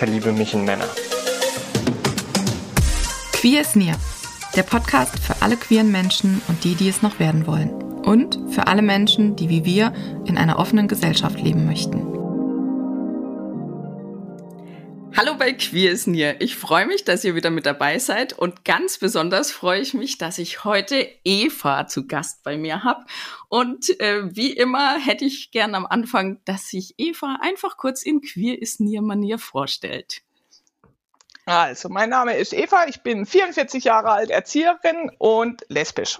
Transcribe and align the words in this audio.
verliebe 0.00 0.32
mich 0.32 0.54
in 0.54 0.64
Männer. 0.64 0.88
Queer 3.32 3.60
ist 3.60 3.76
Near, 3.76 3.96
der 4.56 4.62
Podcast 4.62 5.18
für 5.18 5.42
alle 5.42 5.58
queeren 5.58 5.92
Menschen 5.92 6.40
und 6.48 6.64
die, 6.64 6.74
die 6.74 6.88
es 6.88 7.02
noch 7.02 7.20
werden 7.20 7.46
wollen. 7.46 7.70
Und 7.70 8.38
für 8.48 8.66
alle 8.66 8.80
Menschen, 8.80 9.36
die 9.36 9.50
wie 9.50 9.66
wir 9.66 9.92
in 10.24 10.38
einer 10.38 10.58
offenen 10.58 10.88
Gesellschaft 10.88 11.38
leben 11.38 11.66
möchten. 11.66 12.09
Hallo 15.22 15.34
bei 15.34 15.52
Queer 15.52 15.92
ist 15.92 16.06
Nier. 16.06 16.40
Ich 16.40 16.56
freue 16.56 16.86
mich, 16.86 17.04
dass 17.04 17.24
ihr 17.24 17.34
wieder 17.34 17.50
mit 17.50 17.66
dabei 17.66 17.98
seid 17.98 18.32
und 18.32 18.64
ganz 18.64 18.96
besonders 18.96 19.52
freue 19.52 19.82
ich 19.82 19.92
mich, 19.92 20.16
dass 20.16 20.38
ich 20.38 20.64
heute 20.64 21.06
Eva 21.24 21.86
zu 21.86 22.06
Gast 22.06 22.42
bei 22.42 22.56
mir 22.56 22.84
habe. 22.84 23.04
Und 23.50 24.00
äh, 24.00 24.34
wie 24.34 24.50
immer 24.50 24.98
hätte 24.98 25.26
ich 25.26 25.50
gern 25.50 25.74
am 25.74 25.84
Anfang, 25.84 26.40
dass 26.46 26.70
sich 26.70 26.94
Eva 26.96 27.36
einfach 27.42 27.76
kurz 27.76 28.02
in 28.02 28.22
Queer 28.22 28.62
ist 28.62 28.80
Nier 28.80 29.02
Manier 29.02 29.38
vorstellt. 29.38 30.22
Also, 31.44 31.90
mein 31.90 32.08
Name 32.08 32.38
ist 32.38 32.54
Eva, 32.54 32.86
ich 32.88 33.02
bin 33.02 33.26
44 33.26 33.84
Jahre 33.84 34.12
alt, 34.12 34.30
Erzieherin 34.30 35.10
und 35.18 35.66
lesbisch. 35.68 36.18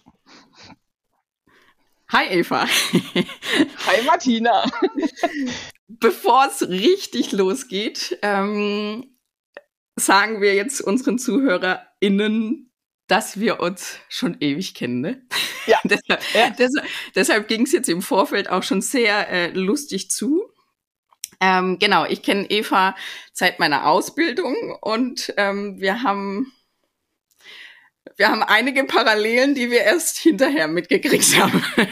Hi 2.12 2.27
Eva. 2.27 2.66
Hi 2.66 4.03
Martina. 4.05 4.64
Bevor 5.86 6.47
es 6.47 6.69
richtig 6.69 7.30
losgeht, 7.30 8.19
ähm, 8.22 9.16
sagen 9.94 10.41
wir 10.41 10.56
jetzt 10.56 10.81
unseren 10.81 11.20
ZuhörerInnen, 11.20 12.72
dass 13.06 13.38
wir 13.38 13.61
uns 13.61 14.00
schon 14.08 14.38
ewig 14.41 14.75
kennen. 14.75 15.00
Ne? 15.00 15.22
Ja. 15.66 15.78
deshalb 15.84 16.34
ja. 16.34 16.50
deshalb, 16.50 16.88
deshalb 17.14 17.48
ging 17.48 17.62
es 17.62 17.70
jetzt 17.70 17.88
im 17.88 18.03
Vorfeld 18.03 18.50
auch 18.50 18.64
schon 18.64 18.83
sehr 18.83 19.28
äh, 19.28 19.50
lustig 19.53 20.11
zu. 20.11 20.50
Ähm, 21.41 21.78
genau, 21.78 22.06
ich 22.06 22.22
kenne 22.22 22.50
Eva 22.50 22.97
seit 23.33 23.61
meiner 23.61 23.86
Ausbildung 23.86 24.77
und 24.81 25.33
ähm, 25.36 25.81
wir 25.81 26.03
haben 26.03 26.53
wir 28.17 28.29
haben 28.29 28.43
einige 28.43 28.84
Parallelen, 28.84 29.55
die 29.55 29.70
wir 29.70 29.83
erst 29.83 30.19
hinterher 30.19 30.69
mitgekriegt 30.69 31.39
haben. 31.39 31.65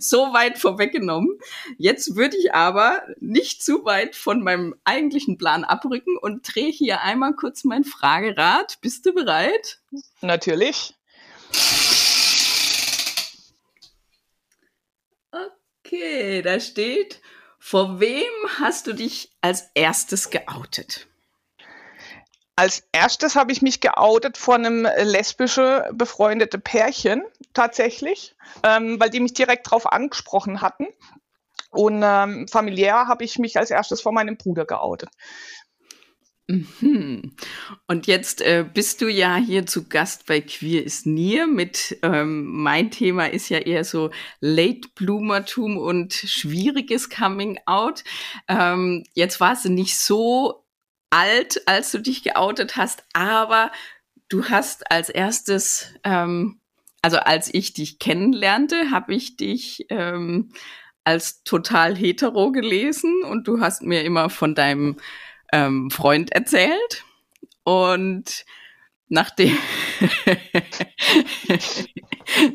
so 0.00 0.32
weit 0.32 0.58
vorweggenommen. 0.58 1.38
Jetzt 1.78 2.16
würde 2.16 2.36
ich 2.36 2.54
aber 2.54 3.02
nicht 3.20 3.62
zu 3.62 3.84
weit 3.84 4.16
von 4.16 4.42
meinem 4.42 4.74
eigentlichen 4.84 5.38
Plan 5.38 5.64
abrücken 5.64 6.16
und 6.20 6.42
drehe 6.42 6.70
hier 6.70 7.02
einmal 7.02 7.34
kurz 7.34 7.64
mein 7.64 7.84
Fragerad. 7.84 8.78
Bist 8.80 9.06
du 9.06 9.12
bereit? 9.12 9.80
Natürlich. 10.20 10.94
Okay, 15.84 16.42
da 16.42 16.60
steht, 16.60 17.20
vor 17.58 18.00
wem 18.00 18.30
hast 18.58 18.86
du 18.86 18.92
dich 18.92 19.32
als 19.40 19.70
erstes 19.74 20.30
geoutet? 20.30 21.09
Als 22.60 22.86
erstes 22.92 23.36
habe 23.36 23.52
ich 23.52 23.62
mich 23.62 23.80
geoutet 23.80 24.36
vor 24.36 24.56
einem 24.56 24.86
lesbische 24.98 25.88
befreundete 25.94 26.58
Pärchen 26.58 27.22
tatsächlich, 27.54 28.36
ähm, 28.62 29.00
weil 29.00 29.08
die 29.08 29.20
mich 29.20 29.32
direkt 29.32 29.66
darauf 29.66 29.90
angesprochen 29.90 30.60
hatten. 30.60 30.86
Und 31.70 32.02
ähm, 32.04 32.48
familiär 32.48 33.06
habe 33.06 33.24
ich 33.24 33.38
mich 33.38 33.56
als 33.56 33.70
erstes 33.70 34.02
vor 34.02 34.12
meinem 34.12 34.36
Bruder 34.36 34.66
geoutet. 34.66 35.08
Mhm. 36.48 37.34
Und 37.86 38.06
jetzt 38.06 38.42
äh, 38.42 38.66
bist 38.70 39.00
du 39.00 39.08
ja 39.08 39.36
hier 39.36 39.64
zu 39.64 39.88
Gast 39.88 40.26
bei 40.26 40.42
Queer 40.42 40.84
ist 40.84 41.06
Nier 41.06 41.46
mit, 41.46 41.98
ähm, 42.02 42.44
mein 42.44 42.90
Thema 42.90 43.30
ist 43.30 43.48
ja 43.48 43.58
eher 43.58 43.84
so 43.84 44.10
Late 44.40 44.86
Bloomertum 44.94 45.78
und 45.78 46.12
schwieriges 46.12 47.08
Coming 47.08 47.58
Out. 47.64 48.04
Ähm, 48.48 49.04
jetzt 49.14 49.40
warst 49.40 49.64
du 49.64 49.70
nicht 49.70 49.96
so 49.96 50.59
alt, 51.10 51.66
als 51.66 51.92
du 51.92 51.98
dich 51.98 52.22
geoutet 52.22 52.76
hast, 52.76 53.04
aber 53.12 53.70
du 54.28 54.44
hast 54.44 54.90
als 54.90 55.08
erstes, 55.08 55.94
ähm, 56.04 56.60
also 57.02 57.18
als 57.18 57.52
ich 57.52 57.74
dich 57.74 57.98
kennenlernte, 57.98 58.90
habe 58.90 59.14
ich 59.14 59.36
dich 59.36 59.86
ähm, 59.90 60.52
als 61.04 61.42
total 61.42 61.96
hetero 61.96 62.52
gelesen 62.52 63.22
und 63.24 63.48
du 63.48 63.60
hast 63.60 63.82
mir 63.82 64.04
immer 64.04 64.30
von 64.30 64.54
deinem 64.54 64.96
ähm, 65.52 65.90
Freund 65.90 66.32
erzählt. 66.32 67.04
Und 67.64 68.44
nachdem 69.10 69.58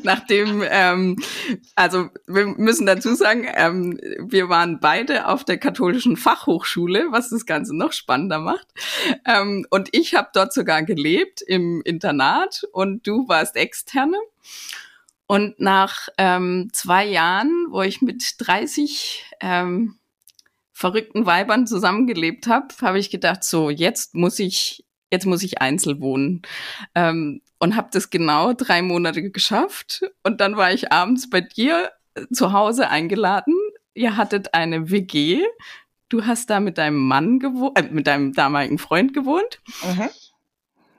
nachdem 0.02 0.64
ähm, 0.68 1.16
also 1.74 2.08
wir 2.26 2.46
müssen 2.46 2.86
dazu 2.86 3.14
sagen 3.14 3.46
ähm, 3.54 4.00
wir 4.18 4.48
waren 4.48 4.80
beide 4.80 5.28
auf 5.28 5.44
der 5.44 5.58
katholischen 5.58 6.16
Fachhochschule 6.16 7.08
was 7.10 7.28
das 7.28 7.46
Ganze 7.46 7.76
noch 7.76 7.92
spannender 7.92 8.40
macht. 8.40 8.66
Ähm, 9.26 9.66
und 9.70 9.90
ich 9.92 10.14
habe 10.14 10.30
dort 10.32 10.52
sogar 10.52 10.82
gelebt 10.82 11.42
im 11.42 11.82
Internat 11.84 12.66
und 12.72 13.06
du 13.06 13.28
warst 13.28 13.56
externe. 13.56 14.16
Und 15.26 15.60
nach 15.60 16.08
ähm, 16.16 16.70
zwei 16.72 17.04
Jahren 17.04 17.66
wo 17.68 17.82
ich 17.82 18.00
mit 18.00 18.36
30 18.38 19.24
ähm, 19.40 19.96
verrückten 20.72 21.26
Weibern 21.26 21.66
zusammengelebt 21.66 22.46
habe 22.46 22.68
habe 22.80 22.98
ich 22.98 23.10
gedacht 23.10 23.44
so 23.44 23.68
jetzt 23.68 24.14
muss 24.14 24.38
ich 24.38 24.85
jetzt 25.10 25.26
muss 25.26 25.42
ich 25.42 25.60
einzeln 25.60 26.00
wohnen. 26.00 26.42
Ähm, 26.94 27.40
und 27.58 27.76
habe 27.76 27.88
das 27.92 28.10
genau 28.10 28.52
drei 28.52 28.82
Monate 28.82 29.30
geschafft. 29.30 30.02
Und 30.22 30.40
dann 30.40 30.56
war 30.56 30.72
ich 30.72 30.92
abends 30.92 31.30
bei 31.30 31.40
dir 31.40 31.90
zu 32.32 32.52
Hause 32.52 32.88
eingeladen. 32.88 33.54
Ihr 33.94 34.16
hattet 34.16 34.54
eine 34.54 34.90
WG. 34.90 35.42
Du 36.08 36.26
hast 36.26 36.50
da 36.50 36.60
mit 36.60 36.78
deinem 36.78 36.98
Mann 36.98 37.38
gewohnt, 37.38 37.78
äh, 37.78 37.82
mit 37.82 38.06
deinem 38.06 38.32
damaligen 38.32 38.78
Freund 38.78 39.14
gewohnt. 39.14 39.60
Mhm. 39.82 40.08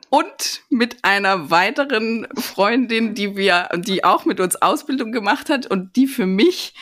Und 0.10 0.62
mit 0.70 1.04
einer 1.04 1.50
weiteren 1.52 2.28
Freundin, 2.36 3.14
die 3.14 3.36
wir, 3.36 3.70
die 3.76 4.04
auch 4.04 4.26
mit 4.26 4.40
uns 4.40 4.56
Ausbildung 4.56 5.12
gemacht 5.12 5.50
hat 5.50 5.68
und 5.68 5.96
die 5.98 6.08
für 6.08 6.26
mich 6.26 6.74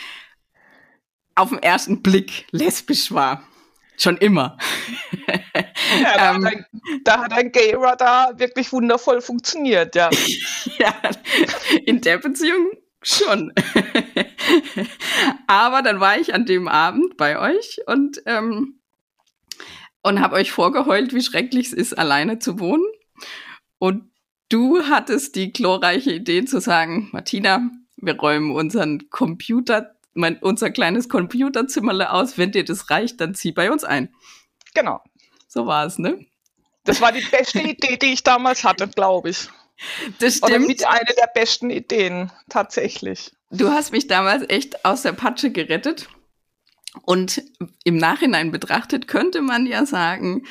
auf 1.34 1.50
den 1.50 1.62
ersten 1.62 2.02
Blick 2.02 2.46
lesbisch 2.52 3.12
war. 3.12 3.44
Schon 3.98 4.18
immer. 4.18 4.58
Ja, 6.02 6.14
da, 6.18 6.36
ähm, 6.36 6.46
hat 6.46 6.54
ein, 6.54 6.66
da, 7.04 7.24
hat 7.24 7.34
ein, 7.34 7.52
Gay 7.52 7.76
Radar 7.76 8.40
wirklich 8.40 8.72
wundervoll 8.72 9.22
funktioniert, 9.22 9.96
ja. 9.96 10.10
ja, 10.78 10.94
in 11.86 12.02
der 12.02 12.18
Beziehung 12.18 12.72
schon. 13.02 13.54
Aber 15.48 15.82
dann 15.82 16.00
war 16.00 16.18
ich 16.18 16.34
an 16.34 16.46
dem 16.46 16.68
Abend 16.68 17.18
bei 17.18 17.40
euch 17.40 17.82
und, 17.88 18.22
ähm, 18.26 18.80
und 20.02 20.22
habe 20.22 20.36
euch 20.36 20.52
vorgeheult, 20.52 21.14
wie 21.14 21.22
schrecklich 21.22 21.68
es 21.68 21.74
ist, 21.74 21.98
alleine 21.98 22.40
zu 22.40 22.60
wohnen. 22.60 22.86
Und 23.78 24.10
du 24.50 24.84
hattest 24.84 25.36
die 25.36 25.52
glorreiche 25.52 26.14
Idee 26.14 26.46
zu 26.46 26.60
sagen, 26.60 27.10
Martina, 27.12 27.70
wir 27.98 28.16
räumen 28.16 28.52
unseren 28.52 29.10
Computer 29.10 29.96
mein, 30.16 30.38
unser 30.40 30.72
kleines 30.72 31.10
Computerzimmerle 31.10 32.12
aus. 32.12 32.38
Wenn 32.38 32.52
dir 32.52 32.66
das 32.66 32.90
reicht, 32.90 33.22
dann 33.22 33.36
zieh 33.36 33.52
bei 33.52 33.72
uns 33.72 33.84
ein. 33.84 34.14
Genau. 34.74 35.02
So 35.56 35.66
war 35.66 35.86
es, 35.86 35.98
ne? 35.98 36.26
Das 36.84 37.00
war 37.00 37.14
die 37.14 37.26
beste 37.32 37.62
Idee, 37.62 37.96
die 37.96 38.12
ich 38.12 38.24
damals 38.24 38.66
hatte, 38.66 38.90
glaube 38.90 39.30
ich. 39.30 39.48
Das 40.20 40.36
stimmt. 40.38 40.52
Oder 40.52 40.60
mit 40.60 40.86
eine 40.86 41.10
der 41.18 41.30
besten 41.34 41.70
Ideen, 41.70 42.30
tatsächlich. 42.50 43.32
Du 43.52 43.70
hast 43.70 43.94
mich 43.94 44.08
damals 44.08 44.44
echt 44.50 44.84
aus 44.84 45.04
der 45.04 45.14
Patsche 45.14 45.52
gerettet. 45.52 46.10
Und 47.04 47.42
im 47.86 47.96
Nachhinein 47.96 48.52
betrachtet 48.52 49.08
könnte 49.08 49.42
man 49.42 49.66
ja 49.66 49.86
sagen, 49.86 50.46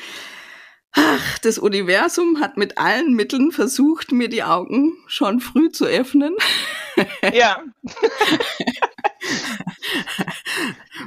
ach, 0.91 1.37
das 1.39 1.59
Universum 1.59 2.39
hat 2.39 2.57
mit 2.57 2.79
allen 2.79 3.13
Mitteln 3.13 3.51
versucht, 3.51 4.11
mir 4.11 4.27
die 4.27 4.43
Augen 4.43 4.97
schon 5.05 5.39
früh 5.39 5.69
zu 5.71 5.85
öffnen. 5.85 6.35
Ja. 7.31 7.63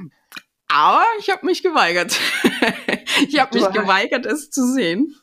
Aber 0.68 1.04
ich 1.18 1.30
habe 1.30 1.46
mich 1.46 1.62
geweigert. 1.62 2.18
ich 3.28 3.38
habe 3.40 3.58
mich 3.58 3.70
geweigert, 3.72 4.26
es 4.26 4.50
zu 4.50 4.72
sehen. 4.72 5.14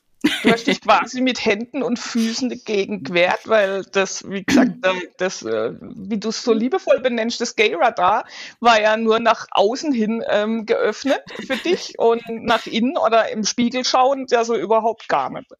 Du 0.43 0.51
hast 0.51 0.67
dich 0.67 0.81
quasi 0.81 1.21
mit 1.21 1.43
Händen 1.45 1.83
und 1.83 1.99
Füßen 1.99 2.49
dagegen 2.49 3.03
gewehrt, 3.03 3.41
weil 3.45 3.83
das, 3.91 4.27
wie 4.29 4.43
gesagt, 4.43 4.71
das, 5.17 5.43
äh, 5.43 5.73
wie 5.81 6.17
du 6.19 6.29
es 6.29 6.43
so 6.43 6.53
liebevoll 6.53 6.99
benennst, 6.99 7.41
das 7.41 7.55
Gay-Radar 7.55 8.25
war 8.59 8.81
ja 8.81 8.97
nur 8.97 9.19
nach 9.19 9.47
außen 9.51 9.91
hin 9.91 10.23
ähm, 10.27 10.65
geöffnet 10.65 11.21
für 11.45 11.57
dich 11.57 11.99
und 11.99 12.23
nach 12.27 12.65
innen 12.65 12.97
oder 12.97 13.29
im 13.29 13.43
Spiegel 13.43 13.83
schauen 13.85 14.25
ja 14.29 14.43
so 14.43 14.55
überhaupt 14.55 15.07
gar 15.09 15.29
nicht. 15.29 15.51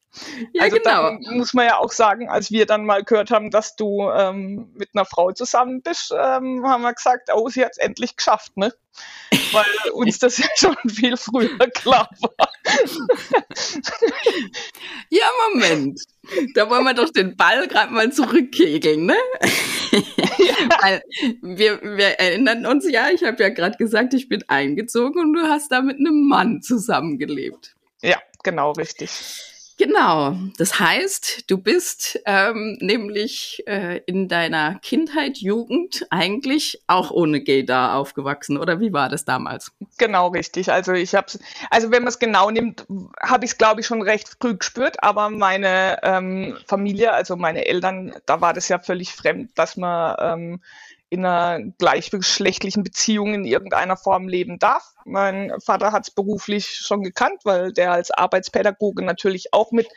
Ja, 0.53 0.63
also 0.63 0.77
genau. 0.77 1.11
muss 1.35 1.53
man 1.53 1.65
ja 1.65 1.77
auch 1.77 1.91
sagen, 1.91 2.29
als 2.29 2.51
wir 2.51 2.65
dann 2.65 2.85
mal 2.85 3.03
gehört 3.03 3.31
haben, 3.31 3.51
dass 3.51 3.75
du 3.75 4.09
ähm, 4.09 4.71
mit 4.75 4.89
einer 4.93 5.05
Frau 5.05 5.31
zusammen 5.31 5.81
bist, 5.81 6.11
ähm, 6.11 6.65
haben 6.65 6.83
wir 6.83 6.93
gesagt, 6.93 7.29
oh, 7.33 7.49
sie 7.49 7.63
hat 7.63 7.71
es 7.73 7.77
endlich 7.77 8.15
geschafft, 8.15 8.55
ne? 8.57 8.73
Weil 9.51 9.91
uns 9.93 10.19
das 10.19 10.37
ja 10.37 10.47
schon 10.55 10.77
viel 10.87 11.17
früher 11.17 11.57
klar 11.69 12.09
war. 12.21 12.49
Ja, 15.09 15.25
Moment. 15.53 16.01
Da 16.53 16.69
wollen 16.69 16.83
wir 16.83 16.93
doch 16.93 17.09
den 17.09 17.35
Ball 17.35 17.67
gerade 17.67 17.93
mal 17.93 18.11
zurückkegeln, 18.11 19.05
ne? 19.05 19.15
Ja. 19.91 20.99
wir, 21.41 21.81
wir 21.81 22.19
erinnern 22.19 22.65
uns 22.65 22.89
ja, 22.89 23.09
ich 23.09 23.23
habe 23.23 23.41
ja 23.43 23.49
gerade 23.49 23.77
gesagt, 23.77 24.13
ich 24.13 24.27
bin 24.27 24.43
eingezogen 24.47 25.21
und 25.21 25.33
du 25.33 25.41
hast 25.41 25.71
da 25.71 25.81
mit 25.81 25.97
einem 25.97 26.27
Mann 26.27 26.61
zusammengelebt. 26.61 27.75
Ja, 28.01 28.17
genau, 28.43 28.71
richtig. 28.73 29.54
Genau, 29.77 30.37
das 30.57 30.79
heißt, 30.79 31.51
du 31.51 31.57
bist 31.57 32.21
ähm, 32.25 32.77
nämlich 32.79 33.61
äh, 33.67 33.97
in 34.05 34.29
deiner 34.29 34.79
Kindheit, 34.79 35.37
Jugend 35.39 36.07
eigentlich 36.09 36.81
auch 36.87 37.11
ohne 37.11 37.43
Gaydar 37.43 37.95
aufgewachsen, 37.95 38.57
oder 38.57 38.79
wie 38.79 38.93
war 38.93 39.09
das 39.09 39.25
damals? 39.25 39.73
Genau, 39.97 40.29
richtig. 40.29 40.71
Also 40.71 40.93
ich 40.93 41.13
habe 41.13 41.27
also 41.69 41.91
wenn 41.91 42.03
man 42.03 42.07
es 42.07 42.19
genau 42.19 42.51
nimmt, 42.51 42.85
habe 43.21 43.43
ich 43.43 43.51
es 43.51 43.57
glaube 43.57 43.81
ich 43.81 43.87
schon 43.87 44.01
recht 44.01 44.37
früh 44.39 44.55
gespürt, 44.55 45.03
aber 45.03 45.29
meine 45.29 45.99
ähm, 46.03 46.57
Familie, 46.67 47.11
also 47.11 47.35
meine 47.35 47.65
Eltern, 47.65 48.15
da 48.25 48.39
war 48.39 48.53
das 48.53 48.69
ja 48.69 48.79
völlig 48.79 49.11
fremd, 49.13 49.51
dass 49.55 49.75
man 49.75 50.15
ähm, 50.19 50.61
in 51.09 51.25
einer 51.25 51.71
gleichgeschlechtlichen 51.77 52.83
Beziehung 52.83 53.33
in 53.33 53.45
irgendeiner 53.45 53.97
Form 53.97 54.27
leben 54.27 54.59
darf. 54.59 54.93
Mein 55.05 55.53
Vater 55.63 55.91
hat 55.91 56.07
es 56.07 56.11
beruflich 56.11 56.67
schon 56.67 57.03
gekannt, 57.03 57.41
weil 57.43 57.71
der 57.71 57.91
als 57.91 58.11
Arbeitspädagoge 58.11 59.03
natürlich 59.03 59.53
auch 59.53 59.71
mit 59.71 59.87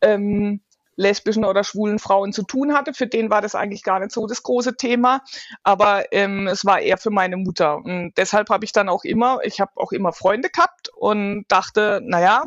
ähm, 0.00 0.60
lesbischen 0.96 1.44
oder 1.44 1.64
schwulen 1.64 1.98
Frauen 1.98 2.32
zu 2.32 2.42
tun 2.42 2.74
hatte. 2.74 2.94
Für 2.94 3.06
den 3.06 3.30
war 3.30 3.42
das 3.42 3.54
eigentlich 3.54 3.82
gar 3.82 4.00
nicht 4.00 4.12
so 4.12 4.26
das 4.26 4.42
große 4.42 4.76
Thema, 4.76 5.22
aber 5.62 6.12
ähm, 6.12 6.46
es 6.46 6.64
war 6.64 6.80
eher 6.80 6.98
für 6.98 7.10
meine 7.10 7.36
Mutter. 7.36 7.76
Und 7.76 8.12
deshalb 8.16 8.50
habe 8.50 8.64
ich 8.64 8.72
dann 8.72 8.88
auch 8.88 9.04
immer, 9.04 9.40
ich 9.44 9.60
habe 9.60 9.72
auch 9.76 9.92
immer 9.92 10.12
Freunde 10.12 10.50
gehabt 10.50 10.88
und 10.96 11.44
dachte, 11.48 12.00
naja, 12.02 12.44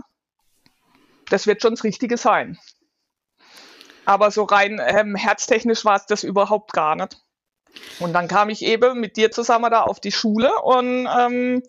das 1.29 1.45
wird 1.45 1.61
schon 1.61 1.73
das 1.73 1.83
Richtige 1.83 2.17
sein. 2.17 2.57
Aber 4.05 4.31
so 4.31 4.43
rein 4.43 4.81
ähm, 4.83 5.15
herztechnisch 5.15 5.83
war 5.83 5.97
es 5.97 6.05
das 6.05 6.23
überhaupt 6.23 6.71
gar 6.71 6.95
nicht. 6.95 7.17
Und 7.99 8.13
dann 8.13 8.27
kam 8.27 8.49
ich 8.49 8.63
eben 8.63 8.99
mit 8.99 9.17
dir 9.17 9.31
zusammen 9.31 9.71
da 9.71 9.81
auf 9.81 9.99
die 9.99 10.11
Schule 10.11 10.61
und 10.61 11.07
ähm, 11.07 11.63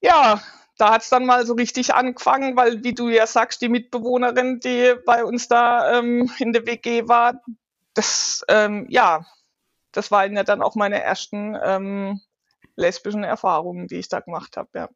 ja, 0.00 0.40
da 0.76 0.92
hat 0.92 1.02
es 1.02 1.10
dann 1.10 1.26
mal 1.26 1.44
so 1.44 1.54
richtig 1.54 1.94
angefangen, 1.94 2.56
weil 2.56 2.84
wie 2.84 2.94
du 2.94 3.08
ja 3.08 3.26
sagst, 3.26 3.60
die 3.60 3.68
Mitbewohnerin, 3.68 4.60
die 4.60 4.94
bei 5.04 5.24
uns 5.24 5.48
da 5.48 5.98
ähm, 5.98 6.30
in 6.38 6.52
der 6.52 6.66
WG 6.66 7.08
war, 7.08 7.42
das, 7.94 8.44
ähm, 8.48 8.86
ja, 8.88 9.26
das 9.92 10.10
waren 10.10 10.36
ja 10.36 10.44
dann 10.44 10.62
auch 10.62 10.76
meine 10.76 11.02
ersten 11.02 11.56
ähm, 11.62 12.20
lesbischen 12.76 13.24
Erfahrungen, 13.24 13.88
die 13.88 13.96
ich 13.96 14.08
da 14.08 14.20
gemacht 14.20 14.56
habe, 14.56 14.68
ja. 14.74 14.88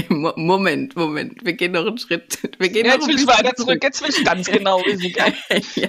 Moment, 0.08 0.96
Moment, 0.96 1.44
wir 1.44 1.52
gehen 1.54 1.72
noch 1.72 1.86
einen 1.86 1.98
Schritt. 1.98 2.38
Wir 2.58 2.68
gehen 2.68 2.86
ja, 2.86 2.96
noch 2.96 3.06
ein 3.06 3.14
bisschen 3.14 3.28
weiter 3.28 3.54
zurück. 3.54 3.82
Jetzt 3.82 4.02
will 4.02 4.10
ich 4.10 4.24
ganz 4.24 4.46
genau 4.46 4.78
wissen. 4.78 5.12
ja, 5.80 5.88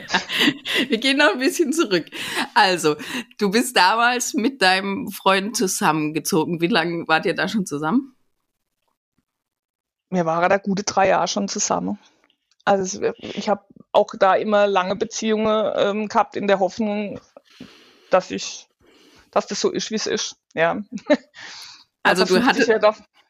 wir 0.90 0.98
gehen 0.98 1.18
noch 1.18 1.34
ein 1.34 1.40
bisschen 1.40 1.74
zurück. 1.74 2.06
Also, 2.54 2.96
du 3.38 3.52
bist 3.52 3.76
damals 3.76 4.34
mit 4.34 4.62
deinem 4.62 5.10
Freund 5.10 5.56
zusammengezogen. 5.56 6.62
Wie 6.62 6.68
lange 6.68 7.08
wart 7.08 7.26
ihr 7.26 7.36
da 7.36 7.48
schon 7.48 7.66
zusammen? 7.66 8.16
Wir 10.10 10.26
waren 10.26 10.50
da 10.50 10.58
gute 10.58 10.84
drei 10.84 11.10
Jahre 11.10 11.28
schon 11.28 11.48
zusammen. 11.48 12.00
Also 12.64 13.02
ich 13.20 13.48
habe 13.48 13.64
auch 13.92 14.10
da 14.18 14.36
immer 14.36 14.66
lange 14.68 14.96
Beziehungen 14.96 15.72
ähm, 15.76 16.08
gehabt 16.08 16.36
in 16.36 16.48
der 16.48 16.60
Hoffnung, 16.60 17.20
dass 18.10 18.32
ich, 18.32 18.68
dass 19.30 19.46
das 19.46 19.62
so 19.62 19.72
ist, 19.72 19.92
wie 19.92 19.96
es 19.96 20.08
ist. 20.08 20.38
Ja. 20.54 20.82
Also 22.08 22.24
du 22.24 22.46
hattest 22.46 22.68
ja 22.68 22.78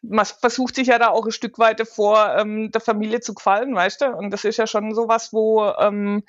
man 0.09 0.25
versucht 0.25 0.75
sich 0.75 0.87
ja 0.87 0.99
da 0.99 1.09
auch 1.09 1.25
ein 1.25 1.31
Stück 1.31 1.59
weit 1.59 1.85
vor 1.87 2.35
ähm, 2.37 2.71
der 2.71 2.81
Familie 2.81 3.21
zu 3.21 3.33
gefallen, 3.33 3.75
weißt 3.75 4.01
du? 4.01 4.05
Und 4.07 4.31
das 4.31 4.43
ist 4.43 4.57
ja 4.57 4.67
schon 4.67 4.93
sowas, 4.93 5.33
wo 5.33 5.65
ähm, 5.79 6.23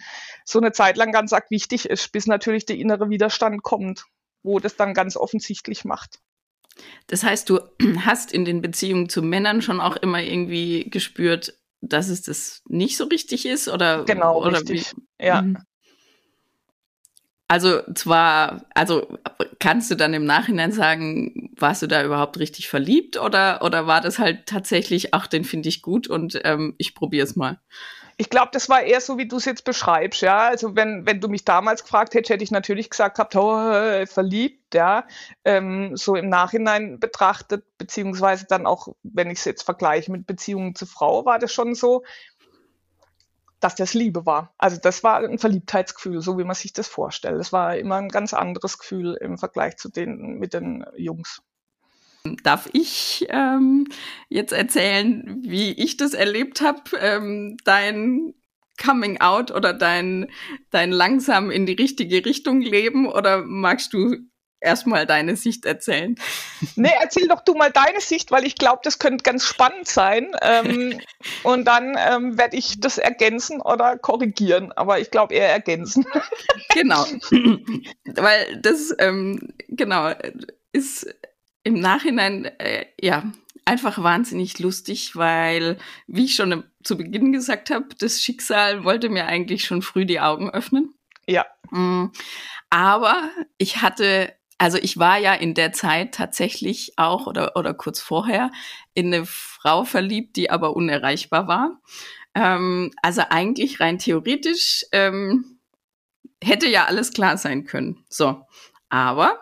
so 0.45 0.59
eine 0.59 0.73
Zeit 0.73 0.97
lang 0.97 1.13
ganz 1.13 1.33
arg 1.33 1.51
wichtig 1.51 1.89
ist, 1.89 2.13
bis 2.13 2.27
natürlich 2.27 2.67
der 2.67 2.77
innere 2.77 3.11
Widerstand 3.11 3.63
kommt, 3.63 4.05
wo 4.43 4.59
das 4.59 4.77
dann 4.77 4.95
ganz 4.95 5.17
offensichtlich 5.17 5.85
macht. 5.85 6.21
Das 7.07 7.23
heißt, 7.23 7.49
du 7.49 7.61
hast 8.05 8.33
in 8.33 8.45
den 8.45 8.63
Beziehungen 8.63 9.09
zu 9.09 9.23
Männern 9.23 9.63
schon 9.63 9.81
auch 9.81 9.97
immer 9.97 10.23
irgendwie 10.23 10.89
gespürt, 10.91 11.59
dass 11.81 12.09
es 12.09 12.23
das 12.23 12.63
nicht 12.69 12.97
so 12.97 13.05
richtig 13.05 13.47
ist 13.47 13.69
oder 13.69 14.05
genau 14.05 14.41
oder 14.43 14.59
richtig. 14.59 14.95
Wie? 15.19 15.27
Ja. 15.27 15.43
Mhm. 15.43 15.59
Also 17.49 17.81
zwar, 17.95 18.63
also 18.75 19.07
kannst 19.61 19.91
du 19.91 19.95
dann 19.95 20.15
im 20.15 20.25
Nachhinein 20.25 20.73
sagen, 20.73 21.51
warst 21.57 21.81
du 21.81 21.87
da 21.87 22.03
überhaupt 22.05 22.39
richtig 22.39 22.69
verliebt 22.69 23.21
oder, 23.21 23.63
oder 23.63 23.87
war 23.87 24.01
das 24.01 24.19
halt 24.19 24.47
tatsächlich, 24.47 25.15
ach, 25.15 25.29
den 25.29 25.45
finde 25.45 25.69
ich 25.69 25.81
gut 25.81 26.09
und 26.09 26.41
ähm, 26.43 26.75
ich 26.79 26.95
probiere 26.97 27.25
es 27.25 27.37
mal? 27.37 27.61
Ich 28.19 28.31
glaube, 28.31 28.49
das 28.53 28.71
war 28.71 28.83
eher 28.83 29.03
so, 29.03 29.19
wie 29.19 29.29
du 29.29 29.37
es 29.37 29.45
jetzt 29.45 29.65
beschreibst, 29.65 30.23
ja. 30.23 30.49
Also 30.49 30.75
wenn, 30.75 31.05
wenn 31.05 31.21
du 31.21 31.29
mich 31.29 31.45
damals 31.45 31.83
gefragt 31.83 32.15
hättest, 32.15 32.31
hätte 32.31 32.45
ich 32.45 32.51
natürlich 32.51 32.89
gesagt 32.89 33.17
gehabt, 33.17 33.37
oh, 33.37 34.07
verliebt, 34.07 34.75
ja. 34.75 35.07
Ähm, 35.45 35.97
so 35.97 36.17
im 36.17 36.31
Nachhinein 36.31 36.99
betrachtet, 36.99 37.65
beziehungsweise 37.77 38.47
dann 38.49 38.67
auch, 38.67 38.89
wenn 39.03 39.31
ich 39.31 39.39
es 39.39 39.45
jetzt 39.45 39.65
vergleiche 39.65 40.11
mit 40.11 40.27
Beziehungen 40.27 40.75
zu 40.75 40.87
Frau, 40.87 41.27
war 41.27 41.39
das 41.39 41.53
schon 41.53 41.75
so, 41.75 42.05
dass 43.67 43.75
das 43.75 43.95
Liebe 43.95 44.27
war. 44.27 44.55
Also 44.59 44.77
das 44.81 45.03
war 45.03 45.19
ein 45.19 45.41
Verliebtheitsgefühl, 45.41 46.23
so 46.23 46.39
wie 46.39 46.45
man 46.45 46.55
sich 46.55 46.73
das 46.73 46.87
vorstellt. 46.87 47.41
Das 47.41 47.53
war 47.53 47.77
immer 47.77 47.97
ein 47.97 48.11
ganz 48.11 48.33
anderes 48.33 48.79
Gefühl 48.79 49.19
im 49.21 49.39
Vergleich 49.39 49.77
zu 49.77 49.89
den 49.89 50.39
mit 50.39 50.55
den 50.55 50.85
Jungs. 50.97 51.43
Darf 52.45 52.69
ich 52.73 53.27
ähm, 53.29 53.89
jetzt 54.29 54.53
erzählen, 54.53 55.41
wie 55.43 55.73
ich 55.73 55.97
das 55.97 56.15
erlebt 56.15 56.61
habe, 56.61 56.83
ähm, 57.01 57.57
dein 57.65 58.35
Coming 58.81 59.21
Out 59.21 59.51
oder 59.51 59.73
dein, 59.73 60.31
dein 60.71 60.93
langsam 60.93 61.51
in 61.51 61.67
die 61.67 61.73
richtige 61.73 62.25
Richtung 62.25 62.61
leben? 62.61 63.09
Oder 63.09 63.43
magst 63.43 63.93
du 63.93 64.15
erstmal 64.61 65.07
deine 65.07 65.37
Sicht 65.37 65.65
erzählen. 65.65 66.17
Nee, 66.75 66.93
erzähl 67.01 67.29
doch 67.29 67.43
du 67.43 67.55
mal 67.55 67.71
deine 67.71 68.01
Sicht, 68.01 68.31
weil 68.31 68.45
ich 68.47 68.55
glaube, 68.55 68.81
das 68.83 68.99
könnte 68.99 69.23
ganz 69.23 69.45
spannend 69.45 69.87
sein. 69.87 70.35
Ähm, 70.43 71.01
und 71.43 71.67
dann 71.67 71.97
ähm, 71.99 72.39
werde 72.39 72.57
ich 72.57 72.81
das 72.81 72.99
ergänzen 72.99 73.61
oder 73.61 73.99
korrigieren, 73.99 74.73
aber 74.73 74.99
ich 74.99 75.11
glaube 75.11 75.35
eher 75.35 75.51
ergänzen. 75.51 76.05
Genau. 76.71 77.07
weil 78.05 78.61
das, 78.61 78.95
ähm, 78.99 79.55
genau, 79.69 80.13
ist 80.73 81.07
im 81.63 81.81
Nachhinein, 81.81 82.45
äh, 82.59 82.85
ja, 83.01 83.25
einfach 83.65 84.03
wahnsinnig 84.03 84.59
lustig, 84.59 85.17
weil, 85.17 85.79
wie 86.07 86.27
ich 86.27 86.35
schon 86.35 86.65
zu 86.83 86.97
Beginn 86.97 87.33
gesagt 87.33 87.71
habe, 87.71 87.87
das 87.99 88.23
Schicksal 88.23 88.85
wollte 88.85 89.09
mir 89.09 89.27
eigentlich 89.27 89.65
schon 89.65 89.83
früh 89.83 90.07
die 90.07 90.21
Augen 90.21 90.51
öffnen. 90.51 90.95
Ja. 91.27 91.47
Mm, 91.71 92.07
aber 92.71 93.31
ich 93.59 93.83
hatte 93.83 94.33
also 94.59 94.79
ich 94.79 94.99
war 94.99 95.19
ja 95.19 95.35
in 95.35 95.55
der 95.55 95.73
Zeit 95.73 96.15
tatsächlich 96.15 96.95
auch 96.97 97.27
oder, 97.27 97.57
oder 97.57 97.75
kurz 97.75 98.01
vorher 98.01 98.51
in 98.95 99.13
eine 99.13 99.27
Frau 99.27 99.85
verliebt, 99.85 100.37
die 100.37 100.51
aber 100.51 100.75
unerreichbar 100.75 101.47
war. 101.47 101.81
Ähm, 102.35 102.93
also 103.03 103.23
eigentlich 103.29 103.81
rein 103.81 103.99
theoretisch 103.99 104.85
ähm, 104.93 105.59
hätte 106.43 106.69
ja 106.69 106.87
alles 106.87 107.13
klar 107.13 107.37
sein 107.37 107.65
können. 107.65 108.05
So, 108.09 108.43
aber 108.89 109.41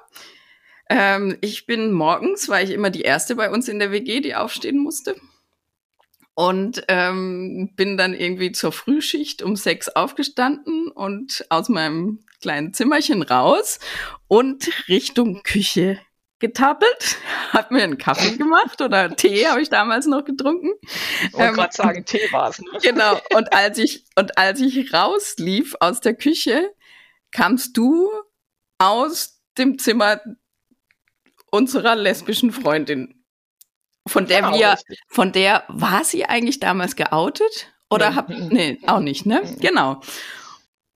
ähm, 0.90 1.38
ich 1.40 1.66
bin 1.66 1.92
morgens, 1.92 2.48
war 2.48 2.62
ich 2.62 2.70
immer 2.70 2.90
die 2.90 3.02
erste 3.02 3.36
bei 3.36 3.50
uns 3.50 3.68
in 3.68 3.78
der 3.78 3.92
WG, 3.92 4.20
die 4.20 4.34
aufstehen 4.34 4.78
musste. 4.78 5.16
Und 6.36 6.82
ähm, 6.88 7.70
bin 7.76 7.96
dann 7.96 8.12
irgendwie 8.12 8.50
zur 8.50 8.72
Frühschicht 8.72 9.42
um 9.42 9.54
sechs 9.54 9.88
aufgestanden 9.88 10.88
und 10.88 11.46
aus 11.48 11.68
meinem 11.68 12.24
kleinen 12.40 12.74
Zimmerchen 12.74 13.22
raus 13.22 13.78
und 14.26 14.68
Richtung 14.88 15.42
Küche 15.44 16.00
getappelt, 16.44 17.16
hab 17.52 17.70
mir 17.70 17.82
einen 17.82 17.98
Kaffee 17.98 18.36
gemacht 18.36 18.80
oder 18.80 19.14
Tee 19.16 19.46
habe 19.46 19.62
ich 19.62 19.70
damals 19.70 20.06
noch 20.06 20.24
getrunken. 20.24 20.72
Ich 20.82 21.32
wollte 21.32 21.48
ähm, 21.48 21.54
gerade 21.54 21.74
sagen, 21.74 22.04
Tee 22.04 22.32
war 22.32 22.50
es. 22.50 22.60
Ne? 22.60 22.68
Genau. 22.82 23.18
Und 23.34 23.52
als 23.52 23.78
ich 23.78 24.04
und 24.16 24.36
als 24.36 24.60
ich 24.60 24.92
rauslief 24.92 25.74
aus 25.80 26.00
der 26.00 26.14
Küche, 26.14 26.70
kamst 27.30 27.76
du 27.76 28.10
aus 28.78 29.40
dem 29.56 29.78
Zimmer 29.78 30.20
unserer 31.50 31.96
lesbischen 31.96 32.52
Freundin, 32.52 33.23
von 34.06 34.26
der 34.26 34.42
genau, 34.42 34.58
wir, 34.58 34.72
richtig. 34.72 35.00
von 35.08 35.32
der 35.32 35.64
war 35.68 36.04
sie 36.04 36.26
eigentlich 36.26 36.60
damals 36.60 36.96
geoutet 36.96 37.72
Oder 37.90 38.10
nee. 38.10 38.16
hab, 38.16 38.28
nee, 38.28 38.78
auch 38.86 39.00
nicht, 39.00 39.26
ne? 39.26 39.42
Genau. 39.60 40.00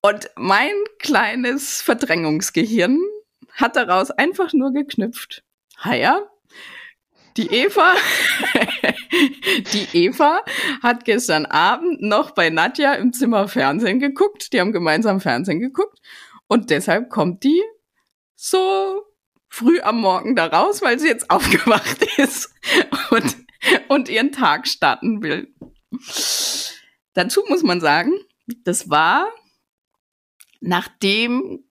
Und 0.01 0.31
mein 0.37 0.73
kleines 0.99 1.83
Verdrängungsgehirn 1.83 2.99
hat 3.53 3.77
daraus 3.77 4.11
einfach 4.11 4.53
nur 4.53 4.73
geknüpft. 4.73 5.43
Haja, 5.79 6.29
die 7.37 7.47
Eva, 7.53 7.95
die 9.73 9.87
Eva 9.93 10.43
hat 10.83 11.05
gestern 11.05 11.47
Abend 11.47 12.03
noch 12.03 12.33
bei 12.33 12.51
Nadja 12.51 12.95
im 12.95 13.13
Zimmer 13.13 13.49
Fernsehen 13.49 14.01
geguckt. 14.01 14.53
Die 14.53 14.61
haben 14.61 14.73
gemeinsam 14.73 15.21
Fernsehen 15.21 15.61
geguckt. 15.61 15.99
Und 16.49 16.71
deshalb 16.71 17.11
kommt 17.11 17.45
die 17.45 17.63
so 18.35 19.05
früh 19.49 19.81
am 19.81 20.01
Morgen 20.01 20.37
da 20.37 20.47
raus, 20.47 20.83
weil 20.83 20.99
sie 20.99 21.09
jetzt 21.09 21.31
aufgewacht 21.31 22.07
ist 22.19 22.55
und, 23.11 23.37
und 23.89 24.09
ihren 24.09 24.33
Tag 24.33 24.67
starten 24.69 25.23
will. 25.23 25.55
Dazu 27.15 27.43
muss 27.49 27.63
man 27.63 27.81
sagen, 27.81 28.13
das 28.65 28.91
war 28.91 29.29
nachdem, 30.61 31.65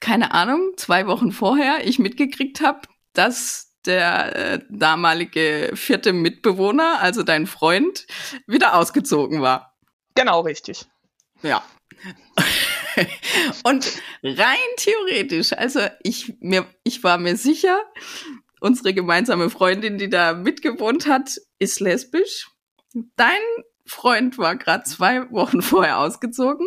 keine 0.00 0.32
Ahnung, 0.32 0.72
zwei 0.76 1.06
Wochen 1.06 1.32
vorher 1.32 1.86
ich 1.86 1.98
mitgekriegt 1.98 2.60
habe, 2.60 2.82
dass 3.12 3.68
der 3.84 4.36
äh, 4.36 4.60
damalige 4.68 5.70
vierte 5.74 6.12
Mitbewohner, 6.12 7.00
also 7.00 7.22
dein 7.22 7.46
Freund, 7.46 8.06
wieder 8.46 8.74
ausgezogen 8.74 9.40
war. 9.40 9.76
Genau, 10.14 10.40
richtig. 10.40 10.86
Ja. 11.42 11.62
Und 13.64 14.00
rein 14.22 14.56
theoretisch, 14.76 15.52
also 15.52 15.80
ich, 16.02 16.34
mir, 16.40 16.66
ich 16.84 17.02
war 17.04 17.18
mir 17.18 17.36
sicher, 17.36 17.80
unsere 18.60 18.94
gemeinsame 18.94 19.50
Freundin, 19.50 19.98
die 19.98 20.08
da 20.08 20.34
mitgewohnt 20.34 21.06
hat, 21.06 21.36
ist 21.58 21.80
lesbisch. 21.80 22.48
Dein 23.16 23.40
Freund 23.86 24.38
war 24.38 24.56
gerade 24.56 24.84
zwei 24.84 25.30
Wochen 25.30 25.62
vorher 25.62 25.98
ausgezogen 25.98 26.66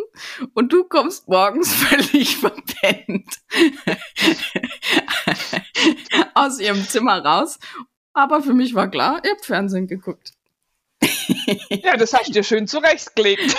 und 0.54 0.72
du 0.72 0.84
kommst 0.84 1.28
morgens 1.28 1.72
völlig 1.74 2.36
verpennt 2.36 3.38
aus 6.34 6.60
ihrem 6.60 6.86
Zimmer 6.88 7.24
raus. 7.24 7.58
Aber 8.12 8.42
für 8.42 8.52
mich 8.52 8.74
war 8.74 8.90
klar, 8.90 9.22
ihr 9.24 9.30
habt 9.30 9.46
Fernsehen 9.46 9.86
geguckt. 9.86 10.32
ja, 11.70 11.96
das 11.96 12.12
hast 12.12 12.28
du 12.28 12.32
dir 12.32 12.44
schön 12.44 12.66
zurechtgelegt. 12.66 13.56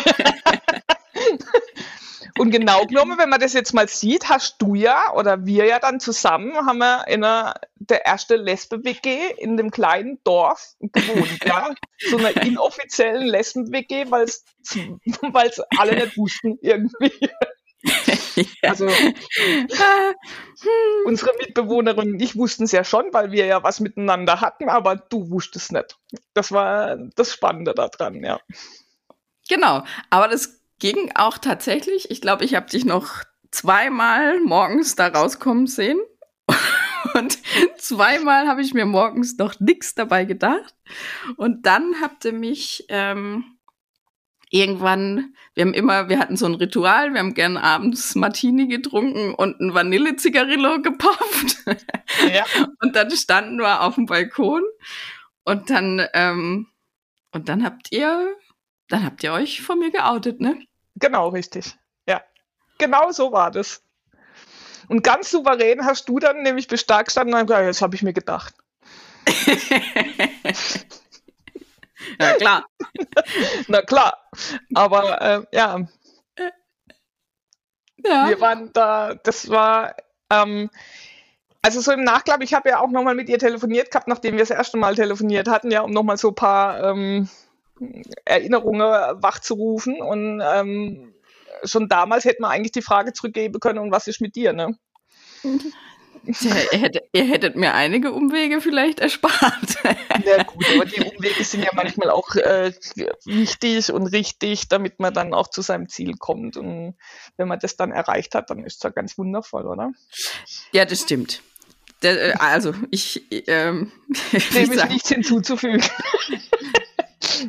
Und 2.38 2.52
genau 2.52 2.86
genommen, 2.86 3.18
wenn 3.18 3.30
man 3.30 3.40
das 3.40 3.54
jetzt 3.54 3.74
mal 3.74 3.88
sieht, 3.88 4.30
hast 4.30 4.62
du 4.62 4.74
ja 4.76 5.14
oder 5.14 5.46
wir 5.46 5.66
ja 5.66 5.80
dann 5.80 6.00
zusammen, 6.00 6.54
haben 6.66 6.80
wir 6.80 7.08
in 7.08 7.24
einer, 7.24 7.54
der 7.76 8.06
erste 8.06 8.36
Lesbe-WG 8.38 9.34
in 9.38 9.58
dem 9.58 9.70
kleinen 9.70 10.20
Dorf 10.24 10.74
gewohnt, 10.80 11.46
ja. 11.46 11.74
So 12.10 12.18
einer 12.18 12.36
inoffiziellen 12.44 13.28
Lesben-WG, 13.28 14.10
weil 14.10 14.24
es 14.24 14.44
alle 15.78 15.96
nicht 15.96 16.18
wussten 16.18 16.58
irgendwie. 16.62 17.12
Also 18.62 18.88
unsere 21.06 21.32
Mitbewohnerin 21.38 22.14
und 22.14 22.22
ich 22.22 22.38
wussten 22.38 22.64
es 22.64 22.72
ja 22.72 22.86
schon, 22.86 23.08
weil 23.12 23.32
wir 23.32 23.46
ja 23.46 23.62
was 23.62 23.82
miteinander 23.82 24.40
hatten, 24.40 24.70
aber 24.70 24.96
du 24.96 25.30
wusstest 25.30 25.74
nicht. 25.74 25.98
Das 26.34 26.54
war 26.54 26.96
das 27.16 27.34
Spannende 27.34 27.74
daran, 27.74 28.24
ja. 28.24 28.40
Genau, 29.50 29.84
aber 30.10 30.30
das 30.30 30.63
ging 30.80 31.12
auch 31.16 31.38
tatsächlich. 31.38 32.12
Ich 32.12 32.22
glaube, 32.22 32.46
ich 32.46 32.56
habe 32.56 32.70
dich 32.70 32.86
noch 32.86 33.24
zweimal 33.52 34.40
morgens 34.42 34.96
da 34.96 35.08
rauskommen 35.08 35.68
sehen. 35.68 36.00
Und 37.14 37.38
zweimal 37.78 38.48
habe 38.48 38.62
ich 38.62 38.74
mir 38.74 38.86
morgens 38.86 39.38
noch 39.38 39.60
nichts 39.60 39.96
dabei 39.96 40.26
gedacht. 40.26 40.74
Und 41.38 41.66
dann 41.66 41.96
habt 42.02 42.26
ihr 42.26 42.34
mich 42.34 42.86
ähm, 42.90 43.44
irgendwann, 44.54 45.34
wir 45.56 45.66
haben 45.66 45.74
immer, 45.74 46.10
wir 46.10 46.20
hatten 46.20 46.38
so 46.38 46.46
ein 46.46 46.54
Ritual, 46.54 47.12
wir 47.12 47.20
haben 47.20 47.34
gern 47.34 47.58
abends 47.58 48.14
Martini 48.16 48.68
getrunken 48.68 49.34
und 49.34 49.60
ein 49.60 49.74
Vanillezigarillo 49.74 50.82
gepofft. 50.82 51.58
Ja. 52.34 52.46
und 52.82 52.96
dann 52.96 53.10
standen 53.12 53.58
wir 53.58 53.82
auf 53.82 53.96
dem 53.96 54.06
Balkon 54.06 54.62
und 55.44 55.70
dann, 55.72 56.06
ähm, 56.14 56.68
und 57.32 57.50
dann 57.50 57.64
habt 57.64 57.92
ihr, 57.92 58.36
dann 58.90 59.06
habt 59.06 59.24
ihr 59.24 59.34
euch 59.34 59.62
von 59.62 59.80
mir 59.80 59.92
geoutet, 59.92 60.40
ne? 60.40 60.60
Genau, 60.96 61.30
richtig. 61.30 61.76
Ja. 62.08 62.22
Genau 62.78 63.12
so 63.12 63.32
war 63.32 63.52
das. 63.52 63.84
Und 64.88 65.04
ganz 65.04 65.32
souverän 65.32 65.86
hast 65.86 66.10
du 66.10 66.20
dann 66.20 66.42
nämlich 66.42 66.68
bestark 66.68 67.06
gestanden 67.08 67.36
und 67.36 67.48
gesagt, 67.48 67.68
das 67.68 67.82
habe 67.82 67.96
ich 67.96 68.04
mir 68.04 68.14
gedacht. 68.14 68.54
ja, 72.20 72.34
klar. 72.34 72.66
Na 73.68 73.82
klar. 73.82 74.30
Aber 74.74 75.22
äh, 75.22 75.46
ja. 75.54 75.80
ja. 77.98 78.30
Wir 78.30 78.42
waren 78.42 78.72
da, 78.74 79.16
das 79.16 79.50
war, 79.50 79.96
ähm, 80.30 80.70
also 81.62 81.80
so 81.80 81.94
im 81.94 82.04
Nachklapp, 82.04 82.44
ich 82.44 82.54
habe 82.54 82.70
ja 82.70 82.82
auch 82.82 82.90
nochmal 82.90 83.16
mit 83.16 83.30
ihr 83.30 83.40
telefoniert 83.40 83.90
gehabt, 83.90 84.10
nachdem 84.10 84.34
wir 84.34 84.40
das 84.40 84.50
erste 84.50 84.78
Mal 84.78 84.96
telefoniert 84.96 85.48
hatten, 85.48 85.72
ja, 85.72 85.82
um 85.82 85.92
nochmal 85.92 86.18
so 86.18 86.30
ein 86.30 86.36
paar 86.36 86.84
ähm, 86.84 87.30
Erinnerungen 88.26 88.82
wachzurufen. 88.82 90.02
Und 90.02 90.42
ähm, 90.44 91.14
schon 91.64 91.88
damals 91.88 92.26
hätte 92.26 92.42
man 92.42 92.52
eigentlich 92.52 92.72
die 92.72 92.82
Frage 92.82 93.14
zurückgeben 93.14 93.60
können, 93.60 93.80
und 93.80 93.92
was 93.92 94.08
ist 94.08 94.22
mit 94.22 94.36
dir, 94.36 94.54
ne? 94.54 94.78
Ihr, 96.26 96.80
hättet, 96.80 97.04
ihr 97.12 97.26
hättet 97.26 97.58
mir 97.58 97.74
einige 97.74 98.14
Umwege 98.14 98.62
vielleicht 98.62 99.02
erspart. 99.02 99.78
Ja 100.26 100.44
gut, 100.44 100.66
aber 100.74 100.86
die 100.86 101.02
Umwege 101.02 101.44
sind 101.44 101.64
ja 101.64 101.72
manchmal 101.74 102.10
auch 102.10 102.36
äh, 102.36 102.72
wichtig 103.26 103.92
und 103.92 104.08
richtig, 104.08 104.70
damit 104.70 105.00
man 105.00 105.14
dann 105.14 105.34
auch 105.34 105.50
zu 105.50 105.62
seinem 105.62 105.90
Ziel 105.90 106.16
kommt. 106.18 106.56
Und 106.56 106.96
wenn 107.36 107.48
man 107.50 107.60
das 107.60 107.76
dann 107.76 107.92
erreicht 107.92 108.36
hat, 108.36 108.50
dann 108.50 108.64
ist 108.64 108.78
es 108.78 108.84
ja 108.84 108.90
ganz 108.90 109.18
wundervoll, 109.18 109.68
oder? 109.68 109.92
Ja, 110.72 110.86
das 110.86 111.02
stimmt. 111.02 111.42
Der, 112.04 112.30
äh, 112.30 112.34
also, 112.40 112.74
ich 112.90 113.26
ähm, 113.48 113.92
dem 114.54 114.72
ist 114.72 114.90
nichts 114.90 115.10
hinzuzufügen. 115.10 115.84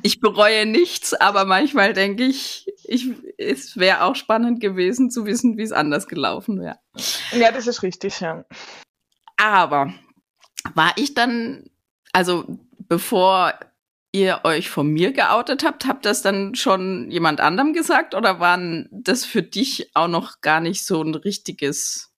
ich 0.03 0.21
bereue 0.21 0.67
nichts, 0.67 1.15
aber 1.15 1.45
manchmal 1.45 1.93
denke 1.93 2.25
ich, 2.25 2.67
ich 2.85 3.11
es 3.39 3.77
wäre 3.77 4.05
auch 4.05 4.17
spannend 4.17 4.61
gewesen 4.61 5.11
zu 5.11 5.27
wissen, 5.27 5.57
wie 5.57 5.63
es 5.63 5.73
anders 5.73 6.07
gelaufen 6.07 6.61
wäre. 6.61 6.79
Ja, 7.33 7.51
das 7.53 7.67
ist 7.67 7.83
richtig, 7.83 8.21
ja. 8.21 8.45
Aber 9.37 9.93
war 10.75 10.93
ich 10.97 11.15
dann, 11.15 11.71
also 12.13 12.45
bevor 12.79 13.55
ihr 14.13 14.41
euch 14.45 14.71
von 14.71 14.87
mir 14.87 15.13
geoutet 15.13 15.65
habt, 15.65 15.87
habt 15.87 16.07
das 16.07 16.23
dann 16.23 16.55
schon 16.55 17.11
jemand 17.11 17.41
anderem 17.41 17.73
gesagt 17.73 18.15
oder 18.15 18.39
waren 18.39 18.89
das 18.93 19.25
für 19.25 19.43
dich 19.43 19.91
auch 19.95 20.09
noch 20.09 20.41
gar 20.41 20.61
nicht 20.61 20.87
so 20.87 21.03
ein 21.03 21.15
richtiges 21.15 22.13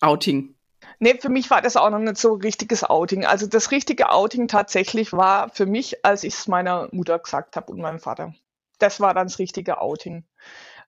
Outing? 0.00 0.56
Nee, 1.02 1.18
für 1.20 1.30
mich 1.30 1.50
war 1.50 1.60
das 1.60 1.76
auch 1.76 1.90
noch 1.90 1.98
nicht 1.98 2.16
so 2.16 2.34
richtiges 2.34 2.84
Outing. 2.84 3.26
Also 3.26 3.48
das 3.48 3.72
richtige 3.72 4.10
Outing 4.10 4.46
tatsächlich 4.46 5.12
war 5.12 5.48
für 5.48 5.66
mich, 5.66 6.04
als 6.04 6.22
ich 6.22 6.34
es 6.34 6.46
meiner 6.46 6.88
Mutter 6.92 7.18
gesagt 7.18 7.56
habe 7.56 7.72
und 7.72 7.80
meinem 7.80 7.98
Vater. 7.98 8.34
Das 8.78 9.00
war 9.00 9.12
dann 9.12 9.26
das 9.26 9.40
richtige 9.40 9.80
Outing. 9.80 10.22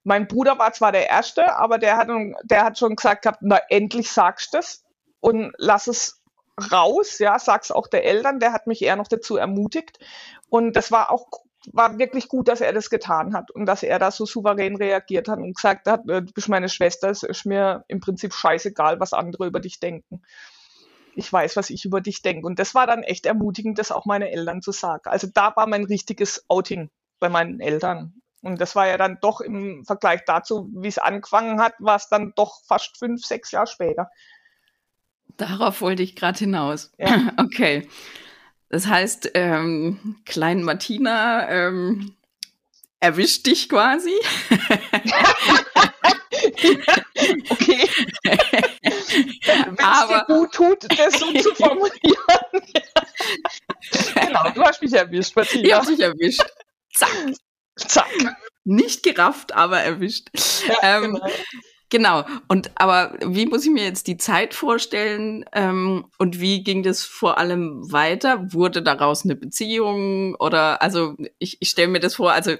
Mein 0.05 0.29
Bruder 0.29 0.57
war 0.57 0.71
zwar 0.71 0.93
der 0.93 1.09
Erste, 1.09 1.57
aber 1.57 1.79
der 1.79 1.97
hat, 1.97 2.07
der 2.43 2.63
hat 2.63 2.79
schon 2.79 2.95
gesagt 2.95 3.23
gehabt, 3.23 3.39
na 3.41 3.59
endlich 3.67 4.09
sagst 4.09 4.53
du 4.53 4.59
es 4.59 4.85
und 5.19 5.51
lass 5.57 5.87
es 5.87 6.23
raus, 6.71 7.19
ja, 7.19 7.37
sag's 7.37 7.69
auch 7.69 7.87
der 7.87 8.05
Eltern, 8.05 8.39
der 8.39 8.53
hat 8.53 8.67
mich 8.67 8.81
eher 8.83 8.95
noch 8.95 9.09
dazu 9.09 9.35
ermutigt. 9.35 9.99
Und 10.47 10.77
das 10.77 10.93
war 10.93 11.11
auch 11.11 11.27
war 11.73 11.97
wirklich 11.97 12.27
gut, 12.27 12.47
dass 12.47 12.61
er 12.61 12.73
das 12.73 12.89
getan 12.89 13.33
hat 13.33 13.51
und 13.51 13.65
dass 13.65 13.83
er 13.83 13.99
da 13.99 14.11
so 14.11 14.25
souverän 14.25 14.75
reagiert 14.75 15.27
hat 15.27 15.39
und 15.39 15.55
gesagt 15.55 15.87
hat, 15.87 16.01
äh, 16.09 16.21
du 16.21 16.33
bist 16.33 16.49
meine 16.49 16.69
Schwester, 16.69 17.09
es 17.09 17.23
ist 17.23 17.45
mir 17.45 17.85
im 17.87 17.99
Prinzip 17.99 18.33
scheißegal, 18.33 18.99
was 18.99 19.13
andere 19.13 19.47
über 19.47 19.59
dich 19.59 19.79
denken. 19.79 20.21
Ich 21.15 21.31
weiß, 21.31 21.55
was 21.55 21.69
ich 21.69 21.85
über 21.85 22.01
dich 22.01 22.21
denke. 22.21 22.45
Und 22.45 22.59
das 22.59 22.75
war 22.75 22.87
dann 22.87 23.03
echt 23.03 23.25
ermutigend, 23.25 23.79
das 23.79 23.91
auch 23.91 24.05
meine 24.05 24.31
Eltern 24.31 24.61
zu 24.61 24.71
sagen. 24.71 25.03
Also 25.05 25.27
da 25.33 25.55
war 25.55 25.67
mein 25.67 25.85
richtiges 25.85 26.45
Outing 26.49 26.89
bei 27.19 27.29
meinen 27.29 27.61
Eltern. 27.61 28.21
Und 28.41 28.59
das 28.59 28.75
war 28.75 28.87
ja 28.87 28.97
dann 28.97 29.17
doch 29.21 29.41
im 29.41 29.85
Vergleich 29.85 30.21
dazu, 30.25 30.69
wie 30.73 30.87
es 30.87 30.97
angefangen 30.97 31.61
hat, 31.61 31.73
war 31.79 31.95
es 31.95 32.09
dann 32.09 32.33
doch 32.35 32.61
fast 32.65 32.97
fünf, 32.97 33.25
sechs 33.25 33.51
Jahre 33.51 33.67
später. 33.67 34.11
Darauf 35.37 35.81
wollte 35.81 36.03
ich 36.03 36.15
gerade 36.15 36.39
hinaus. 36.39 36.91
Ja. 36.97 37.31
Okay. 37.37 37.87
Das 38.75 38.87
heißt, 38.87 39.31
ähm, 39.35 40.17
Klein 40.25 40.61
Martina 40.61 41.49
ähm, 41.49 42.13
erwischt 42.99 43.45
dich 43.45 43.69
quasi. 43.69 44.11
okay. 47.49 47.89
Wenn 49.53 49.77
es 49.79 50.07
dir 50.09 50.25
gut 50.27 50.51
tut, 50.51 50.99
das 50.99 51.17
so 51.17 51.31
zu 51.31 51.55
formulieren. 51.55 51.93
genau, 54.13 54.49
du 54.53 54.61
hast 54.61 54.81
mich 54.81 54.91
erwischt, 54.91 55.37
Martina. 55.37 55.65
Ich 55.65 55.73
hab 55.73 55.87
dich 55.87 56.01
erwischt. 56.01 56.43
Zack. 56.93 57.09
Zack. 57.77 58.35
Nicht 58.65 59.03
gerafft, 59.03 59.53
aber 59.53 59.79
erwischt. 59.79 60.31
Ja, 60.67 60.97
ähm, 60.97 61.13
genau. 61.13 61.29
Genau. 61.95 62.25
Und 62.49 62.71
aber 62.75 63.13
wie 63.21 63.45
muss 63.45 63.63
ich 63.63 63.71
mir 63.71 63.85
jetzt 63.85 64.07
die 64.07 64.17
Zeit 64.17 64.53
vorstellen 64.53 65.45
ähm, 65.53 66.03
und 66.17 66.41
wie 66.41 66.61
ging 66.61 66.83
das 66.83 67.03
vor 67.05 67.37
allem 67.37 67.89
weiter? 67.89 68.51
Wurde 68.51 68.81
daraus 68.81 69.23
eine 69.23 69.37
Beziehung 69.37 70.35
oder 70.35 70.81
also 70.81 71.15
ich, 71.39 71.55
ich 71.61 71.69
stelle 71.69 71.87
mir 71.87 72.01
das 72.01 72.15
vor, 72.15 72.33
also 72.33 72.55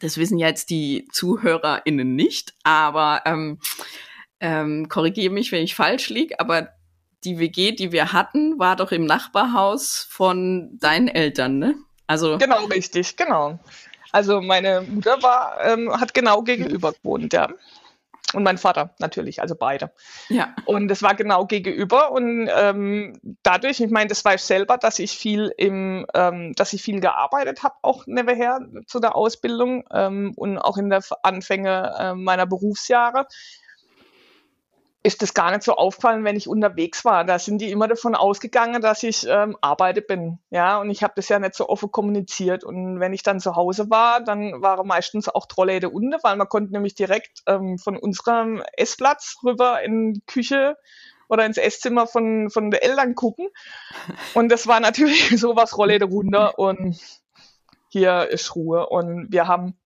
das 0.00 0.16
wissen 0.16 0.38
ja 0.38 0.48
jetzt 0.48 0.70
die 0.70 1.06
ZuhörerInnen 1.12 2.16
nicht, 2.16 2.52
aber 2.64 3.22
ähm, 3.26 3.60
ähm, 4.40 4.88
korrigiere 4.88 5.32
mich, 5.32 5.52
wenn 5.52 5.62
ich 5.62 5.76
falsch 5.76 6.08
liege, 6.08 6.40
aber 6.40 6.70
die 7.22 7.38
WG, 7.38 7.70
die 7.70 7.92
wir 7.92 8.12
hatten, 8.12 8.58
war 8.58 8.74
doch 8.74 8.90
im 8.90 9.06
Nachbarhaus 9.06 10.04
von 10.10 10.76
deinen 10.80 11.06
Eltern, 11.06 11.60
ne? 11.60 11.76
Also 12.08 12.38
genau 12.38 12.64
richtig, 12.64 13.16
genau. 13.16 13.60
Also 14.10 14.40
meine 14.40 14.80
Mutter 14.80 15.22
war, 15.22 15.64
ähm, 15.64 15.92
hat 15.92 16.12
genau 16.12 16.42
gegenüber 16.42 16.92
gewohnt, 16.92 17.32
ja. 17.32 17.48
Und 18.34 18.42
mein 18.42 18.58
Vater 18.58 18.94
natürlich, 18.98 19.40
also 19.40 19.54
beide. 19.54 19.90
Ja. 20.28 20.54
Und 20.66 20.90
es 20.90 21.02
war 21.02 21.14
genau 21.14 21.46
gegenüber 21.46 22.12
und 22.12 22.48
ähm, 22.54 23.18
dadurch, 23.42 23.80
ich 23.80 23.90
meine, 23.90 24.08
das 24.08 24.24
weiß 24.24 24.42
ich 24.42 24.46
selber, 24.46 24.76
dass 24.76 24.98
ich 24.98 25.16
viel 25.16 25.52
im, 25.56 26.06
ähm, 26.14 26.52
dass 26.54 26.74
ich 26.74 26.82
viel 26.82 27.00
gearbeitet 27.00 27.62
habe, 27.62 27.76
auch 27.82 28.06
nebenher 28.06 28.60
zu 28.86 29.00
der 29.00 29.16
Ausbildung 29.16 29.84
ähm, 29.92 30.34
und 30.36 30.58
auch 30.58 30.76
in 30.76 30.90
der 30.90 31.02
Anfänge 31.22 31.94
äh, 31.98 32.14
meiner 32.14 32.46
Berufsjahre 32.46 33.26
ist 35.08 35.22
das 35.22 35.32
gar 35.32 35.50
nicht 35.50 35.62
so 35.62 35.72
aufgefallen, 35.72 36.22
wenn 36.24 36.36
ich 36.36 36.48
unterwegs 36.48 37.02
war. 37.02 37.24
Da 37.24 37.38
sind 37.38 37.62
die 37.62 37.70
immer 37.70 37.88
davon 37.88 38.14
ausgegangen, 38.14 38.82
dass 38.82 39.02
ich 39.02 39.26
ähm, 39.26 39.56
arbeite 39.62 40.02
bin. 40.02 40.38
Ja, 40.50 40.78
und 40.78 40.90
ich 40.90 41.02
habe 41.02 41.14
das 41.16 41.30
ja 41.30 41.38
nicht 41.38 41.54
so 41.54 41.66
offen 41.66 41.90
kommuniziert. 41.90 42.62
Und 42.62 43.00
wenn 43.00 43.14
ich 43.14 43.22
dann 43.22 43.40
zu 43.40 43.56
Hause 43.56 43.88
war, 43.88 44.20
dann 44.22 44.60
waren 44.60 44.86
meistens 44.86 45.30
auch 45.30 45.46
Trollläde 45.46 45.88
unten, 45.88 46.14
weil 46.22 46.36
man 46.36 46.50
konnte 46.50 46.74
nämlich 46.74 46.94
direkt 46.94 47.42
ähm, 47.46 47.78
von 47.78 47.96
unserem 47.96 48.62
Essplatz 48.76 49.36
rüber 49.42 49.82
in 49.82 50.12
die 50.12 50.22
Küche 50.26 50.76
oder 51.30 51.46
ins 51.46 51.56
Esszimmer 51.56 52.06
von, 52.06 52.50
von 52.50 52.70
den 52.70 52.82
Eltern 52.82 53.14
gucken. 53.14 53.48
Und 54.34 54.50
das 54.50 54.66
war 54.66 54.78
natürlich 54.78 55.30
sowas 55.40 55.78
Rollläde 55.78 56.04
runter 56.04 56.58
und 56.58 56.98
hier 57.88 58.28
ist 58.28 58.54
Ruhe. 58.54 58.86
Und 58.90 59.32
wir 59.32 59.48
haben 59.48 59.80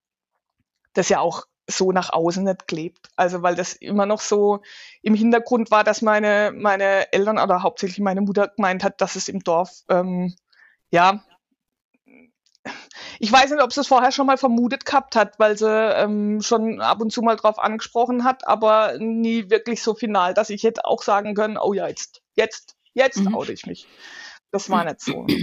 das 0.95 1.09
ja 1.09 1.21
auch 1.21 1.45
so 1.73 1.93
nach 1.93 2.13
außen 2.13 2.45
nicht 2.45 2.69
gelebt. 2.69 3.09
Also 3.17 3.43
weil 3.43 3.55
das 3.55 3.75
immer 3.75 4.07
noch 4.07 4.21
so 4.21 4.61
im 5.03 5.15
Hintergrund 5.15 5.71
war, 5.71 5.85
dass 5.85 6.03
meine, 6.03 6.53
meine 6.55 7.13
Eltern 7.13 7.39
oder 7.39 7.63
hauptsächlich 7.63 8.01
meine 8.01 8.21
Mutter 8.21 8.49
gemeint 8.49 8.85
hat, 8.85 9.01
dass 9.01 9.17
es 9.17 9.29
im 9.29 9.41
Dorf, 9.41 9.83
ähm, 9.89 10.35
ja, 10.91 11.25
ich 13.19 13.31
weiß 13.31 13.51
nicht, 13.51 13.63
ob 13.63 13.73
sie 13.73 13.81
es 13.81 13.89
vorher 13.89 14.13
schon 14.13 14.27
mal 14.27 14.37
vermutet 14.37 14.85
gehabt 14.85 15.17
hat, 15.17 15.39
weil 15.39 15.57
sie 15.57 15.69
ähm, 15.69 16.41
schon 16.43 16.81
ab 16.81 17.01
und 17.01 17.13
zu 17.13 17.23
mal 17.23 17.37
drauf 17.37 17.59
angesprochen 17.59 18.25
hat, 18.25 18.47
aber 18.47 18.99
nie 18.99 19.51
wirklich 19.51 19.83
so 19.83 19.95
final, 19.95 20.35
dass 20.35 20.51
ich 20.51 20.63
hätte 20.63 20.85
auch 20.85 21.03
sagen 21.03 21.35
können, 21.35 21.57
oh 21.57 21.73
ja, 21.73 21.89
jetzt, 21.89 22.23
jetzt, 22.35 22.77
jetzt 22.95 23.19
mhm. 23.19 23.35
oute 23.35 23.53
ich 23.53 23.67
mich. 23.67 23.89
Das 24.51 24.71
war 24.71 24.85
nicht 24.85 25.01
so. 25.01 25.27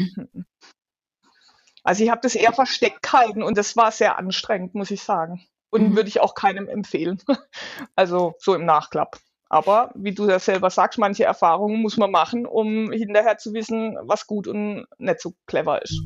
Also 1.81 2.03
ich 2.03 2.09
habe 2.11 2.21
das 2.21 2.35
eher 2.35 2.51
versteckt 2.51 3.01
gehalten 3.01 3.41
und 3.41 3.57
das 3.57 3.77
war 3.77 3.91
sehr 3.91 4.19
anstrengend, 4.19 4.75
muss 4.75 4.91
ich 4.91 5.01
sagen. 5.01 5.41
Und 5.69 5.89
mhm. 5.89 5.95
würde 5.95 6.09
ich 6.09 6.19
auch 6.19 6.33
keinem 6.33 6.67
empfehlen. 6.67 7.21
also 7.95 8.35
so 8.39 8.55
im 8.55 8.65
Nachklapp. 8.65 9.19
Aber 9.49 9.91
wie 9.95 10.13
du 10.13 10.29
ja 10.29 10.39
selber 10.39 10.69
sagst, 10.69 10.99
manche 10.99 11.23
Erfahrungen 11.23 11.81
muss 11.81 11.97
man 11.97 12.11
machen, 12.11 12.45
um 12.45 12.91
hinterher 12.91 13.37
zu 13.39 13.53
wissen, 13.53 13.97
was 14.03 14.27
gut 14.27 14.47
und 14.47 14.85
nicht 14.99 15.21
so 15.21 15.33
clever 15.47 15.81
ist. 15.81 16.01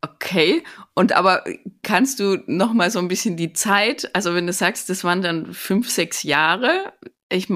Okay, 0.00 0.62
und 0.94 1.12
aber 1.12 1.44
kannst 1.82 2.20
du 2.20 2.38
noch 2.46 2.72
mal 2.72 2.90
so 2.90 2.98
ein 2.98 3.08
bisschen 3.08 3.36
die 3.36 3.52
Zeit, 3.52 4.14
also 4.14 4.34
wenn 4.34 4.46
du 4.46 4.52
sagst, 4.52 4.90
das 4.90 5.02
waren 5.02 5.22
dann 5.22 5.52
fünf, 5.52 5.90
sechs 5.90 6.22
Jahre, 6.22 6.92
ich, 7.30 7.48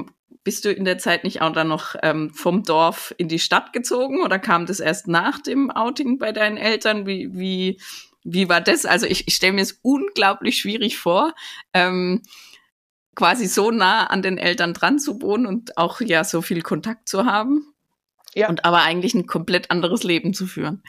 bist 0.43 0.65
du 0.65 0.71
in 0.71 0.83
der 0.83 0.97
Zeit 0.97 1.23
nicht 1.23 1.41
auch 1.41 1.53
dann 1.53 1.69
noch 1.69 1.95
ähm, 2.01 2.31
vom 2.31 2.63
Dorf 2.63 3.13
in 3.17 3.29
die 3.29 3.39
Stadt 3.39 3.71
gezogen 3.71 4.21
oder 4.21 4.39
kam 4.39 4.65
das 4.65 4.79
erst 4.79 5.07
nach 5.07 5.39
dem 5.39 5.71
Outing 5.71 6.17
bei 6.17 6.31
deinen 6.31 6.57
Eltern? 6.57 7.05
Wie, 7.05 7.29
wie, 7.33 7.79
wie 8.23 8.49
war 8.49 8.61
das? 8.61 8.85
Also 8.85 9.05
ich, 9.05 9.27
ich 9.27 9.35
stelle 9.35 9.53
mir 9.53 9.61
es 9.61 9.79
unglaublich 9.81 10.57
schwierig 10.57 10.97
vor, 10.97 11.33
ähm, 11.73 12.21
quasi 13.15 13.47
so 13.47 13.71
nah 13.71 14.07
an 14.07 14.21
den 14.21 14.37
Eltern 14.37 14.73
dran 14.73 14.99
zu 14.99 15.21
wohnen 15.21 15.45
und 15.45 15.77
auch 15.77 16.01
ja 16.01 16.23
so 16.23 16.41
viel 16.41 16.61
Kontakt 16.61 17.07
zu 17.07 17.25
haben. 17.25 17.73
Ja. 18.33 18.49
Und 18.49 18.65
aber 18.65 18.81
eigentlich 18.81 19.13
ein 19.13 19.27
komplett 19.27 19.69
anderes 19.69 20.03
Leben 20.03 20.33
zu 20.33 20.47
führen. 20.47 20.81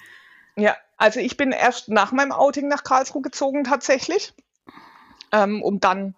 Ja, 0.57 0.77
also 0.97 1.21
ich 1.21 1.37
bin 1.37 1.53
erst 1.53 1.89
nach 1.89 2.13
meinem 2.13 2.33
Outing 2.33 2.69
nach 2.69 2.85
Karlsruhe 2.85 3.23
gezogen 3.23 3.65
tatsächlich, 3.65 4.33
ähm, 5.33 5.63
um 5.63 5.81
dann 5.81 6.15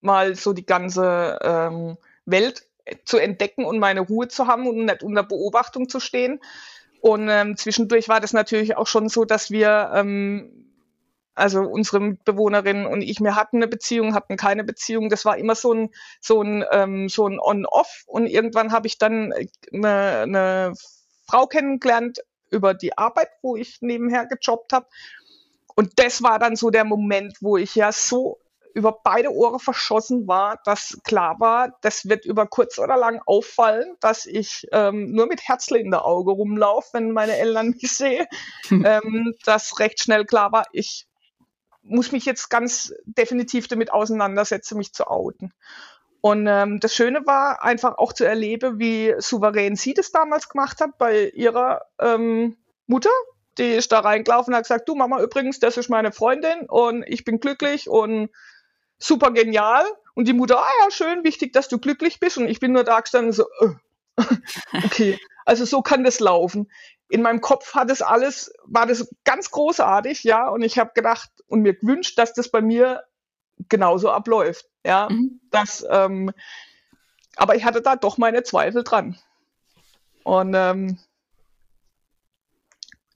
mal 0.00 0.34
so 0.34 0.52
die 0.52 0.66
ganze 0.66 1.38
ähm, 1.42 1.96
Welt 2.26 2.64
zu 3.04 3.18
entdecken 3.18 3.64
und 3.64 3.78
meine 3.78 4.00
Ruhe 4.00 4.28
zu 4.28 4.46
haben 4.46 4.66
und 4.66 4.84
nicht 4.84 5.02
unter 5.02 5.22
Beobachtung 5.22 5.88
zu 5.88 6.00
stehen. 6.00 6.40
Und 7.00 7.28
ähm, 7.28 7.56
zwischendurch 7.56 8.08
war 8.08 8.20
das 8.20 8.32
natürlich 8.32 8.76
auch 8.76 8.86
schon 8.86 9.08
so, 9.08 9.24
dass 9.24 9.50
wir, 9.50 9.90
ähm, 9.94 10.72
also 11.34 11.60
unsere 11.60 12.00
Mitbewohnerinnen 12.00 12.86
und 12.86 13.02
ich, 13.02 13.20
wir 13.20 13.36
hatten 13.36 13.58
eine 13.58 13.68
Beziehung, 13.68 14.14
hatten 14.14 14.36
keine 14.36 14.64
Beziehung. 14.64 15.10
Das 15.10 15.24
war 15.24 15.36
immer 15.36 15.54
so 15.54 15.72
ein, 15.72 15.90
so 16.20 16.42
ein, 16.42 16.64
ähm, 16.72 17.08
so 17.08 17.26
ein 17.28 17.38
On-Off. 17.38 18.04
Und 18.06 18.26
irgendwann 18.26 18.72
habe 18.72 18.86
ich 18.86 18.98
dann 18.98 19.34
eine, 19.72 20.20
eine 20.22 20.72
Frau 21.26 21.46
kennengelernt 21.46 22.20
über 22.50 22.74
die 22.74 22.96
Arbeit, 22.96 23.28
wo 23.42 23.56
ich 23.56 23.78
nebenher 23.82 24.26
gejobbt 24.26 24.72
habe. 24.72 24.86
Und 25.74 25.98
das 25.98 26.22
war 26.22 26.38
dann 26.38 26.56
so 26.56 26.70
der 26.70 26.84
Moment, 26.84 27.36
wo 27.42 27.58
ich 27.58 27.74
ja 27.74 27.92
so 27.92 28.38
über 28.76 29.00
beide 29.02 29.32
Ohren 29.32 29.58
verschossen 29.58 30.28
war, 30.28 30.60
dass 30.66 30.98
klar 31.02 31.40
war, 31.40 31.78
das 31.80 32.10
wird 32.10 32.26
über 32.26 32.46
kurz 32.46 32.78
oder 32.78 32.98
lang 32.98 33.22
auffallen, 33.24 33.96
dass 34.00 34.26
ich 34.26 34.68
ähm, 34.70 35.12
nur 35.12 35.26
mit 35.26 35.40
Herzle 35.48 35.78
in 35.78 35.90
der 35.90 36.04
Auge 36.04 36.32
rumlaufe, 36.32 36.90
wenn 36.92 37.10
meine 37.12 37.38
Eltern 37.38 37.70
mich 37.70 37.90
sehen. 37.90 38.26
ähm, 38.70 39.34
dass 39.46 39.78
recht 39.80 40.02
schnell 40.02 40.26
klar 40.26 40.52
war, 40.52 40.66
ich 40.72 41.06
muss 41.80 42.12
mich 42.12 42.26
jetzt 42.26 42.50
ganz 42.50 42.92
definitiv 43.06 43.66
damit 43.66 43.90
auseinandersetzen, 43.90 44.76
mich 44.76 44.92
zu 44.92 45.06
outen. 45.06 45.54
Und 46.20 46.46
ähm, 46.46 46.78
das 46.78 46.94
Schöne 46.94 47.24
war 47.24 47.64
einfach 47.64 47.96
auch 47.96 48.12
zu 48.12 48.24
erleben, 48.24 48.78
wie 48.78 49.14
souverän 49.16 49.76
sie 49.76 49.94
das 49.94 50.12
damals 50.12 50.50
gemacht 50.50 50.82
hat 50.82 50.98
bei 50.98 51.30
ihrer 51.30 51.80
ähm, 51.98 52.58
Mutter. 52.86 53.10
Die 53.56 53.72
ist 53.72 53.90
da 53.92 54.00
reingelaufen 54.00 54.52
und 54.52 54.58
hat 54.58 54.64
gesagt, 54.64 54.86
du 54.86 54.94
Mama, 54.96 55.22
übrigens, 55.22 55.60
das 55.60 55.78
ist 55.78 55.88
meine 55.88 56.12
Freundin 56.12 56.66
und 56.68 57.04
ich 57.06 57.24
bin 57.24 57.40
glücklich 57.40 57.88
und 57.88 58.28
super 58.98 59.30
genial. 59.30 59.84
Und 60.14 60.26
die 60.28 60.32
Mutter, 60.32 60.58
ah 60.58 60.70
ja, 60.82 60.90
schön, 60.90 61.24
wichtig, 61.24 61.52
dass 61.52 61.68
du 61.68 61.78
glücklich 61.78 62.20
bist. 62.20 62.38
Und 62.38 62.48
ich 62.48 62.60
bin 62.60 62.72
nur 62.72 62.84
da 62.84 63.00
gestanden 63.00 63.32
so, 63.32 63.44
äh. 63.60 63.74
okay, 64.84 65.18
also 65.44 65.64
so 65.64 65.82
kann 65.82 66.04
das 66.04 66.20
laufen. 66.20 66.70
In 67.08 67.22
meinem 67.22 67.40
Kopf 67.40 67.74
hat 67.74 67.90
es 67.90 68.02
alles, 68.02 68.52
war 68.64 68.86
das 68.86 69.08
ganz 69.24 69.50
großartig, 69.50 70.24
ja. 70.24 70.48
Und 70.48 70.62
ich 70.62 70.78
habe 70.78 70.92
gedacht 70.94 71.30
und 71.46 71.60
mir 71.60 71.74
gewünscht, 71.74 72.18
dass 72.18 72.32
das 72.32 72.50
bei 72.50 72.62
mir 72.62 73.04
genauso 73.68 74.10
abläuft, 74.10 74.66
ja. 74.84 75.08
Mhm. 75.10 75.40
Das, 75.50 75.84
ähm, 75.88 76.32
aber 77.36 77.54
ich 77.54 77.64
hatte 77.64 77.82
da 77.82 77.96
doch 77.96 78.18
meine 78.18 78.42
Zweifel 78.42 78.84
dran. 78.84 79.18
Und 80.24 80.54
ähm, 80.54 80.98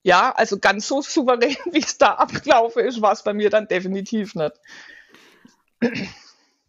ja, 0.03 0.31
also 0.31 0.59
ganz 0.59 0.87
so 0.87 1.01
souverän, 1.01 1.57
wie 1.71 1.79
es 1.79 1.97
da 1.97 2.15
abgelaufen 2.15 2.85
ist, 2.85 3.01
war 3.01 3.11
es 3.11 3.23
bei 3.23 3.33
mir 3.33 3.49
dann 3.49 3.67
definitiv 3.67 4.35
nicht. 4.35 4.53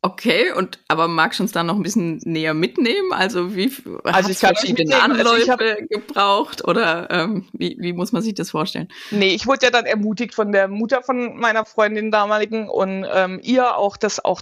Okay, 0.05 0.51
und 0.51 0.81
aber 0.89 1.07
magst 1.07 1.39
du 1.39 1.45
uns 1.45 1.53
da 1.53 1.63
noch 1.63 1.77
ein 1.77 1.83
bisschen 1.85 2.21
näher 2.25 2.55
mitnehmen? 2.55 3.13
Also 3.13 3.55
wie 3.55 3.73
also 4.03 4.31
ich 4.31 4.39
verschiedene 4.39 5.01
Anläufe 5.01 5.53
also 5.53 5.53
hab, 5.53 5.89
gebraucht 5.89 6.65
oder 6.67 7.09
ähm, 7.09 7.47
wie, 7.53 7.77
wie 7.79 7.93
muss 7.93 8.11
man 8.11 8.21
sich 8.21 8.35
das 8.35 8.51
vorstellen? 8.51 8.89
Nee, 9.13 9.33
ich 9.33 9.47
wurde 9.47 9.67
ja 9.67 9.71
dann 9.71 9.87
ermutigt 9.87 10.35
von 10.35 10.51
der 10.51 10.67
Mutter 10.67 11.05
von 11.05 11.37
meiner 11.37 11.65
Freundin 11.65 12.11
damaligen 12.11 12.69
und 12.69 13.07
ähm, 13.13 13.39
ihr 13.45 13.77
auch 13.77 13.97
das 13.97 14.25
auch 14.25 14.41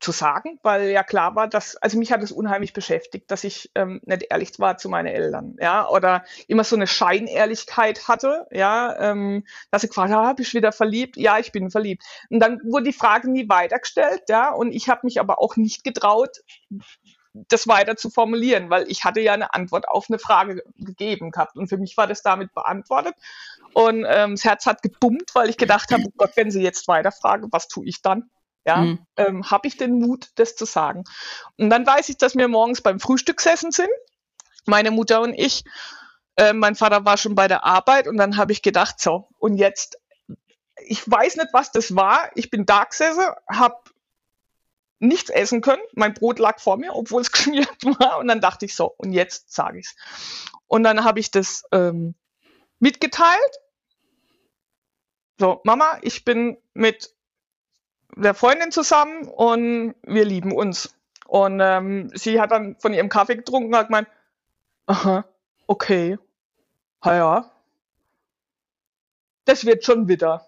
zu 0.00 0.12
sagen, 0.12 0.58
weil 0.62 0.90
ja 0.90 1.02
klar 1.02 1.34
war, 1.34 1.48
dass, 1.48 1.76
also 1.76 1.98
mich 1.98 2.12
hat 2.12 2.22
es 2.22 2.32
unheimlich 2.32 2.72
beschäftigt, 2.72 3.30
dass 3.30 3.44
ich 3.44 3.70
ähm, 3.74 4.00
nicht 4.04 4.26
ehrlich 4.30 4.58
war 4.58 4.78
zu 4.78 4.88
meinen 4.88 5.06
Eltern, 5.06 5.56
ja, 5.60 5.88
oder 5.88 6.24
immer 6.48 6.64
so 6.64 6.76
eine 6.76 6.86
Scheinehrlichkeit 6.86 8.08
hatte, 8.08 8.46
ja, 8.50 8.96
ähm, 8.98 9.44
dass 9.70 9.84
ich 9.84 9.90
gefragt 9.90 10.12
habe, 10.12 10.28
ah, 10.28 10.32
bist 10.32 10.52
du 10.52 10.58
wieder 10.58 10.72
verliebt? 10.72 11.16
Ja, 11.16 11.38
ich 11.38 11.52
bin 11.52 11.70
verliebt. 11.70 12.04
Und 12.30 12.40
dann 12.40 12.60
wurde 12.64 12.86
die 12.86 12.92
Frage 12.92 13.30
nie 13.30 13.48
weitergestellt, 13.48 14.22
ja, 14.28 14.52
und 14.52 14.72
ich 14.72 14.88
habe 14.88 15.00
mich 15.04 15.20
aber 15.20 15.40
auch 15.40 15.56
nicht 15.56 15.84
getraut, 15.84 16.40
das 17.48 17.68
weiter 17.68 17.96
zu 17.96 18.10
formulieren, 18.10 18.70
weil 18.70 18.90
ich 18.90 19.04
hatte 19.04 19.20
ja 19.20 19.34
eine 19.34 19.52
Antwort 19.52 19.88
auf 19.88 20.06
eine 20.08 20.18
Frage 20.18 20.62
gegeben 20.78 21.30
gehabt 21.30 21.56
und 21.56 21.68
für 21.68 21.76
mich 21.76 21.96
war 21.96 22.06
das 22.06 22.22
damit 22.22 22.54
beantwortet 22.54 23.14
und 23.74 24.06
ähm, 24.08 24.32
das 24.32 24.44
Herz 24.44 24.66
hat 24.66 24.82
gebummt, 24.82 25.34
weil 25.34 25.50
ich 25.50 25.58
gedacht 25.58 25.92
habe, 25.92 26.04
oh 26.06 26.12
Gott, 26.16 26.32
wenn 26.36 26.50
sie 26.50 26.62
jetzt 26.62 26.88
weiterfragen, 26.88 27.48
was 27.52 27.68
tue 27.68 27.86
ich 27.86 28.00
dann? 28.00 28.30
Ja, 28.66 28.78
mhm. 28.78 29.06
ähm, 29.16 29.50
habe 29.50 29.68
ich 29.68 29.76
den 29.76 30.00
Mut, 30.00 30.30
das 30.34 30.56
zu 30.56 30.64
sagen? 30.64 31.04
Und 31.56 31.70
dann 31.70 31.86
weiß 31.86 32.08
ich, 32.08 32.18
dass 32.18 32.34
wir 32.34 32.48
morgens 32.48 32.82
beim 32.82 32.98
Frühstück 32.98 33.36
gesessen 33.36 33.70
sind, 33.70 33.88
meine 34.66 34.90
Mutter 34.90 35.20
und 35.20 35.34
ich. 35.34 35.64
Äh, 36.34 36.52
mein 36.52 36.74
Vater 36.74 37.04
war 37.04 37.16
schon 37.16 37.36
bei 37.36 37.46
der 37.46 37.64
Arbeit 37.64 38.08
und 38.08 38.16
dann 38.16 38.36
habe 38.36 38.50
ich 38.50 38.62
gedacht, 38.62 39.00
so, 39.00 39.28
und 39.38 39.56
jetzt, 39.56 40.00
ich 40.84 41.08
weiß 41.08 41.36
nicht, 41.36 41.48
was 41.52 41.70
das 41.70 41.94
war. 41.94 42.30
Ich 42.34 42.50
bin 42.50 42.66
da 42.66 42.82
gesessen, 42.84 43.24
habe 43.48 43.76
nichts 44.98 45.30
essen 45.30 45.60
können. 45.60 45.82
Mein 45.94 46.14
Brot 46.14 46.40
lag 46.40 46.58
vor 46.58 46.76
mir, 46.76 46.94
obwohl 46.94 47.22
es 47.22 47.30
geschmiert 47.32 47.84
war. 47.84 48.18
Und 48.18 48.26
dann 48.26 48.40
dachte 48.40 48.64
ich 48.64 48.74
so, 48.74 48.92
und 48.96 49.12
jetzt 49.12 49.54
sage 49.54 49.78
ich's. 49.78 49.94
Und 50.66 50.82
dann 50.82 51.04
habe 51.04 51.20
ich 51.20 51.30
das 51.30 51.62
ähm, 51.70 52.16
mitgeteilt. 52.80 53.60
So, 55.38 55.60
Mama, 55.62 55.98
ich 56.02 56.24
bin 56.24 56.58
mit 56.74 57.15
der 58.14 58.34
Freundin 58.34 58.70
zusammen 58.70 59.28
und 59.28 59.94
wir 60.02 60.24
lieben 60.24 60.52
uns. 60.52 60.94
Und 61.26 61.60
ähm, 61.60 62.10
sie 62.14 62.40
hat 62.40 62.52
dann 62.52 62.76
von 62.78 62.94
ihrem 62.94 63.08
Kaffee 63.08 63.36
getrunken 63.36 63.68
und 63.68 63.76
hat 63.76 63.88
gemeint, 63.88 64.08
aha, 64.86 65.24
okay, 65.66 66.18
ha 67.02 67.16
ja, 67.16 67.50
das 69.44 69.64
wird 69.64 69.84
schon 69.84 70.08
wieder. 70.08 70.46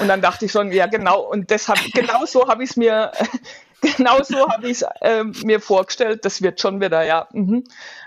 Und 0.00 0.08
dann 0.08 0.20
dachte 0.20 0.44
ich 0.44 0.52
schon, 0.52 0.72
ja 0.72 0.86
genau, 0.86 1.20
und 1.20 1.50
deshalb, 1.50 1.80
genau 1.94 2.24
so 2.26 2.48
habe 2.48 2.64
ich 2.64 2.70
es 2.70 2.76
mir, 2.76 3.12
genau 3.96 4.22
so 4.22 4.48
habe 4.48 4.68
ich 4.68 4.82
es 4.82 4.86
äh, 5.00 5.24
mir 5.44 5.60
vorgestellt, 5.60 6.24
das 6.24 6.42
wird 6.42 6.60
schon 6.60 6.80
wieder, 6.80 7.04
ja. 7.04 7.28
Mhm. 7.32 7.64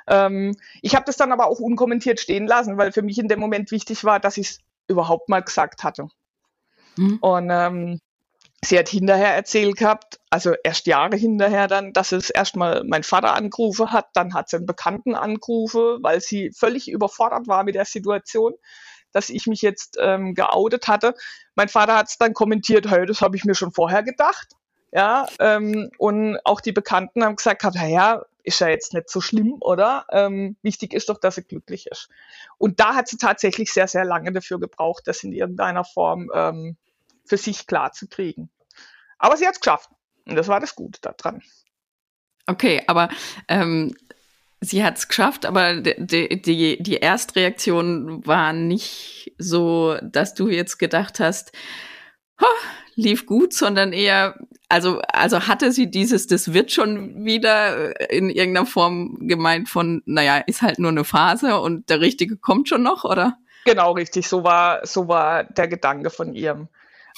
Ähm, 0.08 0.56
ich 0.82 0.96
habe 0.96 1.06
das 1.06 1.18
dann 1.18 1.32
aber 1.32 1.48
auch 1.48 1.60
unkommentiert 1.60 2.20
stehen 2.20 2.48
lassen, 2.48 2.78
weil 2.78 2.92
für 2.92 3.02
mich 3.02 3.18
in 3.18 3.28
dem 3.28 3.40
Moment 3.40 3.72
wichtig 3.72 4.04
war, 4.04 4.20
dass 4.20 4.38
ich 4.38 4.50
es 4.50 4.60
überhaupt 4.88 5.30
mal 5.30 5.42
gesagt 5.42 5.84
hatte. 5.84 6.08
Mhm. 6.98 7.18
Und 7.22 7.50
ähm, 7.52 8.00
sie 8.64 8.80
hat 8.80 8.90
hinterher 8.90 9.34
erzählt 9.34 9.78
gehabt, 9.78 10.20
also 10.30 10.54
erst 10.64 10.88
Jahre 10.88 11.16
hinterher 11.16 11.68
dann, 11.68 11.94
dass 11.94 12.12
es 12.12 12.30
erstmal 12.30 12.84
mein 12.86 13.04
Vater 13.04 13.34
angerufen 13.34 13.92
hat, 13.92 14.08
dann 14.14 14.34
hat 14.34 14.50
sie 14.50 14.58
einen 14.58 14.66
Bekannten 14.66 15.16
angerufen, 15.16 16.00
weil 16.02 16.22
sie 16.22 16.52
völlig 16.52 16.90
überfordert 16.90 17.48
war 17.48 17.64
mit 17.64 17.76
der 17.76 17.86
Situation 17.86 18.54
dass 19.14 19.30
ich 19.30 19.48
mich 19.48 19.62
jetzt 19.62 19.98
ähm, 20.02 20.34
geoutet 20.34 20.88
hatte. 20.88 21.16
Mein 21.56 21.70
Vater 21.70 21.96
hat 21.96 22.10
es 22.10 22.18
dann 22.18 22.34
kommentiert, 22.34 22.90
hey, 22.90 23.06
das 23.06 23.22
habe 23.22 23.38
ich 23.38 23.46
mir 23.46 23.56
schon 23.56 23.72
vorher 23.72 24.04
gedacht. 24.04 24.50
Ja, 24.92 25.28
ähm, 25.40 25.90
und 25.98 26.38
auch 26.44 26.62
die 26.62 26.72
Bekannten 26.72 27.24
haben 27.24 27.36
gesagt, 27.36 27.64
naja, 27.74 28.26
ist 28.44 28.60
ja 28.60 28.68
jetzt 28.68 28.94
nicht 28.94 29.10
so 29.10 29.22
schlimm, 29.22 29.58
oder? 29.62 30.06
Ähm, 30.12 30.58
wichtig 30.62 30.94
ist 30.94 31.10
doch, 31.10 31.18
dass 31.20 31.36
sie 31.36 31.44
glücklich 31.44 31.88
ist. 31.88 32.10
Und 32.58 32.80
da 32.80 32.94
hat 32.94 33.08
sie 33.08 33.18
tatsächlich 33.18 33.72
sehr, 33.72 33.88
sehr 33.88 34.06
lange 34.06 34.32
dafür 34.32 34.60
gebraucht, 34.60 35.08
das 35.08 35.24
in 35.24 35.32
irgendeiner 35.32 35.84
Form 35.84 36.30
ähm, 36.34 36.78
für 37.26 37.38
sich 37.38 37.68
klar 37.68 37.92
zu 37.92 38.08
kriegen. 38.08 38.50
Aber 39.18 39.38
sie 39.38 39.48
hat 39.48 39.56
es 39.56 39.62
geschafft. 39.62 39.90
Und 40.26 40.36
das 40.36 40.48
war 40.48 40.60
das 40.60 40.76
Gute 40.76 41.00
daran. 41.02 41.42
Okay, 42.46 42.82
aber 42.88 43.10
ähm, 43.48 43.96
sie 44.62 44.84
hat 44.84 44.98
es 44.98 45.08
geschafft, 45.08 45.46
aber 45.46 45.76
die, 45.82 46.42
die, 46.42 46.82
die 46.82 46.98
Erstreaktion 46.98 48.26
war 48.26 48.54
nicht 48.54 49.34
so, 49.38 49.98
dass 50.02 50.34
du 50.34 50.50
jetzt 50.50 50.78
gedacht 50.78 51.20
hast, 51.20 51.52
lief 52.96 53.26
gut, 53.26 53.54
sondern 53.54 53.94
eher, 53.94 54.36
also, 54.70 55.02
also 55.12 55.48
hatte 55.48 55.72
sie 55.72 55.90
dieses, 55.90 56.28
das 56.28 56.54
wird 56.54 56.72
schon 56.72 57.26
wieder 57.26 58.00
in 58.12 58.30
irgendeiner 58.30 58.66
Form 58.66 59.18
gemeint 59.28 59.70
von, 59.70 60.02
naja, 60.06 60.38
ist 60.38 60.62
halt 60.62 60.80
nur 60.80 60.92
eine 60.92 61.04
Phase 61.04 61.60
und 61.60 61.90
der 61.90 62.02
Richtige 62.02 62.38
kommt 62.38 62.70
schon 62.70 62.84
noch, 62.84 63.04
oder? 63.04 63.38
Genau, 63.66 63.94
richtig. 63.94 64.28
So 64.28 64.44
war, 64.44 64.86
so 64.86 65.08
war 65.08 65.44
der 65.46 65.68
Gedanke 65.68 66.10
von 66.10 66.34
ihrem. 66.34 66.68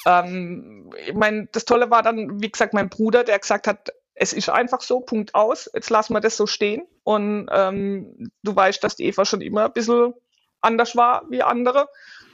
Ähm, 0.05 0.93
ich 1.05 1.13
meine, 1.13 1.47
das 1.51 1.65
Tolle 1.65 1.89
war 1.89 2.03
dann, 2.03 2.41
wie 2.41 2.51
gesagt, 2.51 2.73
mein 2.73 2.89
Bruder, 2.89 3.23
der 3.23 3.39
gesagt 3.39 3.67
hat, 3.67 3.91
es 4.13 4.33
ist 4.33 4.49
einfach 4.49 4.81
so, 4.81 5.01
Punkt 5.01 5.35
aus, 5.35 5.69
jetzt 5.73 5.89
lassen 5.89 6.13
wir 6.13 6.21
das 6.21 6.37
so 6.37 6.47
stehen. 6.47 6.87
Und 7.03 7.47
ähm, 7.51 8.31
du 8.43 8.55
weißt, 8.55 8.83
dass 8.83 8.95
die 8.95 9.05
Eva 9.05 9.25
schon 9.25 9.41
immer 9.41 9.65
ein 9.65 9.73
bisschen 9.73 10.13
anders 10.61 10.95
war 10.95 11.23
wie 11.29 11.43
andere. 11.43 11.87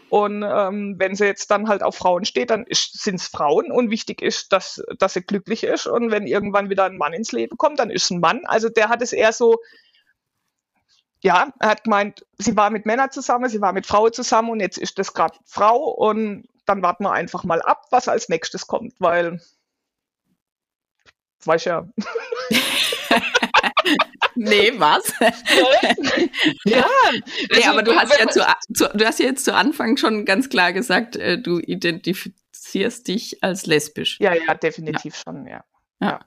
Und 0.10 0.44
ähm, 0.44 0.96
wenn 0.98 1.16
sie 1.16 1.26
jetzt 1.26 1.50
dann 1.52 1.70
halt 1.70 1.84
auf 1.84 1.96
Frauen 1.96 2.26
steht, 2.26 2.50
dann 2.50 2.66
sind 2.70 3.16
es 3.16 3.28
Frauen 3.28 3.72
und 3.72 3.90
wichtig 3.90 4.22
ist, 4.22 4.52
dass, 4.52 4.84
dass 5.00 5.14
sie 5.14 5.22
glücklich 5.22 5.64
ist. 5.64 5.88
Und 5.88 6.12
wenn 6.12 6.28
irgendwann 6.28 6.70
wieder 6.70 6.84
ein 6.84 6.98
Mann 6.98 7.14
ins 7.14 7.32
Leben 7.32 7.58
kommt, 7.58 7.80
dann 7.80 7.90
ist 7.90 8.04
es 8.04 8.10
ein 8.12 8.20
Mann. 8.20 8.42
Also 8.46 8.68
der 8.68 8.90
hat 8.90 9.02
es 9.02 9.14
eher 9.14 9.32
so, 9.32 9.60
ja, 11.22 11.54
er 11.60 11.70
hat 11.70 11.86
gemeint, 11.86 12.26
sie 12.38 12.58
war 12.58 12.72
mit 12.72 12.86
Männern 12.86 13.12
zusammen, 13.12 13.50
sie 13.50 13.62
war 13.62 13.72
mit 13.72 13.88
Frauen 13.88 14.12
zusammen 14.12 14.50
und 14.50 14.60
jetzt 14.60 14.78
ist 14.78 15.00
das 15.00 15.14
gerade 15.14 15.38
Frau 15.46 15.78
und 15.78 16.46
dann 16.72 16.82
warten 16.82 17.04
wir 17.04 17.12
einfach 17.12 17.44
mal 17.44 17.62
ab, 17.62 17.86
was 17.92 18.08
als 18.08 18.30
nächstes 18.30 18.68
kommt, 18.68 18.94
weil 19.00 19.40
Weiß 21.46 21.66
ja. 21.66 21.88
nee, 24.36 24.72
was? 24.76 25.12
ja. 26.66 26.86
Nee, 27.52 27.64
aber 27.66 27.84
du 27.84 27.96
hast 27.96 28.18
ja 28.20 28.28
zu, 28.28 28.42
zu, 28.74 28.90
du 28.96 29.06
hast 29.06 29.20
ja 29.20 29.26
jetzt 29.26 29.46
zu 29.46 29.54
Anfang 29.56 29.98
schon 29.98 30.26
ganz 30.26 30.50
klar 30.50 30.72
gesagt, 30.74 31.16
äh, 31.16 31.40
du 31.40 31.60
identifizierst 31.60 33.08
dich 33.08 33.44
als 33.44 33.66
lesbisch. 33.66 34.20
Ja, 34.20 34.34
ja, 34.34 34.54
definitiv 34.54 35.16
ja. 35.16 35.22
schon, 35.24 35.48
ja. 35.48 35.64
ja. 36.00 36.20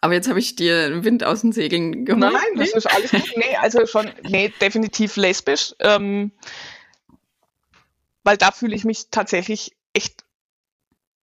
Aber 0.00 0.14
jetzt 0.14 0.28
habe 0.28 0.38
ich 0.38 0.56
dir 0.56 1.04
Wind 1.04 1.24
aus 1.24 1.40
den 1.42 1.52
Segeln 1.52 2.04
geholt. 2.04 2.32
Nein, 2.32 2.56
das 2.56 2.72
ist 2.72 2.86
alles 2.86 3.10
gut. 3.10 3.32
Nee, 3.36 3.56
also 3.60 3.84
schon, 3.86 4.10
nee, 4.22 4.52
definitiv 4.60 5.16
lesbisch. 5.16 5.74
Ähm, 5.80 6.32
weil 8.26 8.36
da 8.36 8.50
fühle 8.50 8.74
ich 8.74 8.84
mich 8.84 9.10
tatsächlich 9.10 9.76
echt 9.92 10.24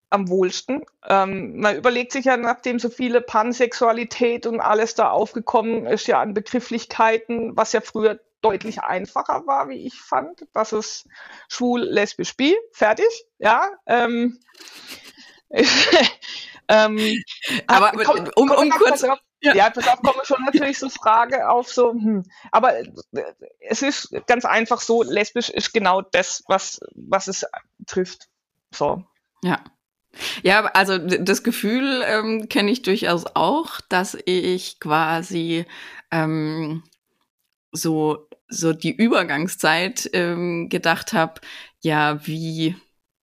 am 0.10 0.28
wohlsten. 0.28 0.84
Ähm, 1.08 1.58
man 1.62 1.78
überlegt 1.78 2.12
sich 2.12 2.26
ja, 2.26 2.36
nachdem 2.36 2.78
so 2.78 2.90
viele 2.90 3.22
Pansexualität 3.22 4.46
und 4.46 4.60
alles 4.60 4.96
da 4.96 5.10
aufgekommen 5.10 5.86
ist, 5.86 6.08
ja 6.08 6.20
an 6.20 6.34
Begrifflichkeiten, 6.34 7.56
was 7.56 7.72
ja 7.72 7.80
früher 7.80 8.20
deutlich 8.42 8.82
einfacher 8.82 9.48
war, 9.48 9.70
wie 9.70 9.86
ich 9.88 9.96
fand. 9.96 10.46
Das 10.54 10.74
ist 10.74 11.08
schwul, 11.48 11.84
lesbisch, 11.84 12.36
bi, 12.36 12.58
fertig, 12.74 13.26
ja. 13.38 13.70
Ähm, 13.86 14.38
ähm, 16.68 17.24
aber 17.66 17.92
komm, 18.04 18.30
um, 18.36 18.52
um 18.52 18.70
kurz. 18.72 19.06
Auf, 19.06 19.20
ja. 19.42 19.56
ja, 19.56 19.70
pass 19.70 19.88
auf, 19.88 20.02
kommen 20.02 20.20
schon 20.24 20.44
natürlich 20.44 20.80
so 20.80 20.90
Frage 20.90 21.50
auf 21.50 21.72
so, 21.72 21.92
hm. 21.92 22.24
aber 22.52 22.74
es 23.60 23.82
ist 23.82 24.14
ganz 24.28 24.46
einfach 24.46 24.82
so, 24.82 25.04
lesbisch 25.04 25.50
ist 25.50 25.74
genau 25.74 26.02
das, 26.02 26.44
was, 26.48 26.80
was 26.96 27.28
es 27.28 27.46
trifft. 27.88 28.28
So. 28.72 29.04
Ja. 29.44 29.64
Ja, 30.42 30.66
also 30.66 30.98
das 30.98 31.44
Gefühl 31.44 32.04
ähm, 32.06 32.50
kenne 32.50 32.72
ich 32.72 32.82
durchaus 32.82 33.26
auch, 33.36 33.80
dass 33.90 34.18
ich 34.26 34.80
quasi 34.80 35.66
ähm, 36.12 36.84
so 37.72 38.28
so 38.50 38.74
die 38.74 38.96
Übergangszeit 38.96 40.10
ähm, 40.14 40.70
gedacht 40.70 41.14
habe, 41.14 41.40
ja, 41.82 42.26
wie 42.26 42.76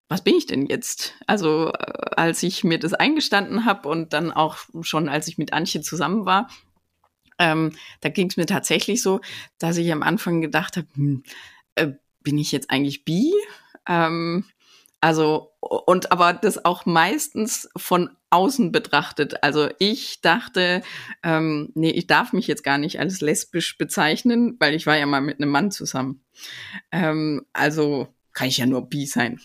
was 0.09 0.23
bin 0.23 0.35
ich 0.35 0.45
denn 0.45 0.65
jetzt? 0.65 1.15
Also 1.27 1.71
äh, 1.71 2.15
als 2.15 2.43
ich 2.43 2.63
mir 2.63 2.79
das 2.79 2.93
eingestanden 2.93 3.65
habe 3.65 3.89
und 3.89 4.13
dann 4.13 4.31
auch 4.31 4.57
schon 4.81 5.09
als 5.09 5.27
ich 5.27 5.37
mit 5.37 5.53
Antje 5.53 5.81
zusammen 5.81 6.25
war, 6.25 6.49
ähm, 7.39 7.71
da 8.01 8.09
ging 8.09 8.29
es 8.29 8.37
mir 8.37 8.45
tatsächlich 8.45 9.01
so, 9.01 9.21
dass 9.57 9.77
ich 9.77 9.91
am 9.91 10.03
Anfang 10.03 10.41
gedacht 10.41 10.77
habe, 10.77 10.87
hm, 10.95 11.23
äh, 11.75 11.91
bin 12.21 12.37
ich 12.37 12.51
jetzt 12.51 12.69
eigentlich 12.69 13.05
bi? 13.05 13.33
Ähm, 13.87 14.45
also, 15.01 15.51
und 15.59 16.11
aber 16.13 16.31
das 16.31 16.63
auch 16.63 16.85
meistens 16.85 17.69
von 17.75 18.09
außen 18.29 18.71
betrachtet. 18.71 19.43
Also 19.43 19.69
ich 19.77 20.21
dachte, 20.21 20.81
ähm, 21.23 21.71
nee, 21.75 21.91
ich 21.91 22.07
darf 22.07 22.31
mich 22.31 22.47
jetzt 22.47 22.63
gar 22.63 22.77
nicht 22.77 22.99
als 22.99 23.19
lesbisch 23.19 23.77
bezeichnen, 23.77 24.55
weil 24.59 24.73
ich 24.73 24.85
war 24.85 24.97
ja 24.97 25.05
mal 25.05 25.21
mit 25.21 25.41
einem 25.41 25.51
Mann 25.51 25.71
zusammen. 25.71 26.23
Ähm, 26.91 27.45
also 27.51 28.07
kann 28.31 28.47
ich 28.47 28.57
ja 28.57 28.65
nur 28.65 28.89
bi 28.89 29.05
sein. 29.05 29.41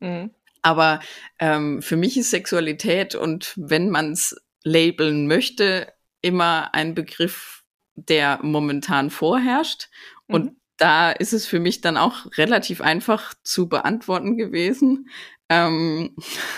Mhm. 0.00 0.30
Aber 0.62 1.00
ähm, 1.38 1.80
für 1.80 1.96
mich 1.96 2.16
ist 2.18 2.30
Sexualität 2.30 3.14
und 3.14 3.54
wenn 3.56 3.88
man 3.90 4.12
es 4.12 4.36
labeln 4.62 5.26
möchte, 5.26 5.92
immer 6.22 6.74
ein 6.74 6.94
Begriff, 6.94 7.64
der 7.94 8.40
momentan 8.42 9.10
vorherrscht. 9.10 9.88
Mhm. 10.28 10.34
Und 10.34 10.56
da 10.76 11.10
ist 11.10 11.32
es 11.32 11.46
für 11.46 11.60
mich 11.60 11.80
dann 11.80 11.96
auch 11.96 12.26
relativ 12.36 12.80
einfach 12.80 13.34
zu 13.42 13.68
beantworten 13.68 14.36
gewesen. 14.36 15.08
Ähm, 15.48 16.14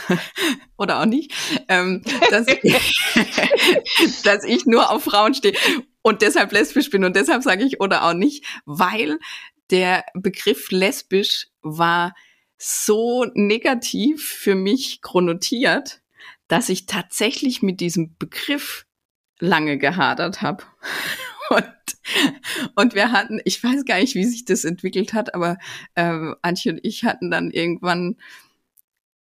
oder 0.76 1.00
auch 1.00 1.06
nicht, 1.06 1.32
ähm, 1.68 2.02
dass, 2.30 2.46
dass 4.24 4.44
ich 4.44 4.66
nur 4.66 4.90
auf 4.90 5.04
Frauen 5.04 5.34
stehe 5.34 5.56
und 6.02 6.22
deshalb 6.22 6.52
lesbisch 6.52 6.90
bin 6.90 7.04
und 7.04 7.16
deshalb 7.16 7.42
sage 7.42 7.64
ich 7.64 7.80
oder 7.80 8.04
auch 8.04 8.12
nicht, 8.12 8.44
weil 8.66 9.18
der 9.70 10.04
Begriff 10.14 10.70
lesbisch 10.70 11.48
war 11.62 12.14
so 12.64 13.26
negativ 13.34 14.24
für 14.24 14.54
mich 14.54 15.02
chronotiert, 15.02 16.00
dass 16.46 16.68
ich 16.68 16.86
tatsächlich 16.86 17.60
mit 17.60 17.80
diesem 17.80 18.16
Begriff 18.18 18.86
lange 19.40 19.78
gehadert 19.78 20.42
habe. 20.42 20.64
Und, 21.50 21.66
und 22.76 22.94
wir 22.94 23.12
hatten, 23.12 23.38
ich 23.44 23.62
weiß 23.62 23.84
gar 23.84 23.98
nicht, 23.98 24.14
wie 24.14 24.24
sich 24.24 24.46
das 24.46 24.64
entwickelt 24.64 25.12
hat, 25.12 25.34
aber 25.34 25.58
äh, 25.96 26.32
Antje 26.40 26.72
und 26.72 26.80
ich 26.82 27.04
hatten 27.04 27.30
dann 27.30 27.50
irgendwann 27.50 28.16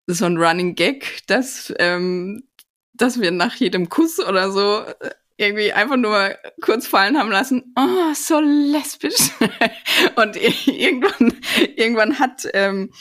so 0.07 0.25
ein 0.25 0.37
Running 0.37 0.75
Gag, 0.75 1.23
dass, 1.27 1.73
ähm, 1.77 2.47
dass 2.93 3.19
wir 3.19 3.31
nach 3.31 3.55
jedem 3.55 3.89
Kuss 3.89 4.17
oder 4.19 4.49
so 4.49 4.79
äh, 5.01 5.09
irgendwie 5.35 5.73
einfach 5.73 5.97
nur 5.97 6.37
kurz 6.61 6.87
fallen 6.87 7.17
haben 7.17 7.31
lassen, 7.31 7.73
oh, 7.77 8.13
so 8.13 8.39
lesbisch. 8.39 9.31
und 10.15 10.37
irgendwann, 10.37 11.33
irgendwann 11.75 12.17
hat, 12.17 12.47
ähm, 12.53 12.91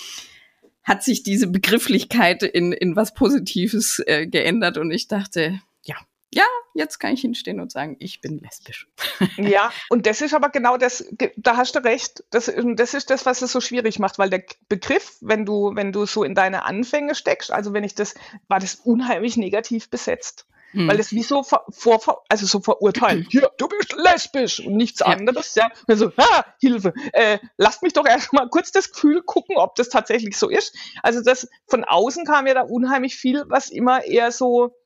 hat 0.83 1.03
sich 1.03 1.23
diese 1.23 1.47
Begrifflichkeit 1.47 2.43
in, 2.43 2.73
in 2.73 2.97
was 2.97 3.15
Positives 3.15 4.03
äh, 4.07 4.27
geändert 4.27 4.79
und 4.79 4.91
ich 4.91 5.09
dachte, 5.09 5.61
ja, 5.85 5.97
ja, 6.33 6.45
jetzt 6.75 6.99
kann 6.99 7.13
ich 7.13 7.21
hinstehen 7.21 7.61
und 7.61 7.73
sagen, 7.73 7.97
ich 7.99 8.21
bin 8.21 8.39
lesbisch. 8.39 8.89
Ja, 9.37 9.73
und 9.89 10.07
das 10.07 10.21
ist 10.21 10.35
aber 10.35 10.51
genau 10.51 10.77
das, 10.77 11.05
da 11.37 11.57
hast 11.57 11.75
du 11.75 11.85
recht. 11.85 12.25
Das, 12.31 12.51
das 12.77 12.95
ist 12.95 13.11
das, 13.11 13.27
was 13.27 13.43
es 13.43 13.53
so 13.53 13.61
schwierig 13.61 13.99
macht, 13.99 14.19
weil 14.19 14.31
der 14.31 14.45
Begriff, 14.69 15.17
wenn 15.21 15.45
du, 15.45 15.73
wenn 15.75 15.93
du 15.93 16.07
so 16.07 16.23
in 16.25 16.35
deine 16.35 16.65
Anfänge 16.65 17.15
steckst, 17.15 17.51
also 17.51 17.73
wenn 17.73 17.85
ich 17.85 17.95
das, 17.95 18.15
war 18.49 18.61
das 18.61 18.77
unheimlich 18.77 19.37
negativ 19.37 19.91
besetzt. 19.91 20.47
Hm. 20.73 20.89
Weil 20.89 20.97
das 20.97 21.13
wie 21.13 21.23
so 21.23 21.43
vor, 21.43 21.65
vor, 21.71 22.25
also 22.29 22.47
so 22.47 22.61
verurteilt. 22.61 23.27
Hier, 23.31 23.51
du 23.59 23.69
bist 23.69 23.95
lesbisch 23.97 24.61
und 24.61 24.77
nichts 24.77 25.01
ja. 25.01 25.07
anderes, 25.07 25.55
ja. 25.55 25.71
Und 25.87 25.97
so, 25.97 26.13
ah, 26.17 26.45
Hilfe, 26.61 26.93
äh, 27.13 27.39
lasst 27.57 27.83
mich 27.83 27.93
doch 27.93 28.07
erst 28.07 28.33
mal 28.33 28.49
kurz 28.49 28.71
das 28.71 28.93
Gefühl 28.93 29.23
gucken, 29.23 29.57
ob 29.57 29.75
das 29.75 29.89
tatsächlich 29.89 30.39
so 30.39 30.49
ist. 30.49 30.77
Also 31.03 31.23
das 31.23 31.49
von 31.67 31.85
außen 31.85 32.25
kam 32.25 32.47
ja 32.47 32.55
da 32.55 32.63
unheimlich 32.63 33.17
viel, 33.17 33.45
was 33.49 33.71
immer 33.71 34.05
eher 34.05 34.31
so, 34.33 34.77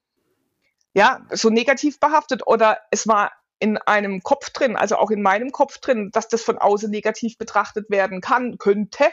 ja, 0.95 1.27
so 1.31 1.51
negativ 1.51 2.01
behaftet 2.01 2.47
oder 2.47 2.79
es 2.91 3.07
war 3.07 3.33
in 3.59 3.79
einem 3.79 4.23
Kopf 4.23 4.51
drin, 4.51 4.77
also 4.77 4.97
auch 4.97 5.11
in 5.11 5.23
meinem 5.23 5.51
Kopf 5.51 5.79
drin, 5.79 6.11
dass 6.13 6.29
das 6.29 6.43
von 6.43 6.59
außen 6.59 6.91
negativ 6.91 7.39
betrachtet 7.39 7.89
werden 7.89 8.21
kann, 8.21 8.59
könnte, 8.59 9.07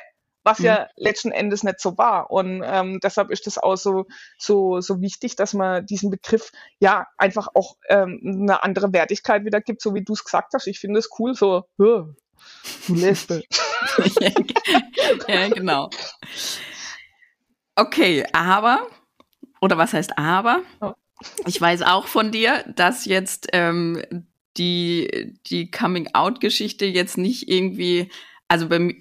was 0.44 0.60
mhm. 0.60 0.66
ja 0.66 0.88
letzten 0.96 1.32
Endes 1.32 1.64
nicht 1.64 1.80
so 1.80 1.98
war. 1.98 2.32
Und 2.32 2.64
ähm, 2.66 3.00
deshalb 3.02 3.32
ist 3.32 3.48
das 3.48 3.58
auch 3.58 3.76
so, 3.76 4.06
so, 4.38 4.82
so 4.82 5.02
wichtig, 5.02 5.36
dass 5.36 5.54
man 5.54 5.86
diesen 5.86 6.10
Begriff 6.10 6.52
ja 6.80 7.08
einfach 7.18 7.48
auch 7.54 7.76
ähm, 7.90 8.20
eine 8.24 8.64
andere 8.64 8.94
Wertigkeit 8.94 9.46
wieder 9.46 9.62
gibt, 9.62 9.82
so 9.82 9.94
wie 9.94 10.04
du 10.04 10.14
es 10.14 10.24
gesagt 10.24 10.54
hast. 10.54 10.68
Ich 10.68 10.80
finde 10.80 11.00
es 11.00 11.10
cool, 11.20 11.34
so, 11.34 11.66
du 11.78 12.16
Lesbe. 12.88 13.44
ja, 15.28 15.50
genau. 15.50 15.90
Okay, 17.76 18.26
aber, 18.34 18.88
oder 19.60 19.78
was 19.78 19.94
heißt 19.94 20.18
aber? 20.18 20.62
Oh. 20.82 20.94
Ich 21.46 21.60
weiß 21.60 21.84
auch 21.84 22.08
von 22.08 22.32
dir, 22.32 22.64
dass 22.76 23.06
jetzt 23.06 23.48
ähm, 23.54 24.02
die, 24.58 25.38
die 25.48 25.72
Coming-out-Geschichte 25.72 26.86
jetzt 26.86 27.18
nicht 27.18 27.48
irgendwie, 27.48 28.12
also 28.52 28.68
bei 28.68 28.80
mir, 28.80 28.96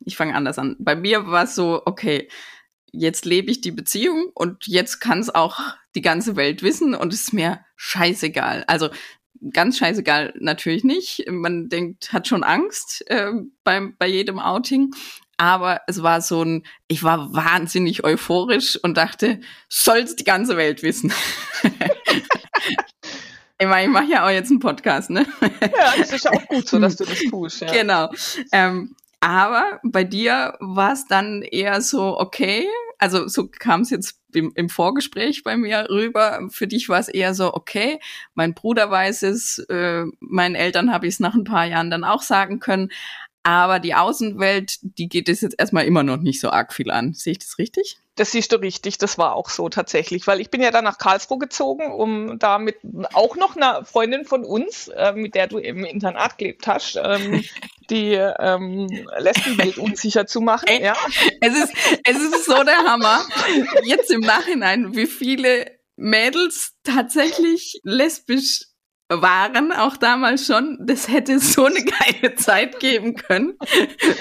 ich 0.00 0.16
fange 0.16 0.34
anders 0.34 0.58
an. 0.58 0.74
Bei 0.80 0.96
mir 0.96 1.28
war 1.28 1.44
es 1.44 1.54
so, 1.54 1.82
okay, 1.84 2.28
jetzt 2.90 3.24
lebe 3.24 3.48
ich 3.48 3.60
die 3.60 3.70
Beziehung 3.70 4.32
und 4.34 4.66
jetzt 4.66 4.98
kann 4.98 5.20
es 5.20 5.32
auch 5.32 5.60
die 5.94 6.02
ganze 6.02 6.34
Welt 6.34 6.64
wissen 6.64 6.96
und 6.96 7.12
es 7.12 7.20
ist 7.20 7.32
mir 7.32 7.60
scheißegal. 7.76 8.64
Also 8.66 8.90
ganz 9.52 9.78
scheißegal 9.78 10.34
natürlich 10.40 10.82
nicht. 10.82 11.24
Man 11.30 11.68
denkt, 11.68 12.12
hat 12.12 12.26
schon 12.26 12.42
Angst 12.42 13.08
äh, 13.08 13.30
beim, 13.62 13.94
bei 13.98 14.08
jedem 14.08 14.40
Outing 14.40 14.90
aber 15.42 15.80
es 15.88 16.04
war 16.04 16.20
so 16.20 16.44
ein, 16.44 16.62
ich 16.86 17.02
war 17.02 17.34
wahnsinnig 17.34 18.04
euphorisch 18.04 18.78
und 18.80 18.96
dachte, 18.96 19.40
soll's 19.68 20.14
die 20.14 20.22
ganze 20.22 20.56
Welt 20.56 20.84
wissen. 20.84 21.12
ich 23.62 23.68
meine, 23.68 23.84
ich 23.84 23.92
mache 23.92 24.10
ja 24.10 24.26
auch 24.26 24.30
jetzt 24.30 24.50
einen 24.50 24.58
Podcast, 24.58 25.10
ne? 25.10 25.24
Ja, 25.40 25.94
das 25.96 26.12
ist 26.12 26.24
ja 26.24 26.32
auch 26.32 26.46
gut 26.48 26.68
so, 26.68 26.80
dass 26.80 26.96
du 26.96 27.04
das 27.04 27.20
tust. 27.20 27.60
Ja. 27.60 27.72
Genau. 27.72 28.10
Ähm, 28.50 28.96
aber 29.20 29.78
bei 29.84 30.02
dir 30.02 30.56
war 30.58 30.92
es 30.92 31.06
dann 31.06 31.42
eher 31.42 31.80
so, 31.80 32.18
okay, 32.18 32.66
also 32.98 33.28
so 33.28 33.46
kam 33.46 33.82
es 33.82 33.90
jetzt 33.90 34.18
im, 34.34 34.52
im, 34.56 34.68
Vorgespräch 34.68 35.44
bei 35.44 35.56
mir 35.56 35.86
rüber. 35.90 36.48
Für 36.50 36.66
dich 36.66 36.88
war 36.88 36.98
es 36.98 37.08
eher 37.08 37.34
so, 37.34 37.54
okay, 37.54 38.00
mein 38.34 38.54
Bruder 38.54 38.90
weiß 38.90 39.22
es, 39.22 39.58
äh, 39.68 40.04
meinen 40.18 40.56
Eltern 40.56 40.92
habe 40.92 41.06
ich 41.06 41.14
es 41.14 41.20
nach 41.20 41.34
ein 41.34 41.44
paar 41.44 41.66
Jahren 41.66 41.90
dann 41.90 42.02
auch 42.02 42.22
sagen 42.22 42.58
können. 42.58 42.90
Aber 43.44 43.78
die 43.78 43.94
Außenwelt, 43.94 44.78
die 44.82 45.08
geht 45.08 45.28
es 45.28 45.40
jetzt 45.40 45.56
erstmal 45.56 45.84
immer 45.84 46.02
noch 46.02 46.16
nicht 46.16 46.40
so 46.40 46.50
arg 46.50 46.72
viel 46.72 46.90
an. 46.90 47.14
Sehe 47.14 47.32
ich 47.32 47.38
das 47.38 47.58
richtig? 47.58 48.01
Das 48.16 48.32
siehst 48.32 48.52
du 48.52 48.56
richtig, 48.56 48.98
das 48.98 49.16
war 49.16 49.34
auch 49.34 49.48
so 49.48 49.70
tatsächlich, 49.70 50.26
weil 50.26 50.40
ich 50.40 50.50
bin 50.50 50.60
ja 50.60 50.70
dann 50.70 50.84
nach 50.84 50.98
Karlsruhe 50.98 51.38
gezogen, 51.38 51.90
um 51.90 52.38
da 52.38 52.58
mit 52.58 52.76
auch 53.14 53.36
noch 53.36 53.56
einer 53.56 53.86
Freundin 53.86 54.26
von 54.26 54.44
uns, 54.44 54.88
äh, 54.88 55.12
mit 55.12 55.34
der 55.34 55.46
du 55.46 55.56
im 55.58 55.84
Internat 55.84 56.36
gelebt 56.36 56.66
hast, 56.66 57.00
ähm, 57.02 57.42
die 57.90 58.12
ähm, 58.12 58.86
Lesbenwelt 59.18 59.78
unsicher 59.78 60.26
zu 60.26 60.40
machen. 60.42 60.68
Ey, 60.68 60.82
ja. 60.82 60.96
Es 61.40 61.56
ist, 61.56 61.72
es 62.04 62.16
ist 62.16 62.44
so 62.44 62.62
der 62.64 62.78
Hammer. 62.84 63.24
Jetzt 63.84 64.10
im 64.10 64.20
Nachhinein, 64.20 64.94
wie 64.94 65.06
viele 65.06 65.70
Mädels 65.96 66.74
tatsächlich 66.84 67.80
lesbisch 67.82 68.71
waren, 69.20 69.72
auch 69.72 69.96
damals 69.96 70.46
schon, 70.46 70.78
das 70.80 71.08
hätte 71.08 71.38
so 71.38 71.64
eine 71.66 71.84
geile 71.84 72.34
Zeit 72.36 72.80
geben 72.80 73.14
können, 73.14 73.58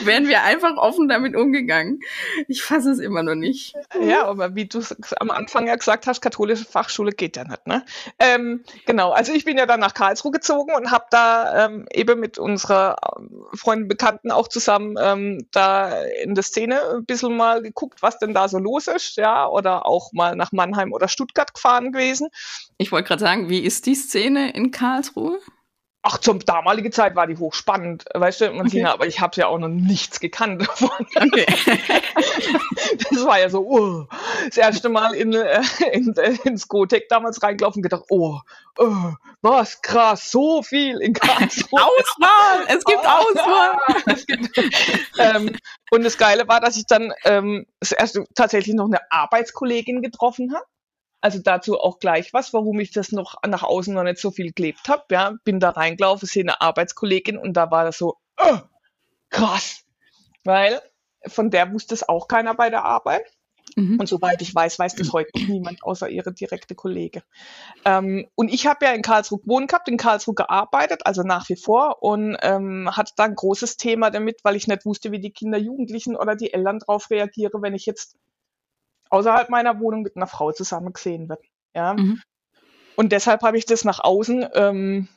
wären 0.03 0.27
wir 0.27 0.43
einfach 0.43 0.75
offen 0.77 1.07
damit 1.07 1.35
umgegangen. 1.35 1.99
Ich 2.47 2.63
fasse 2.63 2.91
es 2.91 2.99
immer 2.99 3.23
noch 3.23 3.35
nicht. 3.35 3.75
Ja, 4.01 4.25
aber 4.25 4.55
wie 4.55 4.65
du 4.65 4.81
am 5.19 5.31
Anfang 5.31 5.67
ja 5.67 5.75
gesagt 5.75 6.07
hast, 6.07 6.21
katholische 6.21 6.65
Fachschule 6.65 7.11
geht 7.11 7.37
ja 7.37 7.43
nicht, 7.43 7.65
ne? 7.67 7.85
Ähm, 8.19 8.63
genau, 8.85 9.11
also 9.11 9.31
ich 9.33 9.45
bin 9.45 9.57
ja 9.57 9.65
dann 9.65 9.79
nach 9.79 9.93
Karlsruhe 9.93 10.31
gezogen 10.31 10.73
und 10.73 10.91
habe 10.91 11.05
da 11.11 11.65
ähm, 11.65 11.85
eben 11.93 12.19
mit 12.19 12.37
unserer 12.37 12.95
ähm, 13.17 13.45
Freundin 13.53 13.87
Bekannten 13.87 14.31
auch 14.31 14.47
zusammen 14.47 14.95
ähm, 15.01 15.47
da 15.51 16.03
in 16.23 16.35
der 16.35 16.43
Szene 16.43 16.81
ein 16.95 17.05
bisschen 17.05 17.37
mal 17.37 17.61
geguckt, 17.61 18.01
was 18.01 18.17
denn 18.19 18.33
da 18.33 18.47
so 18.47 18.57
los 18.57 18.87
ist, 18.87 19.17
ja, 19.17 19.47
oder 19.47 19.85
auch 19.85 20.11
mal 20.13 20.35
nach 20.35 20.51
Mannheim 20.51 20.93
oder 20.93 21.07
Stuttgart 21.07 21.53
gefahren 21.53 21.91
gewesen. 21.91 22.29
Ich 22.77 22.91
wollte 22.91 23.09
gerade 23.09 23.21
sagen, 23.21 23.49
wie 23.49 23.59
ist 23.59 23.85
die 23.85 23.95
Szene 23.95 24.53
in 24.53 24.71
Karlsruhe? 24.71 24.80
Ach, 26.03 26.17
zur 26.17 26.39
damaligen 26.39 26.91
Zeit 26.91 27.15
war 27.15 27.27
die 27.27 27.37
hochspannend, 27.37 28.05
weißt 28.11 28.41
du, 28.41 28.51
Martina, 28.53 28.89
okay. 28.89 28.93
aber 28.93 29.05
ich 29.05 29.19
habe 29.19 29.35
ja 29.35 29.45
auch 29.45 29.59
noch 29.59 29.67
nichts 29.67 30.19
gekannt 30.19 30.63
davon. 30.63 30.89
Okay. 31.15 31.45
das 33.11 33.23
war 33.23 33.39
ja 33.39 33.51
so, 33.51 33.59
oh, 33.59 34.07
das 34.47 34.57
erste 34.57 34.89
Mal 34.89 35.13
in, 35.13 35.31
äh, 35.33 35.61
in, 35.91 36.15
äh, 36.17 36.37
ins 36.43 36.67
Gotek 36.67 37.07
damals 37.07 37.43
reingelaufen 37.43 37.79
und 37.79 37.83
gedacht, 37.83 38.05
oh, 38.09 38.39
oh, 38.79 39.13
was 39.43 39.83
krass, 39.83 40.31
so 40.31 40.63
viel 40.63 40.99
in 41.01 41.13
Karlsruhe. 41.13 41.79
Auswahl, 41.83 42.65
es 42.67 42.83
gibt 42.83 43.03
oh, 43.03 43.07
Auswahl. 43.07 43.77
es 44.07 44.25
gibt, 44.25 44.57
ähm, 45.19 45.55
und 45.91 46.03
das 46.03 46.17
Geile 46.17 46.47
war, 46.47 46.61
dass 46.61 46.77
ich 46.77 46.87
dann 46.87 47.13
ähm, 47.25 47.67
das 47.79 47.91
erste 47.91 48.25
tatsächlich 48.33 48.73
noch 48.73 48.87
eine 48.87 49.01
Arbeitskollegin 49.11 50.01
getroffen 50.01 50.51
habe 50.55 50.65
also 51.21 51.39
dazu 51.39 51.79
auch 51.79 51.99
gleich 51.99 52.33
was, 52.33 52.53
warum 52.53 52.79
ich 52.79 52.91
das 52.91 53.11
noch 53.11 53.35
nach 53.47 53.63
außen 53.63 53.93
noch 53.93 54.03
nicht 54.03 54.17
so 54.17 54.31
viel 54.31 54.51
gelebt 54.51 54.89
habe. 54.89 55.03
Ja, 55.11 55.35
bin 55.43 55.59
da 55.59 55.69
reingelaufen, 55.69 56.27
sehe 56.27 56.43
eine 56.43 56.59
Arbeitskollegin 56.61 57.37
und 57.37 57.53
da 57.53 57.71
war 57.71 57.85
das 57.85 57.97
so 57.97 58.17
oh, 58.39 58.57
krass, 59.29 59.83
weil 60.43 60.81
von 61.27 61.51
der 61.51 61.71
wusste 61.71 61.93
es 61.93 62.07
auch 62.07 62.27
keiner 62.27 62.55
bei 62.55 62.69
der 62.69 62.83
Arbeit. 62.83 63.25
Mhm. 63.75 63.99
Und 63.99 64.07
soweit 64.07 64.41
ich 64.41 64.53
weiß, 64.53 64.79
weiß 64.79 64.95
das 64.95 65.13
heute 65.13 65.31
niemand 65.47 65.83
außer 65.83 66.09
ihre 66.09 66.33
direkte 66.33 66.75
Kollege. 66.75 67.23
Ähm, 67.85 68.27
und 68.35 68.53
ich 68.53 68.67
habe 68.67 68.85
ja 68.85 68.91
in 68.91 69.01
Karlsruhe 69.01 69.39
gewohnt 69.39 69.69
gehabt, 69.69 69.87
in 69.87 69.97
Karlsruhe 69.97 70.35
gearbeitet, 70.35 71.05
also 71.05 71.23
nach 71.23 71.47
wie 71.47 71.55
vor, 71.55 72.01
und 72.01 72.37
ähm, 72.41 72.89
hatte 72.91 73.13
da 73.15 73.25
ein 73.25 73.35
großes 73.35 73.77
Thema 73.77 74.09
damit, 74.09 74.39
weil 74.43 74.55
ich 74.55 74.67
nicht 74.67 74.85
wusste, 74.85 75.11
wie 75.11 75.19
die 75.19 75.31
Kinder, 75.31 75.57
Jugendlichen 75.57 76.15
oder 76.15 76.35
die 76.35 76.53
Eltern 76.53 76.79
darauf 76.79 77.09
reagieren, 77.09 77.61
wenn 77.61 77.75
ich 77.75 77.85
jetzt 77.85 78.17
außerhalb 79.11 79.49
meiner 79.49 79.79
Wohnung 79.79 80.01
mit 80.01 80.15
einer 80.15 80.27
Frau 80.27 80.51
zusammen 80.51 80.93
gesehen 80.93 81.29
wird. 81.29 81.41
Ja. 81.75 81.93
Mhm. 81.93 82.21
Und 82.95 83.11
deshalb 83.11 83.43
habe 83.43 83.57
ich 83.57 83.65
das 83.65 83.85
nach 83.85 83.99
außen 83.99 84.47
ähm, 84.53 85.07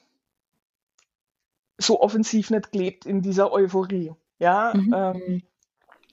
so 1.78 2.00
offensiv 2.00 2.50
nicht 2.50 2.72
gelebt 2.72 3.06
in 3.06 3.22
dieser 3.22 3.52
Euphorie. 3.52 4.12
Ja. 4.38 4.72
Mhm. 4.74 4.94
Ähm, 4.94 5.42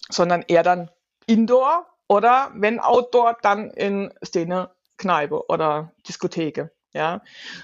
sondern 0.10 0.44
eher 0.48 0.64
dann 0.64 0.90
Indoor 1.26 1.88
oder 2.08 2.52
wenn 2.54 2.80
Outdoor, 2.80 3.38
dann 3.42 3.72
in 3.72 4.14
Szene, 4.24 4.72
Kneipe 4.98 5.48
oder 5.48 5.94
Diskotheke. 6.08 6.72
Ja. 6.94 7.22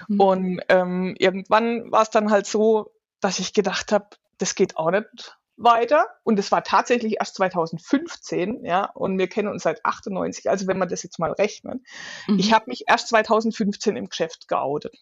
Mhm. 0.08 0.20
Und 0.20 0.60
ähm, 0.68 1.14
irgendwann 1.18 1.90
war 1.92 2.02
es 2.02 2.10
dann 2.10 2.30
halt 2.30 2.46
so, 2.46 2.92
dass 3.20 3.38
ich 3.38 3.52
gedacht 3.52 3.92
habe, 3.92 4.08
das 4.38 4.54
geht 4.54 4.76
auch 4.76 4.90
nicht 4.90 5.37
weiter 5.58 6.06
und 6.22 6.38
es 6.38 6.50
war 6.52 6.62
tatsächlich 6.62 7.16
erst 7.18 7.34
2015, 7.36 8.64
ja, 8.64 8.84
und 8.94 9.18
wir 9.18 9.28
kennen 9.28 9.48
uns 9.48 9.64
seit 9.64 9.84
98, 9.84 10.48
also 10.48 10.66
wenn 10.66 10.78
man 10.78 10.88
das 10.88 11.02
jetzt 11.02 11.18
mal 11.18 11.32
rechnet. 11.32 11.80
Mhm. 12.26 12.38
Ich 12.38 12.52
habe 12.52 12.66
mich 12.68 12.84
erst 12.86 13.08
2015 13.08 13.96
im 13.96 14.08
Geschäft 14.08 14.48
geoutet. 14.48 14.96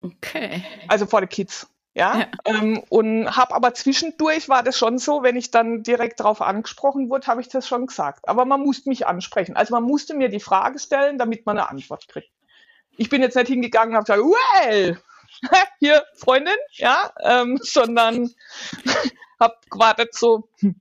Okay. 0.00 0.64
Also 0.88 1.06
vor 1.06 1.20
den 1.20 1.28
Kids. 1.28 1.68
Ja, 1.94 2.20
ja. 2.20 2.26
Ähm, 2.46 2.82
und 2.88 3.36
habe 3.36 3.54
aber 3.54 3.74
zwischendurch 3.74 4.48
war 4.48 4.62
das 4.62 4.78
schon 4.78 4.96
so, 4.98 5.22
wenn 5.22 5.36
ich 5.36 5.50
dann 5.50 5.82
direkt 5.82 6.20
darauf 6.20 6.40
angesprochen 6.40 7.10
wurde, 7.10 7.26
habe 7.26 7.42
ich 7.42 7.48
das 7.48 7.68
schon 7.68 7.86
gesagt. 7.86 8.28
Aber 8.28 8.46
man 8.46 8.60
musste 8.60 8.88
mich 8.88 9.06
ansprechen. 9.06 9.56
Also 9.56 9.74
man 9.74 9.82
musste 9.82 10.14
mir 10.14 10.30
die 10.30 10.40
Frage 10.40 10.78
stellen, 10.78 11.18
damit 11.18 11.44
man 11.44 11.58
eine 11.58 11.68
Antwort 11.68 12.08
kriegt. 12.08 12.30
Ich 12.96 13.10
bin 13.10 13.20
jetzt 13.20 13.36
nicht 13.36 13.48
hingegangen 13.48 13.94
und 13.94 13.96
habe 13.96 14.22
gesagt, 14.22 14.22
well, 14.64 14.98
hier 15.78 16.04
Freundin, 16.16 16.56
ja, 16.74 17.12
ähm, 17.20 17.58
sondern 17.62 18.30
hab 19.40 19.70
gewartet 19.70 20.14
so, 20.14 20.48
hm. 20.58 20.80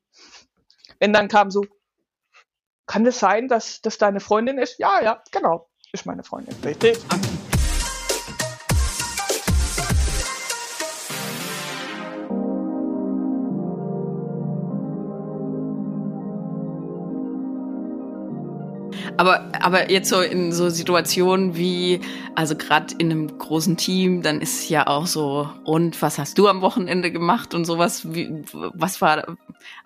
wenn 0.99 1.13
dann 1.13 1.27
kam 1.27 1.51
so, 1.51 1.65
kann 2.85 3.03
das 3.03 3.19
sein, 3.19 3.47
dass 3.47 3.81
das 3.81 3.97
deine 3.97 4.19
Freundin 4.19 4.57
ist? 4.57 4.79
Ja, 4.79 5.01
ja, 5.01 5.23
genau, 5.31 5.69
ist 5.93 6.05
meine 6.05 6.23
Freundin. 6.23 6.55
Richtig. 6.63 6.99
Aber 19.17 19.50
aber 19.62 19.91
jetzt 19.91 20.10
so 20.10 20.21
in 20.21 20.52
so 20.52 20.69
Situationen 20.69 21.56
wie, 21.56 22.02
also 22.36 22.56
gerade 22.56 22.95
in 22.97 23.12
einem 23.12 23.38
großen 23.38 23.78
Team, 23.78 24.21
dann 24.21 24.41
ist 24.41 24.69
ja 24.69 24.88
auch 24.88 25.08
so, 25.08 25.50
und 25.63 26.02
was 26.02 26.17
hast 26.17 26.38
du 26.38 26.47
am 26.47 26.62
Wochenende 26.62 27.12
gemacht 27.12 27.54
und 27.54 27.65
sowas, 27.65 28.13
wie, 28.13 28.43
was 28.52 29.02
war, 29.02 29.38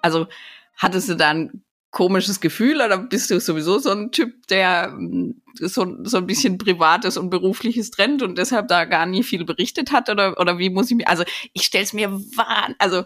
also 0.02 0.28
hattest 0.76 1.10
du 1.10 1.16
da 1.16 1.30
ein 1.30 1.64
komisches 1.92 2.42
Gefühl 2.42 2.82
oder 2.82 2.98
bist 2.98 3.30
du 3.32 3.40
sowieso 3.40 3.80
so 3.80 3.90
ein 3.92 4.12
Typ, 4.12 4.48
der 4.48 4.90
mm, 4.90 5.42
so, 5.54 5.96
so 6.04 6.18
ein 6.18 6.28
bisschen 6.28 6.58
privates 6.58 7.16
und 7.16 7.30
berufliches 7.30 7.90
trennt 7.90 8.22
und 8.22 8.38
deshalb 8.38 8.68
da 8.68 8.84
gar 8.84 9.06
nie 9.06 9.24
viel 9.24 9.46
berichtet 9.46 9.94
hat 9.94 10.10
oder, 10.10 10.38
oder 10.40 10.58
wie 10.58 10.70
muss 10.70 10.92
ich 10.92 10.98
mir, 10.98 11.08
also 11.08 11.24
ich 11.54 11.64
stell's 11.64 11.94
mir 11.94 12.12
wahn, 12.12 12.76
also 12.80 13.06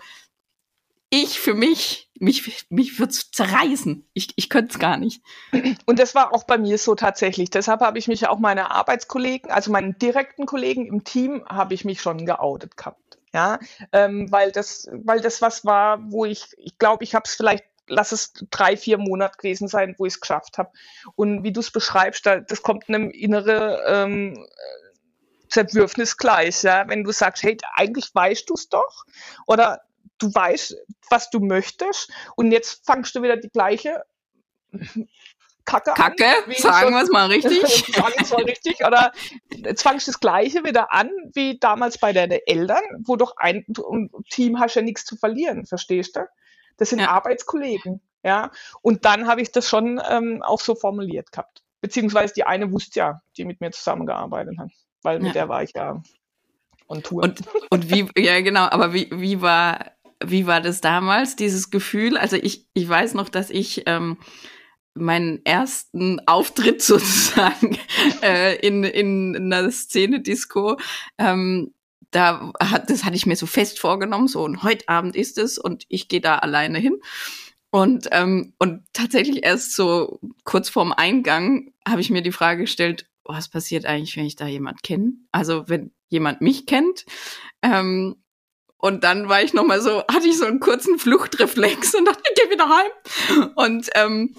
ich 1.12 1.40
für 1.40 1.54
mich, 1.54 2.09
mich, 2.20 2.68
mich 2.70 3.00
würde 3.00 3.12
es 3.12 3.32
zerreißen. 3.32 4.08
Ich, 4.14 4.34
ich 4.36 4.50
könnte 4.50 4.74
es 4.74 4.80
gar 4.80 4.98
nicht. 4.98 5.22
Und 5.86 6.00
das 6.00 6.16
war 6.16 6.34
auch 6.34 6.44
bei 6.44 6.58
mir 6.58 6.78
so 6.78 6.96
tatsächlich. 6.96 7.50
Deshalb 7.50 7.82
habe 7.82 7.98
ich 7.98 8.08
mich 8.08 8.28
auch 8.28 8.40
meine 8.40 8.72
Arbeitskollegen, 8.72 9.52
also 9.52 9.72
meinen 9.72 9.98
direkten 9.98 10.46
Kollegen 10.46 10.86
im 10.86 11.04
Team, 11.04 11.44
habe 11.48 11.74
ich 11.74 11.86
mich 11.86 12.02
schon 12.02 12.26
geoutet 12.26 12.78
gehabt. 12.78 13.18
Ja, 13.32 13.60
ähm, 13.92 14.32
weil 14.32 14.52
das, 14.52 14.90
weil 14.92 15.22
das 15.22 15.40
was 15.42 15.64
war, 15.64 16.00
wo 16.12 16.26
ich, 16.26 16.48
ich 16.58 16.80
glaube, 16.80 17.04
ich 17.04 17.14
habe 17.14 17.26
es 17.28 17.36
vielleicht 17.36 17.64
lass 17.90 18.12
es 18.12 18.34
drei, 18.52 18.78
vier 18.78 18.98
Monate 18.98 19.38
gewesen 19.38 19.68
sein, 19.68 19.96
wo 19.98 20.06
ich 20.06 20.14
es 20.14 20.22
geschafft 20.22 20.58
habe. 20.58 20.72
Und 21.16 21.44
wie 21.44 21.52
du 21.52 21.60
es 21.60 21.72
beschreibst, 21.72 22.26
da, 22.26 22.40
das 22.40 22.62
kommt 22.62 22.88
einem 22.88 23.10
innere 23.10 23.84
ähm, 23.88 24.46
Zerwürfnis 25.50 26.18
gleich, 26.18 26.64
ja. 26.64 26.88
Wenn 26.88 27.04
du 27.04 27.12
sagst, 27.12 27.44
hey, 27.44 27.58
eigentlich 27.76 28.14
weißt 28.14 28.50
du 28.50 28.54
es 28.54 28.70
doch, 28.70 29.06
oder 29.48 29.82
du 30.20 30.34
weißt, 30.34 30.76
was 31.10 31.30
du 31.30 31.40
möchtest, 31.40 32.12
und 32.36 32.52
jetzt 32.52 32.86
fangst 32.86 33.16
du 33.16 33.22
wieder 33.22 33.38
die 33.38 33.50
gleiche 33.50 34.04
Kacke, 35.66 35.92
Kacke 35.94 36.26
an, 36.26 36.54
sagen 36.58 36.92
wir 36.92 37.04
es 37.04 37.10
mal 37.10 37.28
richtig. 37.28 37.62
sagen 37.96 38.14
wir 38.16 38.22
es 38.24 38.32
mal 38.32 38.44
richtig. 38.44 38.86
Oder 38.86 39.12
jetzt 39.50 39.84
fangst 39.84 40.08
du 40.08 40.12
das 40.12 40.20
Gleiche 40.20 40.64
wieder 40.64 40.92
an, 40.92 41.12
wie 41.34 41.60
damals 41.60 41.98
bei 42.00 42.12
deinen 42.12 42.40
Eltern, 42.46 42.82
wo 43.06 43.16
doch 43.16 43.38
ein 43.38 43.66
Team 44.30 44.60
hast 44.60 44.76
ja 44.76 44.82
nichts 44.82 45.06
zu 45.06 45.16
verlieren, 45.16 45.66
verstehst 45.66 46.16
du? 46.16 46.28
Das 46.78 46.90
sind 46.90 47.00
ja. 47.00 47.10
Arbeitskollegen. 47.10 48.02
Ja. 48.24 48.52
Und 48.82 49.06
dann 49.06 49.28
habe 49.28 49.42
ich 49.42 49.52
das 49.52 49.68
schon 49.68 50.02
ähm, 50.10 50.42
auch 50.42 50.60
so 50.60 50.76
formuliert 50.76 51.32
gehabt. 51.32 51.62
Beziehungsweise 51.82 52.34
die 52.34 52.46
eine 52.46 52.72
wusste 52.72 53.00
ja, 53.00 53.22
die 53.38 53.46
mit 53.46 53.62
mir 53.62 53.72
zusammengearbeitet 53.72 54.58
hat. 54.58 54.72
Weil 55.04 55.20
mit 55.20 55.28
ja. 55.28 55.34
der 55.34 55.50
war 55.50 55.64
ich 55.64 55.74
ja 55.76 56.02
on 56.88 57.04
Tour. 57.04 57.24
Und, 57.24 57.42
und 57.70 57.92
wie, 57.92 58.10
ja 58.18 58.42
genau, 58.42 58.64
aber 58.64 58.94
wie, 58.94 59.10
wie 59.12 59.42
war, 59.42 59.92
wie 60.24 60.48
war 60.48 60.62
das 60.62 60.82
damals, 60.82 61.36
dieses 61.36 61.70
Gefühl? 61.70 62.18
Also 62.18 62.36
ich, 62.36 62.68
ich 62.74 62.88
weiß 62.88 63.14
noch, 63.14 63.30
dass 63.30 63.50
ich 63.50 63.84
ähm, 63.86 64.18
meinen 64.94 65.46
ersten 65.46 66.20
Auftritt 66.28 66.82
sozusagen 66.84 67.78
äh, 68.22 68.58
in, 68.66 68.84
in 68.84 69.36
einer 69.36 69.72
Szene-Disco 69.72 70.78
ähm, 71.18 71.74
da 72.12 72.52
hat, 72.60 72.90
das 72.90 73.04
hatte 73.06 73.16
ich 73.16 73.26
mir 73.26 73.36
so 73.36 73.46
fest 73.46 73.80
vorgenommen, 73.80 74.28
so 74.28 74.44
und 74.44 74.64
heute 74.64 74.88
Abend 74.90 75.16
ist 75.16 75.38
es 75.38 75.58
und 75.58 75.86
ich 75.90 76.08
gehe 76.08 76.22
da 76.22 76.38
alleine 76.38 76.80
hin. 76.80 77.00
Und, 77.72 78.08
ähm, 78.12 78.54
und 78.58 78.82
tatsächlich 78.94 79.46
erst 79.46 79.76
so 79.76 80.20
kurz 80.44 80.70
vorm 80.70 80.92
Eingang 80.92 81.72
habe 81.88 82.02
ich 82.02 82.10
mir 82.10 82.24
die 82.24 82.32
Frage 82.32 82.62
gestellt, 82.62 83.08
was 83.24 83.48
passiert 83.48 83.86
eigentlich, 83.86 84.18
wenn 84.18 84.26
ich 84.26 84.36
da 84.36 84.48
jemand 84.48 84.82
kenne? 84.82 85.14
Also 85.32 85.70
wenn 85.70 85.92
jemand 86.10 86.42
mich 86.42 86.66
kennt. 86.66 87.06
Ähm, 87.62 88.16
und 88.82 89.04
dann 89.04 89.28
war 89.28 89.44
ich 89.44 89.54
noch 89.54 89.66
mal 89.66 89.82
so, 89.82 90.04
hatte 90.10 90.28
ich 90.28 90.38
so 90.38 90.46
einen 90.46 90.62
kurzen 90.62 90.98
Fluchtreflex 91.00 91.96
und 91.96 92.06
dachte, 92.06 92.24
ich 92.30 92.42
gehe 92.42 92.50
wieder 92.50 92.70
heim. 92.70 93.52
Und, 93.56 93.90
ähm, 93.96 94.36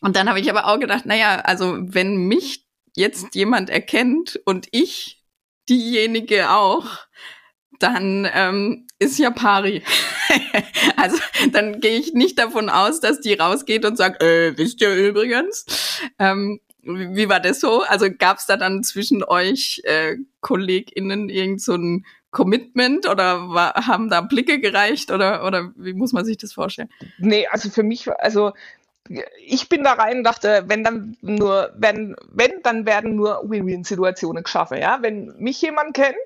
und 0.00 0.16
dann 0.16 0.28
habe 0.28 0.40
ich 0.40 0.50
aber 0.50 0.66
auch 0.66 0.80
gedacht, 0.80 1.06
naja, 1.06 1.36
also 1.36 1.76
wenn 1.78 2.26
mich 2.26 2.66
jetzt 2.96 3.34
jemand 3.36 3.70
erkennt 3.70 4.40
und 4.44 4.66
ich 4.72 5.22
diejenige 5.68 6.50
auch, 6.50 7.06
dann 7.78 8.28
ähm, 8.34 8.88
ist 8.98 9.18
ja 9.18 9.30
pari. 9.30 9.84
also 10.96 11.18
dann 11.52 11.80
gehe 11.80 11.96
ich 11.96 12.12
nicht 12.12 12.40
davon 12.40 12.70
aus, 12.70 12.98
dass 12.98 13.20
die 13.20 13.34
rausgeht 13.34 13.84
und 13.84 13.96
sagt, 13.96 14.20
äh, 14.20 14.58
wisst 14.58 14.80
ihr 14.80 14.92
übrigens. 14.94 15.64
Ähm, 16.18 16.60
wie 16.82 17.28
war 17.28 17.40
das 17.40 17.60
so? 17.60 17.82
Also 17.82 18.08
gab 18.10 18.38
es 18.38 18.46
da 18.46 18.56
dann 18.56 18.82
zwischen 18.82 19.22
euch 19.22 19.80
äh, 19.84 20.16
KollegInnen 20.40 21.28
irgend 21.28 21.62
so 21.62 21.74
ein 21.74 22.04
Commitment 22.30 23.08
oder 23.08 23.48
war, 23.48 23.74
haben 23.86 24.08
da 24.08 24.20
Blicke 24.20 24.60
gereicht 24.60 25.10
oder, 25.10 25.44
oder 25.44 25.72
wie 25.76 25.94
muss 25.94 26.12
man 26.12 26.24
sich 26.24 26.36
das 26.36 26.52
vorstellen? 26.52 26.90
Nee, 27.18 27.46
also 27.48 27.70
für 27.70 27.82
mich, 27.82 28.08
also 28.20 28.52
ich 29.44 29.68
bin 29.68 29.82
da 29.82 29.94
rein 29.94 30.18
und 30.18 30.24
dachte, 30.24 30.64
wenn 30.66 30.84
dann 30.84 31.16
nur, 31.20 31.72
wenn, 31.76 32.14
wenn, 32.30 32.62
dann 32.62 32.86
werden 32.86 33.16
nur 33.16 33.42
Win-Win-Situationen 33.48 34.44
geschaffen. 34.44 34.78
Ja? 34.78 34.98
Wenn 35.02 35.34
mich 35.38 35.60
jemand 35.60 35.94
kennt, 35.94 36.16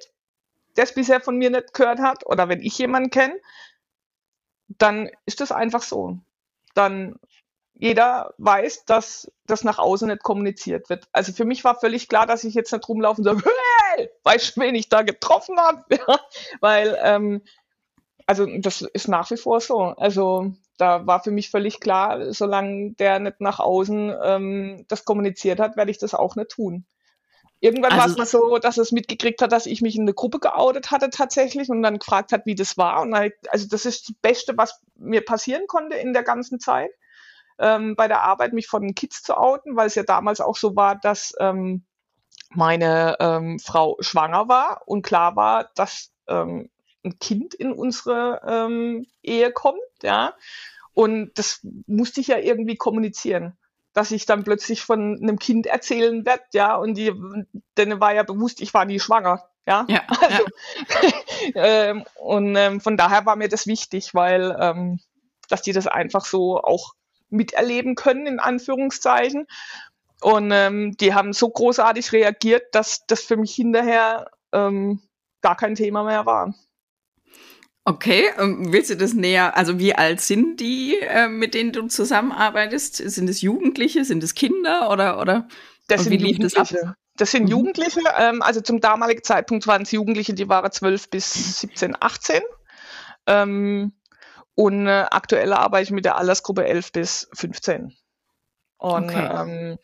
der 0.76 0.84
es 0.84 0.94
bisher 0.94 1.20
von 1.20 1.38
mir 1.38 1.50
nicht 1.50 1.72
gehört 1.72 2.00
hat, 2.00 2.26
oder 2.26 2.48
wenn 2.48 2.60
ich 2.60 2.76
jemanden 2.76 3.10
kenne, 3.10 3.34
dann 4.68 5.08
ist 5.24 5.40
das 5.40 5.52
einfach 5.52 5.82
so. 5.82 6.18
Dann 6.74 7.16
jeder 7.76 8.34
weiß, 8.38 8.84
dass 8.84 9.30
das 9.46 9.64
nach 9.64 9.78
außen 9.78 10.08
nicht 10.08 10.22
kommuniziert 10.22 10.88
wird. 10.88 11.08
Also 11.12 11.32
für 11.32 11.44
mich 11.44 11.64
war 11.64 11.78
völlig 11.78 12.08
klar, 12.08 12.26
dass 12.26 12.44
ich 12.44 12.54
jetzt 12.54 12.72
nicht 12.72 12.88
rumlaufen 12.88 13.24
soll, 13.24 13.36
hey, 13.96 14.10
weißt 14.22 14.56
du, 14.56 14.60
wen 14.60 14.74
ich 14.74 14.88
da 14.88 15.02
getroffen 15.02 15.58
habe? 15.58 15.84
Ja, 15.90 16.18
weil, 16.60 16.98
ähm, 17.02 17.42
also 18.26 18.46
das 18.58 18.82
ist 18.82 19.08
nach 19.08 19.30
wie 19.30 19.36
vor 19.36 19.60
so. 19.60 19.80
Also 19.80 20.52
da 20.78 21.06
war 21.06 21.22
für 21.22 21.30
mich 21.30 21.50
völlig 21.50 21.80
klar, 21.80 22.32
solange 22.32 22.92
der 22.92 23.18
nicht 23.18 23.40
nach 23.40 23.60
außen 23.60 24.14
ähm, 24.22 24.84
das 24.88 25.04
kommuniziert 25.04 25.60
hat, 25.60 25.76
werde 25.76 25.90
ich 25.90 25.98
das 25.98 26.14
auch 26.14 26.36
nicht 26.36 26.50
tun. 26.50 26.86
Irgendwann 27.60 27.92
also, 27.92 28.02
war 28.02 28.10
es 28.10 28.16
mal 28.18 28.26
so, 28.26 28.58
dass 28.58 28.76
es 28.76 28.92
mitgekriegt 28.92 29.40
hat, 29.40 29.52
dass 29.52 29.66
ich 29.66 29.80
mich 29.80 29.96
in 29.96 30.02
eine 30.02 30.14
Gruppe 30.14 30.38
geoutet 30.38 30.90
hatte 30.90 31.10
tatsächlich 31.10 31.70
und 31.70 31.82
dann 31.82 31.98
gefragt 31.98 32.32
hat, 32.32 32.44
wie 32.44 32.54
das 32.54 32.76
war. 32.76 33.00
Und 33.00 33.12
dann, 33.12 33.30
also 33.48 33.66
das 33.68 33.86
ist 33.86 34.08
das 34.08 34.16
Beste, 34.20 34.56
was 34.56 34.80
mir 34.96 35.24
passieren 35.24 35.66
konnte 35.66 35.96
in 35.96 36.12
der 36.12 36.24
ganzen 36.24 36.60
Zeit, 36.60 36.90
ähm, 37.58 37.96
bei 37.96 38.08
der 38.08 38.22
Arbeit 38.22 38.52
mich 38.52 38.66
von 38.66 38.82
den 38.82 38.94
Kids 38.94 39.22
zu 39.22 39.36
outen, 39.36 39.76
weil 39.76 39.86
es 39.86 39.94
ja 39.94 40.02
damals 40.02 40.40
auch 40.40 40.56
so 40.56 40.76
war, 40.76 40.96
dass 40.96 41.34
ähm, 41.38 41.84
meine 42.50 43.16
ähm, 43.20 43.58
Frau 43.58 43.96
schwanger 44.00 44.48
war 44.48 44.82
und 44.86 45.02
klar 45.02 45.36
war, 45.36 45.70
dass 45.74 46.12
ähm, 46.28 46.70
ein 47.04 47.18
Kind 47.18 47.54
in 47.54 47.72
unsere 47.72 48.40
ähm, 48.46 49.06
Ehe 49.22 49.52
kommt, 49.52 49.80
ja. 50.02 50.34
Und 50.92 51.32
das 51.34 51.66
musste 51.86 52.20
ich 52.20 52.28
ja 52.28 52.38
irgendwie 52.38 52.76
kommunizieren, 52.76 53.58
dass 53.92 54.12
ich 54.12 54.26
dann 54.26 54.44
plötzlich 54.44 54.82
von 54.82 55.18
einem 55.20 55.38
Kind 55.38 55.66
erzählen 55.66 56.24
werde, 56.24 56.44
ja. 56.52 56.76
Und 56.76 56.94
die, 56.94 57.12
denen 57.76 58.00
war 58.00 58.14
ja 58.14 58.22
bewusst, 58.22 58.60
ich 58.60 58.72
war 58.74 58.84
nie 58.84 59.00
schwanger, 59.00 59.44
ja. 59.66 59.86
ja, 59.88 60.02
also, 60.08 60.44
ja. 61.54 61.62
ähm, 61.90 62.04
und 62.16 62.56
ähm, 62.56 62.80
von 62.80 62.96
daher 62.96 63.26
war 63.26 63.36
mir 63.36 63.48
das 63.48 63.66
wichtig, 63.66 64.14
weil 64.14 64.56
ähm, 64.58 65.00
dass 65.48 65.62
die 65.62 65.72
das 65.72 65.86
einfach 65.86 66.24
so 66.24 66.60
auch 66.60 66.94
miterleben 67.30 67.94
können, 67.94 68.26
in 68.26 68.40
Anführungszeichen. 68.40 69.46
Und 70.20 70.50
ähm, 70.52 70.96
die 70.98 71.14
haben 71.14 71.32
so 71.32 71.50
großartig 71.50 72.12
reagiert, 72.12 72.74
dass 72.74 73.06
das 73.06 73.22
für 73.22 73.36
mich 73.36 73.54
hinterher 73.54 74.30
ähm, 74.52 75.00
gar 75.42 75.56
kein 75.56 75.74
Thema 75.74 76.04
mehr 76.04 76.24
war. 76.24 76.54
Okay, 77.86 78.30
ähm, 78.38 78.72
willst 78.72 78.88
du 78.88 78.96
das 78.96 79.12
näher, 79.12 79.56
also 79.58 79.78
wie 79.78 79.94
alt 79.94 80.22
sind 80.22 80.58
die, 80.60 80.96
äh, 81.00 81.28
mit 81.28 81.52
denen 81.52 81.72
du 81.72 81.86
zusammenarbeitest? 81.86 82.96
Sind 82.96 83.28
es 83.28 83.42
Jugendliche, 83.42 84.06
sind 84.06 84.24
es 84.24 84.34
Kinder 84.34 84.90
oder, 84.90 85.20
oder 85.20 85.48
das 85.88 86.04
sind 86.04 86.14
Jugendliche. 86.14 86.56
Das, 86.56 86.74
das 87.16 87.30
sind 87.30 87.44
mhm. 87.44 87.50
Jugendliche, 87.50 88.00
ähm, 88.18 88.40
also 88.40 88.62
zum 88.62 88.80
damaligen 88.80 89.22
Zeitpunkt 89.22 89.66
waren 89.66 89.82
es 89.82 89.92
Jugendliche, 89.92 90.32
die 90.32 90.48
waren 90.48 90.72
12 90.72 91.10
bis 91.10 91.60
17, 91.60 91.94
18. 92.00 92.40
Ähm, 93.26 93.92
und 94.54 94.86
äh, 94.86 95.06
aktuell 95.10 95.52
arbeite 95.52 95.84
ich 95.84 95.90
mit 95.90 96.04
der 96.04 96.16
Altersgruppe 96.16 96.64
11 96.64 96.92
bis 96.92 97.28
15. 97.32 97.96
Und 98.78 99.04
okay. 99.04 99.30
ähm, 99.32 99.78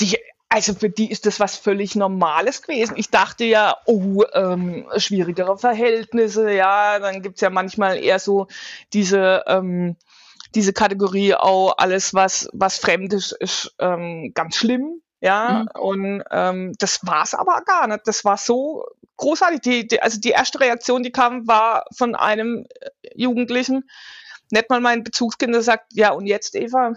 die 0.00 0.18
also 0.52 0.74
für 0.74 0.90
die 0.90 1.10
ist 1.10 1.26
das 1.26 1.38
was 1.38 1.56
völlig 1.56 1.94
Normales 1.94 2.62
gewesen. 2.62 2.96
Ich 2.96 3.10
dachte 3.10 3.44
ja, 3.44 3.76
oh, 3.86 4.24
ähm, 4.34 4.84
schwierigere 4.96 5.56
Verhältnisse, 5.56 6.50
ja, 6.50 6.98
dann 6.98 7.22
gibt's 7.22 7.40
ja 7.40 7.50
manchmal 7.50 8.02
eher 8.02 8.18
so 8.18 8.48
diese, 8.92 9.44
ähm, 9.46 9.96
diese 10.56 10.72
Kategorie, 10.72 11.34
auch 11.34 11.78
alles, 11.78 12.14
was, 12.14 12.48
was 12.52 12.78
fremd 12.78 13.12
ist, 13.12 13.30
ist 13.30 13.74
ähm, 13.78 14.32
ganz 14.34 14.56
schlimm. 14.56 15.00
Ja, 15.22 15.66
mhm. 15.74 15.80
und 15.80 16.24
ähm, 16.30 16.72
das 16.78 17.00
war's 17.06 17.34
aber 17.34 17.60
gar 17.64 17.86
nicht. 17.86 18.06
Das 18.06 18.24
war 18.24 18.38
so 18.38 18.86
großartig. 19.20 19.60
Die, 19.60 19.86
die, 19.86 20.02
also 20.02 20.18
die 20.18 20.30
erste 20.30 20.60
Reaktion, 20.60 21.02
die 21.02 21.12
kam, 21.12 21.46
war 21.46 21.84
von 21.96 22.14
einem 22.14 22.66
Jugendlichen, 23.14 23.88
nicht 24.50 24.68
mal 24.68 24.80
mein 24.80 25.04
Bezugskind, 25.04 25.54
der 25.54 25.62
sagt, 25.62 25.92
ja, 25.92 26.10
und 26.10 26.26
jetzt, 26.26 26.56
Eva, 26.56 26.94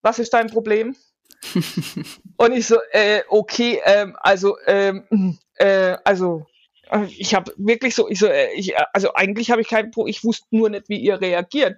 was 0.00 0.18
ist 0.18 0.32
dein 0.32 0.48
Problem? 0.48 0.96
und 2.36 2.52
ich 2.52 2.66
so, 2.66 2.78
äh, 2.92 3.22
okay, 3.28 3.80
ähm, 3.84 4.16
also, 4.20 4.56
ähm, 4.66 5.38
äh, 5.56 5.96
also, 6.04 6.46
äh, 6.90 7.04
ich 7.16 7.34
habe 7.34 7.52
wirklich 7.56 7.94
so, 7.94 8.08
ich 8.08 8.18
so, 8.18 8.26
äh, 8.26 8.52
ich, 8.54 8.74
also 8.92 9.12
eigentlich 9.14 9.50
habe 9.50 9.60
ich 9.60 9.68
kein 9.68 9.90
Problem, 9.90 10.10
ich 10.10 10.24
wusste 10.24 10.46
nur 10.50 10.70
nicht, 10.70 10.88
wie 10.88 10.98
ihr 10.98 11.20
reagiert. 11.20 11.76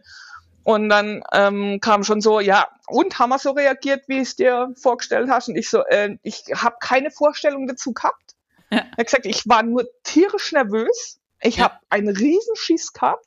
Und 0.62 0.90
dann 0.90 1.22
ähm, 1.32 1.78
kam 1.80 2.04
schon 2.04 2.20
so, 2.20 2.38
ja, 2.38 2.68
und 2.86 3.18
haben 3.18 3.30
wir 3.30 3.38
so 3.38 3.52
reagiert, 3.52 4.04
wie 4.08 4.18
es 4.18 4.36
dir 4.36 4.72
vorgestellt 4.76 5.30
hast? 5.30 5.48
Und 5.48 5.56
ich 5.56 5.70
so, 5.70 5.82
äh, 5.86 6.18
ich 6.22 6.44
habe 6.54 6.76
keine 6.80 7.10
Vorstellung 7.10 7.66
dazu 7.66 7.92
gehabt. 7.92 8.29
Ja. 8.70 8.78
Er 8.78 8.96
hat 8.98 9.06
gesagt, 9.06 9.26
ich 9.26 9.48
war 9.48 9.62
nur 9.62 9.84
tierisch 10.02 10.52
nervös. 10.52 11.20
Ich 11.42 11.56
ja. 11.56 11.64
habe 11.64 11.78
einen 11.88 12.14
Riesenschiss 12.14 12.92
gehabt. 12.92 13.26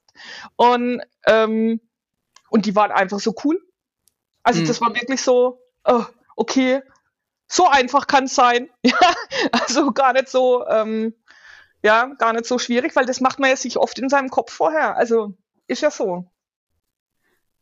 Und, 0.56 1.02
ähm, 1.26 1.82
und 2.50 2.66
die 2.66 2.76
waren 2.76 2.91
einfach 2.91 3.20
so 3.20 3.34
cool. 3.44 3.60
Also 4.44 4.62
mhm. 4.62 4.68
das 4.68 4.82
war 4.82 4.94
wirklich 4.94 5.22
so, 5.22 5.60
oh, 5.86 6.06
okay, 6.36 6.82
so 7.48 7.68
einfach 7.68 8.08
kann 8.08 8.26
es 8.26 8.36
sein. 8.36 8.70
Ja, 8.86 9.16
also 9.52 9.91
gar 9.91 10.14
nicht 10.14 10.30
so, 10.30 10.66
ähm, 10.68 11.14
ja, 11.82 12.06
gar 12.18 12.34
nicht 12.34 12.46
so 12.46 12.60
schwierig, 12.60 12.96
weil 12.96 13.06
das 13.06 13.20
macht 13.20 13.39
man 13.39 13.50
ja 13.50 13.56
sich 13.56 13.78
oft 13.78 13.98
in 14.00 14.10
seinem 14.10 14.30
Kopf 14.30 14.54
vorher. 14.54 14.96
Also 14.96 15.36
ist 15.68 15.82
ja 15.82 15.91
so. 15.91 16.30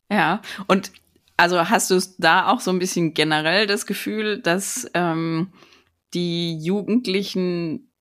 Ja, 0.10 0.42
und 0.68 0.92
also 1.38 1.70
hast 1.70 1.90
du 1.90 2.00
da 2.18 2.48
auch 2.48 2.60
so 2.60 2.72
ein 2.72 2.80
bisschen 2.80 3.14
generell 3.14 3.66
das 3.66 3.86
Gefühl, 3.86 4.42
dass 4.42 4.88
ähm, 4.94 5.54
die 6.14 6.57
Jugendlichen 6.57 7.91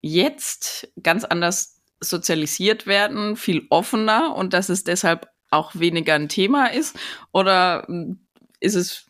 jetzt 0.00 0.92
ganz 1.02 1.24
anders 1.24 1.82
sozialisiert 2.00 2.86
werden, 2.86 3.36
viel 3.36 3.66
offener 3.70 4.34
und 4.36 4.52
dass 4.52 4.68
es 4.68 4.84
deshalb 4.84 5.28
auch 5.50 5.74
weniger 5.74 6.14
ein 6.14 6.28
Thema 6.28 6.66
ist? 6.66 6.98
Oder 7.32 7.84
hm, 7.86 8.20
ist 8.60 8.74
es 8.74 9.06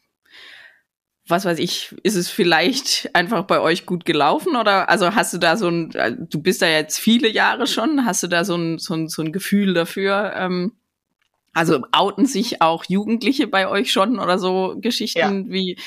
was 1.28 1.44
weiß 1.44 1.58
ich, 1.58 1.94
ist 2.02 2.14
es 2.14 2.30
vielleicht 2.30 3.10
einfach 3.14 3.44
bei 3.44 3.60
euch 3.60 3.86
gut 3.86 4.04
gelaufen 4.04 4.56
oder 4.56 4.88
also 4.88 5.14
hast 5.14 5.34
du 5.34 5.38
da 5.38 5.56
so 5.56 5.68
ein, 5.68 5.92
äh, 5.94 6.14
du 6.18 6.40
bist 6.40 6.62
da 6.62 6.68
jetzt 6.68 6.98
viele 6.98 7.28
Jahre 7.28 7.66
schon, 7.66 8.04
hast 8.04 8.22
du 8.22 8.28
da 8.28 8.44
so 8.44 8.56
ein, 8.56 8.78
so 8.78 8.94
ein, 8.94 9.08
so 9.08 9.22
ein 9.22 9.32
Gefühl 9.32 9.74
dafür? 9.74 10.32
Ähm, 10.36 10.72
also 11.52 11.82
outen 11.90 12.26
sich 12.26 12.60
auch 12.60 12.84
Jugendliche 12.84 13.46
bei 13.46 13.66
euch 13.66 13.90
schon 13.90 14.18
oder 14.18 14.38
so 14.38 14.76
Geschichten 14.78 15.46
ja. 15.46 15.52
wie. 15.52 15.78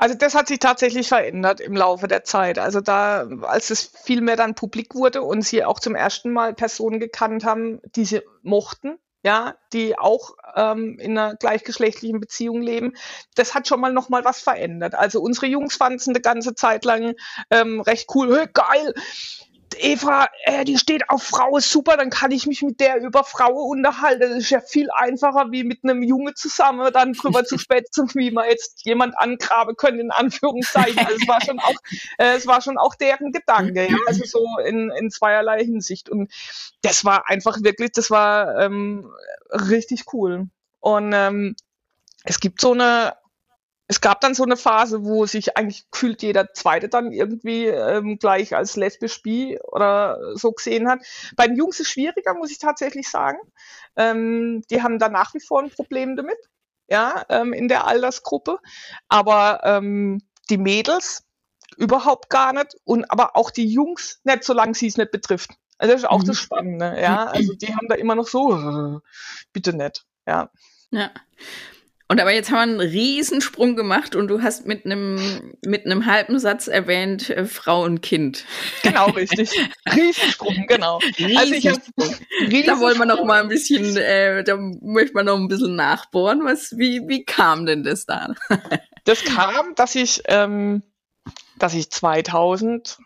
Also 0.00 0.14
das 0.14 0.34
hat 0.34 0.48
sich 0.48 0.60
tatsächlich 0.60 1.08
verändert 1.08 1.60
im 1.60 1.76
Laufe 1.76 2.08
der 2.08 2.24
Zeit. 2.24 2.58
Also 2.58 2.80
da, 2.80 3.28
als 3.42 3.68
es 3.68 3.92
viel 4.02 4.22
mehr 4.22 4.36
dann 4.36 4.54
publik 4.54 4.94
wurde 4.94 5.20
und 5.20 5.42
sie 5.42 5.62
auch 5.62 5.78
zum 5.78 5.94
ersten 5.94 6.32
Mal 6.32 6.54
Personen 6.54 7.00
gekannt 7.00 7.44
haben, 7.44 7.82
die 7.94 8.06
sie 8.06 8.22
mochten, 8.42 8.98
ja, 9.22 9.56
die 9.74 9.98
auch 9.98 10.30
ähm, 10.56 10.98
in 10.98 11.18
einer 11.18 11.36
gleichgeschlechtlichen 11.36 12.18
Beziehung 12.18 12.62
leben. 12.62 12.94
Das 13.34 13.54
hat 13.54 13.68
schon 13.68 13.78
mal 13.78 13.92
noch 13.92 14.08
mal 14.08 14.24
was 14.24 14.40
verändert. 14.40 14.94
Also 14.94 15.20
unsere 15.20 15.48
Jungs 15.48 15.76
fanden 15.76 15.98
es 15.98 16.08
eine 16.08 16.22
ganze 16.22 16.54
Zeit 16.54 16.86
lang 16.86 17.12
ähm, 17.50 17.82
recht 17.82 18.08
cool, 18.14 18.34
hey, 18.34 18.48
geil. 18.54 18.94
Eva, 19.80 20.28
äh, 20.44 20.64
die 20.64 20.78
steht 20.78 21.08
auf 21.08 21.22
Frau, 21.22 21.58
super, 21.58 21.96
dann 21.96 22.10
kann 22.10 22.30
ich 22.30 22.46
mich 22.46 22.62
mit 22.62 22.80
der 22.80 23.00
über 23.02 23.24
Frau 23.24 23.52
unterhalten. 23.52 24.20
Das 24.20 24.30
ist 24.30 24.50
ja 24.50 24.60
viel 24.60 24.88
einfacher, 24.90 25.50
wie 25.50 25.64
mit 25.64 25.82
einem 25.82 26.02
Junge 26.02 26.34
zusammen 26.34 26.92
dann 26.92 27.12
drüber 27.14 27.44
zu 27.44 27.58
spätzen, 27.58 28.08
wie 28.14 28.30
man 28.30 28.48
jetzt 28.48 28.84
jemand 28.84 29.18
angraben 29.18 29.76
können, 29.76 30.00
in 30.00 30.10
Anführungszeichen. 30.10 30.98
Also 30.98 31.18
es 31.20 31.28
war 31.28 31.40
schon 31.40 31.58
auch, 31.58 31.74
äh, 32.18 32.36
es 32.36 32.46
war 32.46 32.60
schon 32.60 32.78
auch 32.78 32.94
deren 32.94 33.32
Gedanke, 33.32 33.88
ja? 33.88 33.96
also 34.06 34.24
so 34.24 34.46
in, 34.64 34.90
in 34.90 35.10
zweierlei 35.10 35.64
Hinsicht. 35.64 36.08
Und 36.08 36.30
das 36.82 37.04
war 37.04 37.28
einfach 37.28 37.58
wirklich, 37.62 37.92
das 37.92 38.10
war 38.10 38.58
ähm, 38.60 39.10
richtig 39.50 40.04
cool. 40.12 40.48
Und 40.80 41.12
ähm, 41.14 41.56
es 42.24 42.40
gibt 42.40 42.60
so 42.60 42.72
eine 42.72 43.14
es 43.90 44.00
gab 44.00 44.20
dann 44.20 44.34
so 44.34 44.44
eine 44.44 44.56
Phase, 44.56 45.04
wo 45.04 45.26
sich 45.26 45.56
eigentlich 45.56 45.90
gefühlt 45.90 46.22
jeder 46.22 46.54
Zweite 46.54 46.88
dann 46.88 47.10
irgendwie 47.10 47.66
ähm, 47.66 48.20
gleich 48.20 48.54
als 48.54 48.76
lesbisch 48.76 49.20
bi 49.20 49.58
oder 49.64 50.36
so 50.36 50.52
gesehen 50.52 50.88
hat. 50.88 51.00
Bei 51.34 51.48
den 51.48 51.56
Jungs 51.56 51.80
ist 51.80 51.88
es 51.88 51.92
schwieriger, 51.92 52.34
muss 52.34 52.52
ich 52.52 52.60
tatsächlich 52.60 53.10
sagen. 53.10 53.38
Ähm, 53.96 54.62
die 54.70 54.84
haben 54.84 55.00
da 55.00 55.08
nach 55.08 55.34
wie 55.34 55.40
vor 55.40 55.60
ein 55.60 55.70
Problem 55.70 56.14
damit, 56.14 56.38
ja, 56.86 57.24
ähm, 57.30 57.52
in 57.52 57.66
der 57.66 57.88
Altersgruppe. 57.88 58.60
Aber 59.08 59.62
ähm, 59.64 60.22
die 60.50 60.58
Mädels 60.58 61.24
überhaupt 61.76 62.30
gar 62.30 62.52
nicht 62.52 62.76
und 62.84 63.10
aber 63.10 63.34
auch 63.34 63.50
die 63.50 63.66
Jungs 63.66 64.20
nicht, 64.22 64.44
solange 64.44 64.74
sie 64.74 64.86
es 64.86 64.98
nicht 64.98 65.10
betrifft. 65.10 65.50
Also 65.78 65.94
das 65.94 66.02
ist 66.02 66.08
auch 66.08 66.20
mhm. 66.22 66.26
das 66.26 66.38
Spannende, 66.38 66.96
ja. 67.02 67.24
Also 67.24 67.54
die 67.54 67.74
haben 67.74 67.88
da 67.88 67.96
immer 67.96 68.14
noch 68.14 68.28
so, 68.28 68.54
äh, 68.54 69.00
bitte 69.52 69.72
nicht, 69.72 70.04
ja. 70.28 70.48
Ja. 70.92 71.10
Und 72.10 72.20
aber 72.20 72.34
jetzt 72.34 72.50
haben 72.50 72.74
wir 72.74 72.80
einen 72.80 72.90
Riesensprung 72.90 73.76
gemacht 73.76 74.16
und 74.16 74.26
du 74.26 74.42
hast 74.42 74.66
mit 74.66 74.84
einem 74.84 75.54
mit 75.64 75.86
einem 75.86 76.06
halben 76.06 76.40
Satz 76.40 76.66
erwähnt 76.66 77.30
äh, 77.30 77.44
Frau 77.44 77.84
und 77.84 78.00
Kind. 78.00 78.46
Genau, 78.82 79.10
richtig. 79.10 79.52
Riesensprung, 79.94 80.66
genau. 80.66 80.98
Riesensprung. 80.98 81.38
Also 81.38 81.54
ich 81.54 81.68
hab, 81.68 81.76
Riesensprung. 82.00 82.66
Da 82.66 82.80
wollen 82.80 82.98
wir 82.98 83.06
noch 83.06 83.22
mal 83.22 83.40
ein 83.40 83.48
bisschen, 83.48 83.96
äh, 83.96 84.42
da 84.42 84.56
möchte 84.56 85.14
man 85.14 85.26
noch 85.26 85.36
ein 85.36 85.46
bisschen 85.46 85.76
nachbohren. 85.76 86.44
Was, 86.44 86.76
wie, 86.76 87.06
wie 87.06 87.24
kam 87.24 87.64
denn 87.64 87.84
das 87.84 88.06
da? 88.06 88.34
das 89.04 89.22
kam, 89.22 89.76
dass 89.76 89.94
ich, 89.94 90.20
ähm, 90.26 90.82
dass 91.60 91.74
ich 91.74 91.92
2000, 91.92 92.98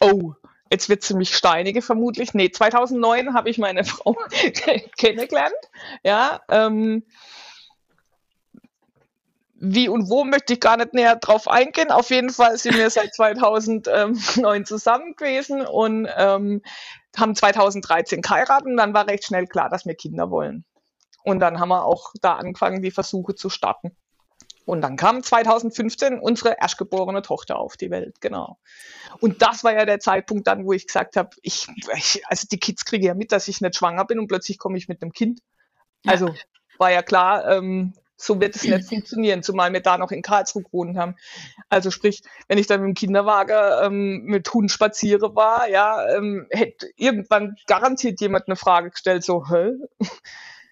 oh, 0.00 0.32
jetzt 0.72 0.88
wird 0.88 1.04
sie 1.04 1.14
mich 1.14 1.36
steinige 1.36 1.82
vermutlich. 1.82 2.34
Nee, 2.34 2.50
2009 2.50 3.32
habe 3.32 3.48
ich 3.48 3.58
meine 3.58 3.84
Frau 3.84 4.16
kennengelernt. 4.96 5.54
Ja, 6.02 6.40
ähm, 6.48 7.04
wie 9.60 9.88
und 9.88 10.08
wo 10.08 10.24
möchte 10.24 10.54
ich 10.54 10.60
gar 10.60 10.76
nicht 10.76 10.94
näher 10.94 11.16
drauf 11.16 11.48
eingehen. 11.48 11.90
Auf 11.90 12.10
jeden 12.10 12.30
Fall 12.30 12.56
sind 12.58 12.76
wir 12.76 12.90
seit 12.90 13.14
2009 13.14 14.64
zusammen 14.64 15.14
gewesen 15.16 15.66
und 15.66 16.08
ähm, 16.16 16.62
haben 17.16 17.34
2013 17.34 18.22
geheiratet 18.22 18.66
und 18.66 18.76
dann 18.76 18.94
war 18.94 19.08
recht 19.08 19.24
schnell 19.24 19.46
klar, 19.46 19.68
dass 19.68 19.86
wir 19.86 19.94
Kinder 19.94 20.30
wollen. 20.30 20.64
Und 21.24 21.40
dann 21.40 21.58
haben 21.58 21.70
wir 21.70 21.84
auch 21.84 22.12
da 22.22 22.34
angefangen, 22.34 22.82
die 22.82 22.92
Versuche 22.92 23.34
zu 23.34 23.50
starten. 23.50 23.96
Und 24.64 24.82
dann 24.82 24.96
kam 24.96 25.22
2015 25.22 26.20
unsere 26.20 26.56
erstgeborene 26.60 27.22
Tochter 27.22 27.58
auf 27.58 27.76
die 27.76 27.90
Welt, 27.90 28.20
genau. 28.20 28.58
Und 29.18 29.40
das 29.40 29.64
war 29.64 29.72
ja 29.72 29.86
der 29.86 29.98
Zeitpunkt 29.98 30.46
dann, 30.46 30.66
wo 30.66 30.72
ich 30.72 30.86
gesagt 30.86 31.16
habe, 31.16 31.30
ich, 31.42 31.68
ich 31.96 32.22
also 32.26 32.46
die 32.50 32.58
Kids 32.58 32.84
kriegen 32.84 33.04
ja 33.04 33.14
mit, 33.14 33.32
dass 33.32 33.48
ich 33.48 33.62
nicht 33.62 33.76
schwanger 33.76 34.04
bin 34.04 34.18
und 34.18 34.28
plötzlich 34.28 34.58
komme 34.58 34.76
ich 34.76 34.86
mit 34.86 35.00
einem 35.02 35.12
Kind. 35.12 35.40
Also 36.04 36.34
war 36.76 36.90
ja 36.90 37.02
klar, 37.02 37.48
ähm, 37.48 37.94
so 38.18 38.40
wird 38.40 38.56
es 38.56 38.64
nicht 38.64 38.88
funktionieren, 38.88 39.42
zumal 39.42 39.72
wir 39.72 39.80
da 39.80 39.96
noch 39.96 40.10
in 40.10 40.22
Karlsruhe 40.22 40.64
gewohnt 40.64 40.98
haben. 40.98 41.16
Also 41.68 41.90
sprich, 41.90 42.22
wenn 42.48 42.58
ich 42.58 42.66
dann 42.66 42.80
mit 42.80 42.88
dem 42.88 42.94
Kinderwagen 42.94 43.56
ähm, 43.84 44.22
mit 44.24 44.52
Hund 44.52 44.70
spaziere 44.70 45.34
war, 45.34 45.68
ja, 45.68 46.06
ähm, 46.16 46.46
hätte 46.50 46.90
irgendwann 46.96 47.56
garantiert 47.66 48.20
jemand 48.20 48.48
eine 48.48 48.56
Frage 48.56 48.90
gestellt, 48.90 49.24
so, 49.24 49.48
hä? 49.48 49.72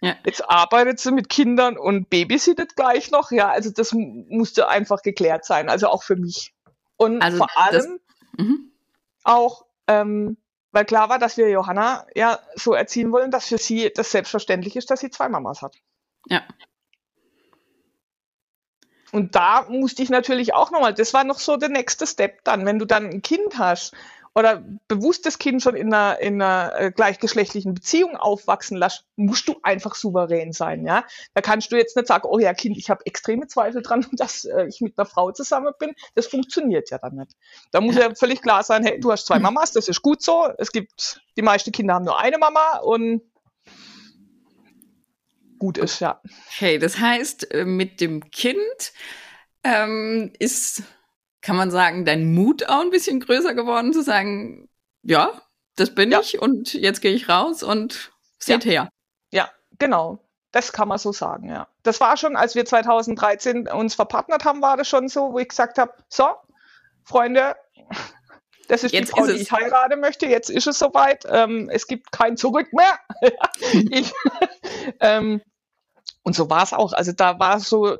Ja. 0.02 0.14
Jetzt 0.26 0.46
arbeitet 0.46 1.00
sie 1.00 1.10
mit 1.10 1.30
Kindern 1.30 1.78
und 1.78 2.10
babysittet 2.10 2.76
gleich 2.76 3.10
noch. 3.10 3.30
Ja, 3.30 3.48
also 3.48 3.70
das 3.70 3.92
musste 3.94 4.68
einfach 4.68 5.00
geklärt 5.00 5.46
sein, 5.46 5.70
also 5.70 5.88
auch 5.88 6.02
für 6.02 6.16
mich. 6.16 6.52
Und 6.98 7.22
also 7.22 7.38
vor 7.38 7.48
allem 7.56 7.98
mhm. 8.36 8.72
auch, 9.24 9.64
ähm, 9.86 10.36
weil 10.70 10.84
klar 10.84 11.08
war, 11.08 11.18
dass 11.18 11.38
wir 11.38 11.48
Johanna 11.48 12.06
ja 12.14 12.38
so 12.54 12.74
erziehen 12.74 13.10
wollen, 13.10 13.30
dass 13.30 13.46
für 13.46 13.56
sie 13.56 13.90
das 13.92 14.10
selbstverständlich 14.10 14.76
ist, 14.76 14.90
dass 14.90 15.00
sie 15.00 15.10
zwei 15.10 15.30
Mamas 15.30 15.62
hat. 15.62 15.74
Ja. 16.28 16.42
Und 19.12 19.34
da 19.34 19.66
musste 19.68 20.02
ich 20.02 20.10
natürlich 20.10 20.54
auch 20.54 20.70
nochmal, 20.70 20.94
das 20.94 21.14
war 21.14 21.24
noch 21.24 21.38
so 21.38 21.56
der 21.56 21.68
nächste 21.68 22.06
Step 22.06 22.42
dann, 22.44 22.66
wenn 22.66 22.78
du 22.78 22.84
dann 22.84 23.06
ein 23.06 23.22
Kind 23.22 23.58
hast 23.58 23.94
oder 24.36 24.62
bewusstes 24.86 25.38
Kind 25.38 25.62
schon 25.62 25.74
in 25.74 25.94
einer, 25.94 26.20
in 26.20 26.42
einer 26.42 26.78
äh, 26.78 26.90
gleichgeschlechtlichen 26.90 27.72
Beziehung 27.72 28.16
aufwachsen 28.16 28.76
lässt, 28.76 29.06
musst 29.16 29.48
du 29.48 29.56
einfach 29.62 29.94
souverän 29.94 30.52
sein, 30.52 30.84
ja. 30.84 31.06
Da 31.32 31.40
kannst 31.40 31.72
du 31.72 31.76
jetzt 31.76 31.96
nicht 31.96 32.06
sagen, 32.06 32.28
oh 32.30 32.38
ja, 32.38 32.52
Kind, 32.52 32.76
ich 32.76 32.90
habe 32.90 33.06
extreme 33.06 33.46
Zweifel 33.46 33.80
dran, 33.80 34.06
dass 34.12 34.44
äh, 34.44 34.66
ich 34.66 34.82
mit 34.82 34.98
einer 34.98 35.06
Frau 35.06 35.32
zusammen 35.32 35.72
bin. 35.78 35.94
Das 36.14 36.26
funktioniert 36.26 36.90
ja 36.90 36.98
dann 36.98 37.14
nicht. 37.14 37.30
Da 37.70 37.80
muss 37.80 37.96
ja 37.96 38.14
völlig 38.14 38.42
klar 38.42 38.62
sein, 38.62 38.84
hey, 38.84 39.00
du 39.00 39.10
hast 39.10 39.26
zwei 39.26 39.38
Mamas, 39.38 39.72
das 39.72 39.88
ist 39.88 40.02
gut 40.02 40.20
so. 40.20 40.48
Es 40.58 40.70
gibt, 40.70 41.22
die 41.38 41.42
meisten 41.42 41.72
Kinder 41.72 41.94
haben 41.94 42.04
nur 42.04 42.18
eine 42.18 42.36
Mama 42.36 42.80
und 42.80 43.22
gut 45.58 45.78
ist, 45.78 46.00
ja. 46.00 46.20
Okay, 46.52 46.78
das 46.78 46.98
heißt, 46.98 47.52
äh, 47.52 47.64
mit 47.64 48.00
dem 48.00 48.30
Kind 48.30 48.92
ähm, 49.64 50.32
ist, 50.38 50.82
kann 51.40 51.56
man 51.56 51.70
sagen, 51.70 52.04
dein 52.04 52.32
Mut 52.34 52.68
auch 52.68 52.80
ein 52.80 52.90
bisschen 52.90 53.20
größer 53.20 53.54
geworden, 53.54 53.92
zu 53.92 54.02
sagen, 54.02 54.68
ja, 55.02 55.40
das 55.76 55.94
bin 55.94 56.10
ja. 56.10 56.20
ich 56.20 56.40
und 56.40 56.74
jetzt 56.74 57.00
gehe 57.00 57.12
ich 57.12 57.28
raus 57.28 57.62
und 57.62 58.12
seht 58.38 58.64
ja. 58.64 58.70
her. 58.70 58.88
Ja, 59.32 59.50
genau. 59.78 60.18
Das 60.52 60.72
kann 60.72 60.88
man 60.88 60.98
so 60.98 61.12
sagen, 61.12 61.50
ja. 61.50 61.68
Das 61.82 62.00
war 62.00 62.16
schon, 62.16 62.34
als 62.34 62.54
wir 62.54 62.64
2013 62.64 63.68
uns 63.68 63.94
verpartnert 63.94 64.44
haben, 64.44 64.62
war 64.62 64.76
das 64.76 64.88
schon 64.88 65.08
so, 65.08 65.32
wo 65.32 65.38
ich 65.38 65.48
gesagt 65.48 65.76
habe, 65.78 65.92
so, 66.08 66.28
Freunde, 67.04 67.56
das 68.68 68.82
ist 68.82 68.92
jetzt 68.92 69.08
die 69.08 69.20
Frau, 69.20 69.26
die 69.26 69.34
ich 69.34 69.52
heiraten 69.52 70.00
möchte. 70.00 70.26
Jetzt 70.26 70.50
ist 70.50 70.66
es 70.66 70.78
soweit. 70.78 71.24
Ähm, 71.28 71.68
es 71.70 71.86
gibt 71.86 72.10
kein 72.10 72.36
Zurück 72.36 72.72
mehr. 72.72 72.98
ich, 73.90 74.12
ähm, 75.00 75.40
und 76.22 76.34
so 76.34 76.50
war 76.50 76.62
es 76.62 76.72
auch. 76.72 76.92
Also 76.92 77.12
da 77.12 77.38
war 77.38 77.60
so 77.60 77.98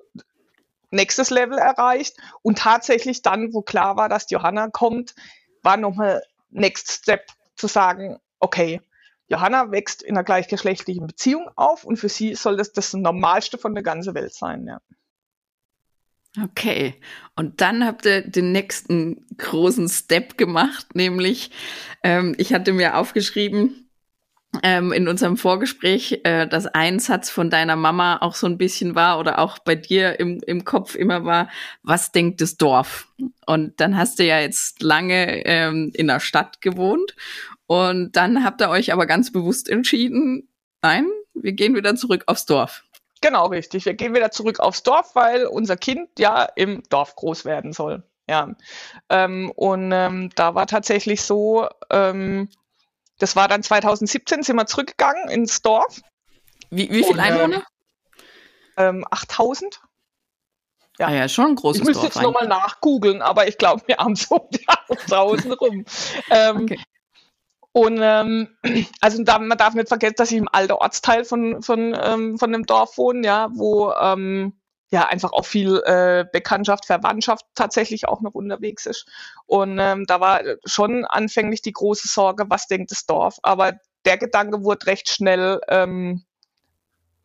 nächstes 0.91 1.31
Level 1.31 1.59
erreicht. 1.59 2.17
Und 2.43 2.59
tatsächlich 2.59 3.23
dann, 3.23 3.53
wo 3.53 3.63
klar 3.63 3.97
war, 3.97 4.09
dass 4.09 4.31
Johanna 4.31 4.69
kommt, 4.69 5.15
war 5.63 5.77
nochmal 5.77 6.23
Next 6.51 6.91
Step 6.91 7.27
zu 7.57 7.67
sagen, 7.67 8.19
okay, 8.41 8.81
Johanna 9.29 9.71
wächst 9.73 10.03
in 10.03 10.17
einer 10.17 10.25
gleichgeschlechtlichen 10.25 11.07
Beziehung 11.07 11.51
auf 11.57 11.85
und 11.85 11.97
für 11.97 12.09
sie 12.09 12.35
soll 12.35 12.57
das 12.57 12.73
das 12.73 12.93
Normalste 12.95 13.59
von 13.59 13.75
der 13.75 13.83
ganzen 13.83 14.15
Welt 14.15 14.35
sein. 14.35 14.67
Ja. 14.67 14.81
Okay, 16.43 17.01
und 17.35 17.61
dann 17.61 17.85
habt 17.85 18.05
ihr 18.05 18.21
den 18.21 18.53
nächsten 18.53 19.27
großen 19.39 19.89
Step 19.89 20.37
gemacht, 20.37 20.95
nämlich 20.95 21.51
ähm, 22.03 22.35
ich 22.39 22.53
hatte 22.53 22.73
mir 22.73 22.97
aufgeschrieben 22.99 23.86
ähm, 24.63 24.93
in 24.93 25.09
unserem 25.09 25.37
Vorgespräch, 25.37 26.21
äh, 26.25 26.47
dass 26.47 26.67
ein 26.67 26.99
Satz 26.99 27.31
von 27.31 27.51
deiner 27.51 27.77
Mama 27.77 28.19
auch 28.21 28.35
so 28.35 28.47
ein 28.47 28.59
bisschen 28.59 28.95
war 28.95 29.19
oder 29.19 29.39
auch 29.39 29.59
bei 29.59 29.75
dir 29.75 30.19
im, 30.21 30.41
im 30.47 30.65
Kopf 30.65 30.95
immer 30.95 31.25
war, 31.25 31.49
was 31.83 32.13
denkt 32.13 32.41
das 32.41 32.57
Dorf? 32.57 33.09
Und 33.47 33.81
dann 33.81 33.97
hast 33.97 34.19
du 34.19 34.25
ja 34.25 34.41
jetzt 34.41 34.83
lange 34.83 35.45
ähm, 35.47 35.93
in 35.95 36.07
der 36.07 36.21
Stadt 36.21 36.61
gewohnt 36.61 37.15
und 37.67 38.17
dann 38.17 38.45
habt 38.45 38.61
ihr 38.61 38.71
euch 38.71 38.93
aber 38.93 39.07
ganz 39.07 39.33
bewusst 39.33 39.69
entschieden, 39.69 40.49
nein, 40.83 41.07
wir 41.35 41.53
gehen 41.53 41.75
wieder 41.75 41.97
zurück 41.97 42.25
aufs 42.27 42.47
Dorf. 42.47 42.85
Genau, 43.21 43.47
richtig. 43.47 43.87
Wir 43.87 43.95
gehen 43.95 44.15
wieder 44.15 44.31
zurück 44.31 44.61
aufs 44.61 44.83
Dorf, 44.83 45.15
weil 45.15 45.47
unser 45.47 45.77
Kind 45.77 46.09
ja 46.19 46.45
im 46.55 46.83
Dorf 46.91 47.17
groß 47.17 47.45
werden 47.45 47.73
soll. 47.73 48.03
Ja. 48.29 48.55
Ähm, 49.09 49.51
und 49.55 49.91
ähm, 49.93 50.31
da 50.35 50.55
war 50.55 50.67
tatsächlich 50.67 51.23
so, 51.23 51.69
ähm, 51.91 52.49
das 53.19 53.37
war 53.37 53.49
dann 53.49 53.63
2017, 53.63 54.43
sind 54.43 54.57
wir 54.57 54.67
zurückgegangen 54.67 55.29
ins 55.29 55.63
Dorf. 55.63 56.01
Wie, 56.71 56.91
wie 56.91 57.05
viele 57.05 57.23
Einwohner? 57.23 57.65
Ähm, 58.77 59.05
8000. 59.11 59.81
Ja. 60.99 61.09
Ah 61.09 61.13
ja, 61.13 61.29
schon 61.29 61.47
ein 61.47 61.55
großes 61.57 61.83
Dorf. 61.83 61.89
Ich 61.89 61.95
müsste 61.95 62.07
jetzt 62.07 62.23
nochmal 62.23 62.49
nachgoogeln, 62.49 63.23
aber 63.23 63.49
ich 63.49 63.59
glaube, 63.59 63.83
wir 63.87 63.99
haben 63.99 64.17
so 64.17 64.49
1000 64.89 65.61
rum. 65.61 65.85
Ähm, 66.31 66.63
okay. 66.63 66.81
Und 67.73 67.99
ähm, 68.01 68.57
also 69.01 69.23
da, 69.23 69.39
man 69.39 69.59
darf 69.59 69.75
nicht 69.75 69.89
vergessen, 69.89 70.15
dass 70.17 70.31
ich 70.31 70.39
im 70.39 70.49
alten 70.51 70.73
Ortsteil 70.73 71.25
von, 71.25 71.61
von, 71.63 71.95
ähm, 72.01 72.39
von 72.39 72.55
einem 72.55 72.65
Dorf 72.65 72.97
wohne, 72.97 73.27
ja, 73.27 73.49
wo 73.53 73.93
ähm, 73.93 74.59
ja 74.91 75.07
einfach 75.07 75.33
auch 75.33 75.45
viel 75.45 75.83
äh, 75.85 76.25
Bekanntschaft, 76.33 76.87
Verwandtschaft 76.87 77.45
tatsächlich 77.55 78.07
auch 78.09 78.21
noch 78.21 78.35
unterwegs 78.35 78.87
ist. 78.87 79.07
Und 79.47 79.79
ähm, 79.79 80.05
da 80.07 80.21
war 80.21 80.43
schon 80.65 81.05
anfänglich 81.05 81.63
die 81.63 81.73
große 81.73 82.09
Sorge, 82.09 82.47
was 82.49 82.69
denkt 82.69 82.93
das 82.93 83.07
Dorf. 83.07 83.39
Aber 83.43 83.75
der 84.05 84.19
Gedanke 84.19 84.63
wurde 84.63 84.87
recht 84.87 85.09
schnell 85.09 85.61
ähm, 85.69 86.25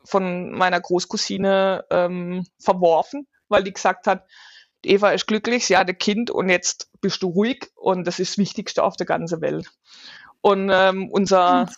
von 0.04 0.52
meiner 0.52 0.82
Großcousine 0.82 1.86
ähm, 1.92 2.46
verworfen, 2.60 3.28
weil 3.50 3.64
die 3.64 3.74
gesagt 3.74 4.08
hat, 4.08 4.26
Eva 4.84 5.12
ist 5.12 5.28
glücklich, 5.28 5.68
sie 5.68 5.78
hat 5.78 5.90
ein 5.90 5.98
Kind 5.98 6.32
und 6.32 6.50
jetzt 6.50 6.90
bist 7.02 7.22
du 7.22 7.30
ruhig 7.30 7.72
und 7.76 8.06
das 8.08 8.20
ist 8.20 8.32
das 8.32 8.38
Wichtigste 8.40 8.84
auf 8.84 8.96
der 8.96 9.06
ganzen 9.06 9.42
Welt. 9.42 9.70
Und 10.42 10.72
ähm, 10.74 11.10
unser 11.12 11.70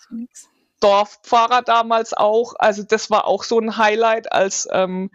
Dorfpfarrer 0.79 1.63
damals 1.63 2.13
auch, 2.13 2.53
also 2.57 2.83
das 2.83 3.09
war 3.09 3.25
auch 3.25 3.43
so 3.43 3.59
ein 3.59 3.75
Highlight, 3.75 4.31
als 4.31 4.69
ähm, 4.71 5.11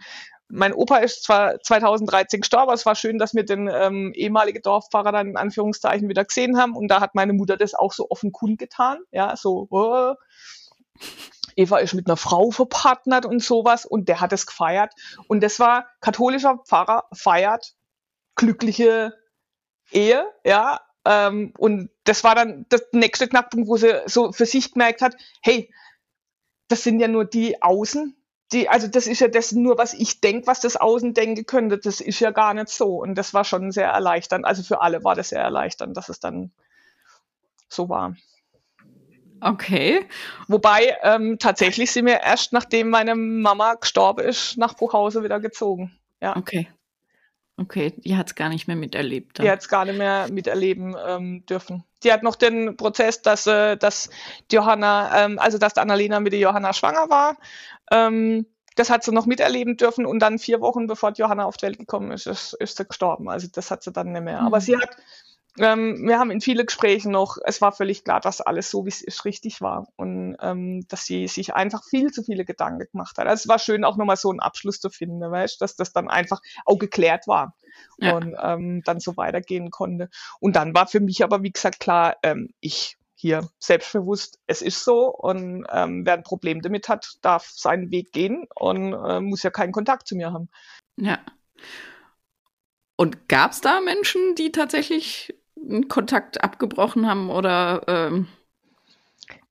mein 0.49 0.73
Opa 0.73 0.97
ist 0.97 1.23
zwar 1.23 1.59
2013 1.61 2.41
gestorben, 2.41 2.63
aber 2.63 2.73
es 2.73 2.85
war 2.85 2.95
schön, 2.95 3.19
dass 3.19 3.33
wir 3.33 3.45
den 3.45 3.69
ähm, 3.71 4.11
ehemaligen 4.15 4.61
Dorfpfarrer 4.61 5.11
dann 5.11 5.29
in 5.29 5.37
Anführungszeichen 5.37 6.09
wieder 6.09 6.25
gesehen 6.25 6.57
haben. 6.57 6.75
Und 6.75 6.87
da 6.87 7.01
hat 7.01 7.15
meine 7.15 7.33
Mutter 7.33 7.57
das 7.57 7.75
auch 7.75 7.93
so 7.93 8.09
offen 8.09 8.31
kundgetan. 8.31 8.99
Ja, 9.11 9.35
so, 9.35 9.67
oh, 9.69 10.13
Eva 11.55 11.77
ist 11.77 11.93
mit 11.93 12.07
einer 12.07 12.17
Frau 12.17 12.51
verpartnert 12.51 13.25
und 13.25 13.43
sowas. 13.43 13.85
Und 13.85 14.09
der 14.09 14.21
hat 14.21 14.33
es 14.33 14.45
gefeiert. 14.45 14.93
Und 15.27 15.41
das 15.41 15.59
war 15.59 15.87
katholischer 16.01 16.59
Pfarrer 16.65 17.05
feiert 17.13 17.75
glückliche 18.35 19.13
Ehe, 19.91 20.23
ja, 20.45 20.79
ähm, 21.05 21.53
und 21.57 21.89
das 22.03 22.23
war 22.23 22.35
dann 22.35 22.65
der 22.71 22.81
nächste 22.93 23.27
Knackpunkt, 23.27 23.67
wo 23.67 23.77
sie 23.77 24.01
so 24.05 24.31
für 24.31 24.45
sich 24.45 24.73
gemerkt 24.73 25.01
hat, 25.01 25.15
hey, 25.41 25.73
das 26.67 26.83
sind 26.83 26.99
ja 26.99 27.07
nur 27.07 27.25
die 27.25 27.61
Außen, 27.61 28.15
die, 28.51 28.67
also 28.67 28.87
das 28.87 29.07
ist 29.07 29.19
ja 29.19 29.27
das 29.27 29.51
nur, 29.51 29.77
was 29.77 29.93
ich 29.93 30.21
denke, 30.21 30.47
was 30.47 30.59
das 30.59 30.75
Außen 30.75 31.13
denken 31.13 31.45
könnte. 31.45 31.77
Das 31.77 32.01
ist 32.01 32.19
ja 32.19 32.31
gar 32.31 32.53
nicht 32.53 32.69
so. 32.69 32.95
Und 33.01 33.15
das 33.15 33.33
war 33.33 33.43
schon 33.43 33.71
sehr 33.71 33.89
erleichternd. 33.89 34.45
Also 34.45 34.63
für 34.63 34.81
alle 34.81 35.03
war 35.03 35.15
das 35.15 35.29
sehr 35.29 35.41
erleichternd, 35.41 35.95
dass 35.95 36.09
es 36.09 36.19
dann 36.19 36.51
so 37.67 37.89
war. 37.89 38.15
Okay. 39.41 40.07
Wobei 40.47 40.97
ähm, 41.03 41.37
tatsächlich 41.39 41.91
sind 41.91 42.07
wir 42.07 42.21
erst, 42.21 42.51
nachdem 42.51 42.89
meine 42.89 43.15
Mama 43.15 43.75
gestorben 43.75 44.25
ist, 44.25 44.57
nach 44.57 44.73
Buchhause 44.73 45.23
wieder 45.23 45.39
gezogen. 45.39 45.97
Ja. 46.21 46.35
Okay. 46.35 46.67
Okay, 47.59 47.93
die 47.97 48.15
hat 48.15 48.27
es 48.27 48.35
gar 48.35 48.47
nicht 48.49 48.67
mehr 48.67 48.77
miterlebt. 48.77 49.37
Dann. 49.37 49.45
Die 49.45 49.51
hat 49.51 49.59
es 49.59 49.67
gar 49.67 49.83
nicht 49.83 49.97
mehr 49.97 50.27
miterleben 50.31 50.95
ähm, 51.05 51.45
dürfen. 51.45 51.83
Die 52.03 52.13
hat 52.13 52.23
noch 52.23 52.35
den 52.35 52.77
Prozess, 52.77 53.21
dass, 53.21 53.47
äh, 53.47 53.75
dass 53.75 54.09
Johanna, 54.49 55.25
ähm, 55.25 55.39
also 55.39 55.57
dass 55.57 55.75
Annalena 55.77 56.21
mit 56.21 56.31
der 56.31 56.39
Johanna 56.39 56.71
schwanger 56.71 57.09
war. 57.09 57.35
Ähm, 57.91 58.45
das 58.75 58.89
hat 58.89 59.03
sie 59.03 59.11
noch 59.11 59.25
miterleben 59.25 59.75
dürfen 59.75 60.05
und 60.05 60.19
dann 60.19 60.39
vier 60.39 60.61
Wochen 60.61 60.87
bevor 60.87 61.11
Johanna 61.11 61.43
auf 61.43 61.57
die 61.57 61.65
Welt 61.65 61.79
gekommen 61.79 62.11
ist, 62.11 62.27
ist, 62.27 62.53
ist 62.53 62.77
sie 62.77 62.85
gestorben. 62.85 63.29
Also 63.29 63.49
das 63.51 63.71
hat 63.71 63.83
sie 63.83 63.91
dann 63.91 64.13
nicht 64.13 64.23
mehr. 64.23 64.39
Mhm. 64.39 64.47
Aber 64.47 64.61
sie 64.61 64.77
hat 64.77 64.95
ähm, 65.57 66.07
wir 66.07 66.19
haben 66.19 66.31
in 66.31 66.41
vielen 66.41 66.65
Gesprächen 66.65 67.11
noch, 67.11 67.37
es 67.43 67.61
war 67.61 67.71
völlig 67.71 68.03
klar, 68.03 68.19
dass 68.19 68.41
alles 68.41 68.69
so, 68.69 68.85
wie 68.85 68.89
es 68.89 69.01
ist, 69.01 69.25
richtig 69.25 69.61
war 69.61 69.87
und 69.95 70.37
ähm, 70.41 70.85
dass 70.87 71.05
sie 71.05 71.27
sich 71.27 71.53
einfach 71.53 71.83
viel 71.83 72.11
zu 72.11 72.23
viele 72.23 72.45
Gedanken 72.45 72.87
gemacht 72.91 73.17
hat. 73.17 73.27
Also 73.27 73.43
es 73.43 73.47
war 73.47 73.59
schön, 73.59 73.83
auch 73.83 73.97
nochmal 73.97 74.15
so 74.15 74.29
einen 74.29 74.39
Abschluss 74.39 74.79
zu 74.79 74.89
finden, 74.89 75.19
weißt, 75.19 75.59
dass 75.61 75.75
das 75.75 75.91
dann 75.91 76.07
einfach 76.07 76.41
auch 76.65 76.77
geklärt 76.77 77.27
war 77.27 77.55
ja. 77.97 78.15
und 78.15 78.35
ähm, 78.41 78.83
dann 78.85 78.99
so 78.99 79.17
weitergehen 79.17 79.71
konnte. 79.71 80.09
Und 80.39 80.55
dann 80.55 80.73
war 80.73 80.87
für 80.87 80.99
mich 80.99 81.23
aber, 81.23 81.41
wie 81.43 81.51
gesagt, 81.51 81.79
klar, 81.79 82.17
ähm, 82.23 82.53
ich 82.59 82.97
hier 83.15 83.49
selbstbewusst, 83.59 84.39
es 84.47 84.61
ist 84.61 84.85
so 84.85 85.13
und 85.13 85.65
ähm, 85.73 86.05
wer 86.05 86.13
ein 86.13 86.23
Problem 86.23 86.61
damit 86.61 86.87
hat, 86.87 87.17
darf 87.21 87.49
seinen 87.49 87.91
Weg 87.91 88.13
gehen 88.13 88.47
und 88.55 88.93
äh, 88.93 89.19
muss 89.19 89.43
ja 89.43 89.49
keinen 89.49 89.73
Kontakt 89.73 90.07
zu 90.07 90.15
mir 90.15 90.31
haben. 90.31 90.47
Ja. 90.95 91.19
Und 92.95 93.27
gab 93.27 93.51
es 93.51 93.61
da 93.61 93.81
Menschen, 93.81 94.35
die 94.35 94.53
tatsächlich 94.53 95.33
Kontakt 95.87 96.43
abgebrochen 96.43 97.07
haben 97.07 97.29
oder 97.29 97.81
ähm 97.87 98.27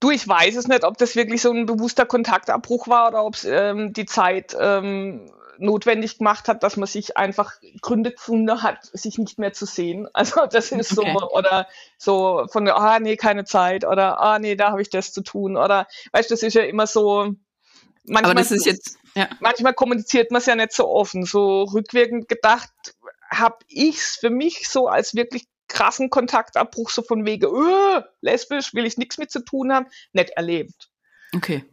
Du, 0.00 0.10
ich 0.10 0.26
weiß 0.26 0.54
es 0.56 0.68
nicht, 0.68 0.84
ob 0.84 0.96
das 0.96 1.16
wirklich 1.16 1.42
so 1.42 1.50
ein 1.50 1.66
bewusster 1.66 2.06
Kontaktabbruch 2.06 2.86
war 2.86 3.08
oder 3.08 3.24
ob 3.24 3.34
es 3.34 3.44
ähm, 3.44 3.92
die 3.92 4.06
Zeit 4.06 4.56
ähm, 4.58 5.28
notwendig 5.58 6.18
gemacht 6.18 6.46
hat, 6.48 6.62
dass 6.62 6.76
man 6.76 6.86
sich 6.86 7.16
einfach 7.16 7.54
Gründe 7.80 8.12
gefunden 8.12 8.62
hat, 8.62 8.84
sich 8.92 9.18
nicht 9.18 9.38
mehr 9.38 9.52
zu 9.52 9.66
sehen. 9.66 10.08
Also 10.14 10.46
das 10.46 10.72
ist 10.72 10.96
okay. 10.96 11.16
so, 11.18 11.30
oder 11.30 11.66
so 11.96 12.46
von, 12.50 12.68
ah 12.68 12.98
nee, 13.00 13.16
keine 13.16 13.44
Zeit 13.44 13.84
oder 13.84 14.20
ah 14.20 14.38
nee, 14.38 14.56
da 14.56 14.70
habe 14.70 14.82
ich 14.82 14.90
das 14.90 15.12
zu 15.12 15.22
tun 15.22 15.56
oder 15.56 15.86
weißt 16.12 16.30
du, 16.30 16.34
das 16.34 16.42
ist 16.42 16.54
ja 16.54 16.62
immer 16.62 16.86
so. 16.86 17.34
Manchmal, 18.04 18.32
Aber 18.32 18.40
das 18.40 18.50
ist 18.52 18.66
jetzt, 18.66 18.98
ja. 19.14 19.28
manchmal 19.40 19.74
kommuniziert 19.74 20.30
man 20.30 20.40
es 20.40 20.46
ja 20.46 20.54
nicht 20.54 20.72
so 20.72 20.88
offen. 20.88 21.24
So 21.24 21.64
rückwirkend 21.64 22.28
gedacht 22.28 22.70
habe 23.28 23.58
ich 23.68 23.96
es 23.98 24.16
für 24.16 24.30
mich 24.30 24.68
so 24.68 24.88
als 24.88 25.14
wirklich 25.14 25.44
krassen 25.68 26.10
Kontaktabbruch, 26.10 26.90
so 26.90 27.02
von 27.02 27.24
wegen, 27.24 27.46
öh, 27.46 28.02
lesbisch, 28.20 28.74
will 28.74 28.86
ich 28.86 28.96
nichts 28.96 29.18
mit 29.18 29.30
zu 29.30 29.44
tun 29.44 29.72
haben, 29.72 29.86
nicht 30.12 30.30
erlebt. 30.30 30.90
Okay. 31.34 31.64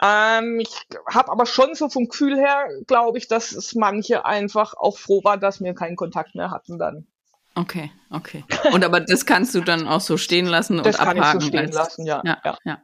Ähm, 0.00 0.60
ich 0.60 0.70
habe 1.12 1.30
aber 1.30 1.46
schon 1.46 1.74
so 1.74 1.88
vom 1.88 2.08
Gefühl 2.08 2.36
her, 2.36 2.68
glaube 2.86 3.18
ich, 3.18 3.28
dass 3.28 3.52
es 3.52 3.74
manche 3.74 4.24
einfach 4.24 4.74
auch 4.74 4.98
froh 4.98 5.22
war, 5.24 5.38
dass 5.38 5.60
wir 5.60 5.74
keinen 5.74 5.96
Kontakt 5.96 6.34
mehr 6.34 6.50
hatten 6.50 6.78
dann. 6.78 7.06
Okay, 7.54 7.90
okay. 8.10 8.44
Und 8.72 8.84
aber 8.84 9.00
das 9.00 9.26
kannst 9.26 9.54
du 9.54 9.60
dann 9.60 9.86
auch 9.86 10.00
so 10.00 10.16
stehen 10.16 10.46
lassen 10.46 10.78
und 10.78 10.86
das 10.86 10.96
abhaken. 10.96 11.20
Das 11.20 11.30
kann 11.30 11.38
ich 11.38 11.44
so 11.44 11.48
stehen 11.48 11.72
lassen, 11.72 12.06
ja. 12.06 12.22
ja, 12.24 12.38
ja. 12.44 12.58
ja. 12.64 12.82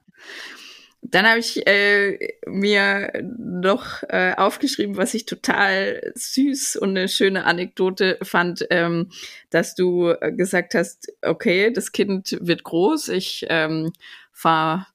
Dann 1.03 1.27
habe 1.27 1.39
ich 1.39 1.67
äh, 1.67 2.35
mir 2.47 3.11
noch 3.39 4.03
äh, 4.09 4.35
aufgeschrieben, 4.37 4.97
was 4.97 5.15
ich 5.15 5.25
total 5.25 6.13
süß 6.15 6.77
und 6.77 6.91
eine 6.91 7.09
schöne 7.09 7.45
Anekdote 7.45 8.19
fand, 8.23 8.67
ähm, 8.71 9.11
dass 9.49 9.75
du 9.75 10.11
äh, 10.11 10.31
gesagt 10.33 10.75
hast, 10.75 11.11
okay, 11.23 11.73
das 11.73 11.93
Kind 11.93 12.37
wird 12.41 12.65
groß, 12.65 13.09
ich 13.09 13.47
ähm, 13.49 13.93
fahre 14.33 14.87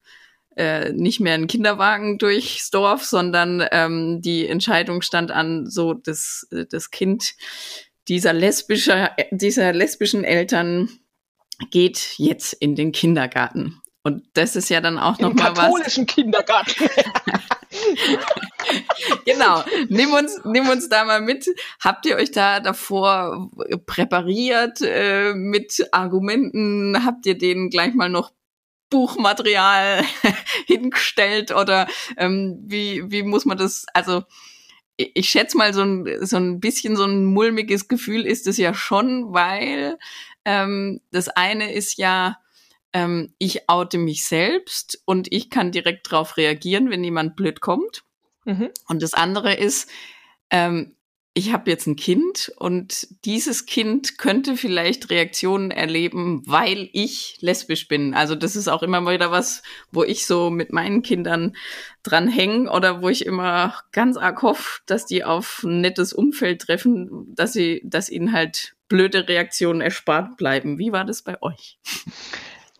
äh, 0.55 0.91
nicht 0.93 1.19
mehr 1.19 1.33
einen 1.33 1.47
Kinderwagen 1.47 2.17
durchs 2.19 2.69
Dorf, 2.69 3.03
sondern 3.03 3.65
ähm, 3.71 4.21
die 4.21 4.47
Entscheidung 4.47 5.01
stand 5.01 5.31
an, 5.31 5.67
so 5.67 5.93
das, 5.93 6.47
das 6.69 6.91
Kind 6.91 7.33
dieser 8.07 8.33
lesbischer, 8.33 9.11
dieser 9.31 9.73
lesbischen 9.73 10.23
Eltern 10.23 10.89
geht 11.71 12.13
jetzt 12.17 12.53
in 12.53 12.75
den 12.75 12.91
Kindergarten. 12.91 13.81
Und 14.05 14.23
das 14.33 14.55
ist 14.55 14.69
ja 14.69 14.81
dann 14.81 14.99
auch 14.99 15.17
noch 15.17 15.31
Im 15.31 15.35
mal 15.35 15.57
was. 15.57 15.65
katholischen 15.65 16.05
Kindergarten. 16.05 16.75
genau. 19.25 19.63
Nimm 19.89 20.13
uns, 20.13 20.39
nimm 20.45 20.69
uns 20.69 20.89
da 20.89 21.05
mal 21.05 21.21
mit. 21.21 21.47
Habt 21.83 22.05
ihr 22.05 22.15
euch 22.15 22.29
da 22.29 22.59
davor 22.59 23.49
präpariert 23.87 24.77
äh, 24.83 25.33
mit 25.33 25.87
Argumenten? 25.91 27.03
Habt 27.03 27.25
ihr 27.25 27.35
denen 27.35 27.71
gleich 27.71 27.95
mal 27.95 28.09
noch 28.09 28.31
Buchmaterial 28.91 30.03
hingestellt 30.67 31.49
oder 31.49 31.87
ähm, 32.15 32.59
wie, 32.63 33.09
wie 33.09 33.23
muss 33.23 33.45
man 33.45 33.57
das, 33.57 33.87
also 33.95 34.21
ich, 34.97 35.13
ich 35.15 35.29
schätze 35.31 35.57
mal, 35.57 35.73
so 35.73 35.81
ein, 35.81 36.05
so 36.21 36.37
ein 36.37 36.59
bisschen 36.59 36.95
so 36.95 37.05
ein 37.05 37.25
mulmiges 37.25 37.87
Gefühl 37.87 38.27
ist 38.27 38.45
es 38.45 38.57
ja 38.57 38.75
schon, 38.75 39.33
weil 39.33 39.97
ähm, 40.45 41.01
das 41.09 41.27
eine 41.29 41.73
ist 41.73 41.97
ja, 41.97 42.37
ähm, 42.95 43.33
ich 43.37 43.69
oute 43.69 43.97
mich 43.97 44.25
selbst 44.25 45.01
und 45.03 45.27
ich 45.31 45.49
kann 45.49 45.73
direkt 45.73 46.09
darauf 46.11 46.37
reagieren, 46.37 46.89
wenn 46.89 47.03
jemand 47.03 47.35
blöd 47.35 47.59
kommt. 47.59 48.03
Mhm. 48.45 48.69
Und 48.87 49.03
das 49.03 49.13
andere 49.13 49.53
ist, 49.53 49.89
ähm, 50.49 50.95
ich 51.33 51.51
habe 51.51 51.69
jetzt 51.69 51.87
ein 51.87 51.97
Kind 51.97 52.53
und 52.55 53.05
dieses 53.25 53.65
Kind 53.65 54.17
könnte 54.17 54.55
vielleicht 54.55 55.09
Reaktionen 55.09 55.71
erleben, 55.71 56.43
weil 56.45 56.89
ich 56.93 57.35
lesbisch 57.41 57.89
bin. 57.89 58.13
Also 58.13 58.33
das 58.35 58.55
ist 58.55 58.69
auch 58.69 58.81
immer 58.81 59.05
wieder 59.05 59.29
was, 59.29 59.61
wo 59.91 60.05
ich 60.05 60.25
so 60.25 60.49
mit 60.49 60.71
meinen 60.71 61.01
Kindern 61.01 61.57
dran 62.01 62.29
hänge 62.29 62.71
oder 62.71 63.01
wo 63.01 63.09
ich 63.09 63.25
immer 63.25 63.75
ganz 63.91 64.15
arg 64.15 64.41
hoffe, 64.41 64.79
dass 64.85 65.05
die 65.05 65.25
auf 65.25 65.63
ein 65.63 65.81
nettes 65.81 66.13
Umfeld 66.13 66.61
treffen, 66.61 67.35
dass 67.35 67.51
sie, 67.51 67.81
dass 67.83 68.07
ihnen 68.07 68.31
halt 68.31 68.77
blöde 68.87 69.27
Reaktionen 69.27 69.81
erspart 69.81 70.37
bleiben. 70.37 70.77
Wie 70.77 70.93
war 70.93 71.03
das 71.03 71.23
bei 71.23 71.41
euch? 71.41 71.77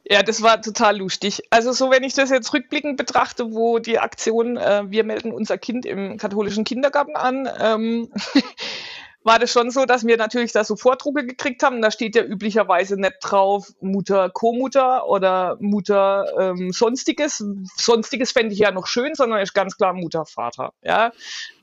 Ja, 0.08 0.22
das 0.22 0.44
war 0.44 0.62
total 0.62 0.98
lustig. 0.98 1.42
Also 1.50 1.72
so, 1.72 1.90
wenn 1.90 2.04
ich 2.04 2.14
das 2.14 2.30
jetzt 2.30 2.54
rückblickend 2.54 2.96
betrachte, 2.96 3.54
wo 3.54 3.80
die 3.80 3.98
Aktion, 3.98 4.56
äh, 4.56 4.84
wir 4.88 5.04
melden 5.04 5.32
unser 5.32 5.58
Kind 5.58 5.84
im 5.86 6.18
katholischen 6.18 6.64
Kindergarten 6.64 7.16
an, 7.16 7.50
ähm, 7.60 8.12
war 9.24 9.40
das 9.40 9.52
schon 9.52 9.72
so, 9.72 9.86
dass 9.86 10.06
wir 10.06 10.18
natürlich 10.18 10.52
da 10.52 10.64
so 10.64 10.76
Vordrucke 10.76 11.26
gekriegt 11.26 11.64
haben. 11.64 11.82
Da 11.82 11.90
steht 11.90 12.16
ja 12.16 12.22
üblicherweise 12.22 13.02
nicht 13.02 13.16
drauf 13.24 13.72
Mutter, 13.82 14.30
Co-Mutter 14.30 15.08
oder 15.08 15.58
Mutter 15.60 16.26
ähm, 16.40 16.72
Sonstiges. 16.72 17.44
Sonstiges 17.76 18.32
fände 18.32 18.54
ich 18.54 18.60
ja 18.60 18.70
noch 18.70 18.86
schön, 18.86 19.16
sondern 19.16 19.40
ist 19.40 19.56
ganz 19.56 19.76
klar 19.76 19.94
Mutter, 19.94 20.28
Vater. 20.28 20.74
Ja? 20.84 21.12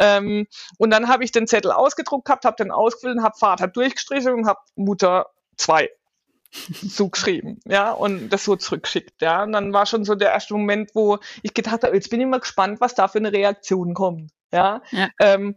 Ähm, 0.01 0.49
und 0.79 0.91
dann 0.91 1.07
habe 1.07 1.23
ich 1.23 1.31
den 1.31 1.47
Zettel 1.47 1.71
ausgedruckt 1.71 2.25
gehabt, 2.25 2.45
habe 2.45 2.57
den 2.57 2.73
ausgefüllt, 2.73 3.23
habe 3.23 3.39
Vater 3.39 3.69
durchgestrichen 3.69 4.33
und 4.33 4.49
habe 4.49 4.59
Mutter 4.75 5.27
zwei 5.57 5.89
zugeschrieben, 6.53 7.61
ja, 7.67 7.93
und 7.93 8.29
das 8.29 8.45
so 8.45 8.57
zurückschickt, 8.57 9.23
ja. 9.23 9.43
Und 9.43 9.53
dann 9.53 9.73
war 9.73 9.87
schon 9.87 10.05
so 10.05 10.15
der 10.15 10.31
erste 10.31 10.55
Moment, 10.55 10.91
wo 10.95 11.19
ich 11.43 11.55
gedacht 11.55 11.83
habe, 11.83 11.95
jetzt 11.95 12.11
bin 12.11 12.21
ich 12.21 12.27
mal 12.27 12.41
gespannt, 12.41 12.81
was 12.81 12.95
da 12.95 13.09
für 13.09 13.19
eine 13.19 13.33
Reaktion 13.33 13.95
kommt, 13.95 14.31
ja. 14.53 14.83
ja. 14.91 15.09
Ähm, 15.19 15.57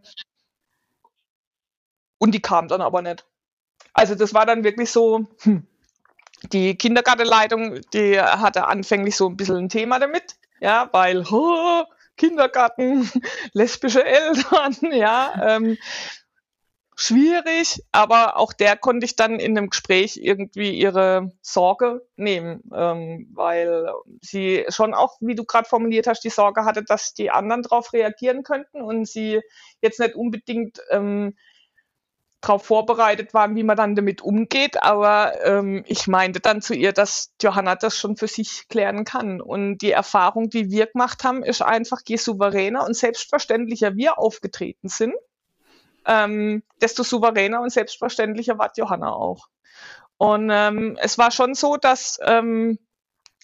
und 2.18 2.32
die 2.32 2.40
kam 2.40 2.68
dann 2.68 2.80
aber 2.80 3.02
nicht. 3.02 3.26
Also 3.92 4.14
das 4.14 4.34
war 4.34 4.46
dann 4.46 4.64
wirklich 4.64 4.90
so, 4.90 5.26
hm, 5.42 5.66
die 6.52 6.76
Kindergartenleitung, 6.76 7.80
die 7.92 8.20
hatte 8.20 8.66
anfänglich 8.66 9.16
so 9.16 9.28
ein 9.28 9.36
bisschen 9.36 9.56
ein 9.56 9.68
Thema 9.68 9.98
damit, 9.98 10.36
ja, 10.60 10.88
weil 10.92 11.24
oh, 11.30 11.84
Kindergarten, 12.16 13.10
lesbische 13.52 14.04
Eltern, 14.04 14.76
ja, 14.92 15.56
ähm, 15.56 15.76
schwierig, 16.96 17.82
aber 17.92 18.38
auch 18.38 18.54
der 18.54 18.76
konnte 18.76 19.04
ich 19.04 19.16
dann 19.16 19.38
in 19.38 19.56
einem 19.56 19.68
Gespräch 19.68 20.16
irgendwie 20.16 20.70
ihre 20.70 21.30
Sorge 21.42 22.06
nehmen, 22.16 22.62
ähm, 22.74 23.28
weil 23.34 23.86
sie 24.22 24.64
schon 24.70 24.94
auch, 24.94 25.18
wie 25.20 25.34
du 25.34 25.44
gerade 25.44 25.68
formuliert 25.68 26.06
hast, 26.06 26.24
die 26.24 26.30
Sorge 26.30 26.64
hatte, 26.64 26.82
dass 26.82 27.12
die 27.12 27.30
anderen 27.30 27.62
darauf 27.62 27.92
reagieren 27.92 28.42
könnten 28.42 28.80
und 28.80 29.06
sie 29.06 29.42
jetzt 29.82 30.00
nicht 30.00 30.14
unbedingt 30.14 30.80
ähm, 30.90 31.36
darauf 32.40 32.64
vorbereitet 32.64 33.34
waren, 33.34 33.56
wie 33.56 33.62
man 33.62 33.76
dann 33.76 33.94
damit 33.94 34.22
umgeht. 34.22 34.82
Aber 34.82 35.44
ähm, 35.44 35.84
ich 35.86 36.06
meinte 36.06 36.40
dann 36.40 36.62
zu 36.62 36.74
ihr, 36.74 36.92
dass 36.92 37.34
Johanna 37.42 37.74
das 37.74 37.96
schon 37.98 38.16
für 38.16 38.28
sich 38.28 38.68
klären 38.68 39.04
kann. 39.04 39.42
Und 39.42 39.78
die 39.78 39.90
Erfahrung, 39.90 40.48
die 40.48 40.70
wir 40.70 40.86
gemacht 40.86 41.24
haben, 41.24 41.42
ist 41.42 41.60
einfach, 41.60 42.00
je 42.06 42.16
souveräner 42.16 42.86
und 42.86 42.96
selbstverständlicher 42.96 43.96
wir 43.96 44.18
aufgetreten 44.18 44.88
sind, 44.88 45.14
ähm, 46.06 46.62
desto 46.80 47.02
souveräner 47.02 47.60
und 47.60 47.70
selbstverständlicher 47.70 48.58
war 48.58 48.72
Johanna 48.76 49.12
auch. 49.12 49.48
Und 50.18 50.50
ähm, 50.50 50.96
es 51.00 51.18
war 51.18 51.30
schon 51.30 51.54
so, 51.54 51.76
dass 51.76 52.18
ähm, 52.22 52.78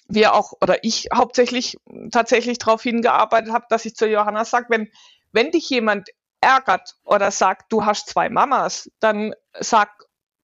wir 0.09 0.35
auch, 0.35 0.53
oder 0.61 0.83
ich 0.85 1.09
hauptsächlich 1.15 1.79
tatsächlich 2.11 2.59
darauf 2.59 2.83
hingearbeitet 2.83 3.53
habe, 3.53 3.67
dass 3.69 3.85
ich 3.85 3.95
zu 3.95 4.07
Johanna 4.07 4.45
sage, 4.45 4.67
wenn, 4.69 4.91
wenn 5.33 5.51
dich 5.51 5.69
jemand 5.69 6.09
ärgert 6.41 6.97
oder 7.05 7.31
sagt, 7.31 7.73
du 7.73 7.85
hast 7.85 8.09
zwei 8.09 8.29
Mamas, 8.29 8.91
dann 9.01 9.35
sag 9.59 9.91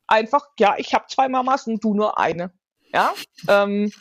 einfach, 0.07 0.47
ja, 0.59 0.75
ich 0.79 0.95
habe 0.95 1.07
zwei 1.09 1.29
Mamas 1.29 1.67
und 1.67 1.83
du 1.83 1.95
nur 1.95 2.19
eine. 2.19 2.53
Ja. 2.93 3.13
ähm, 3.49 3.93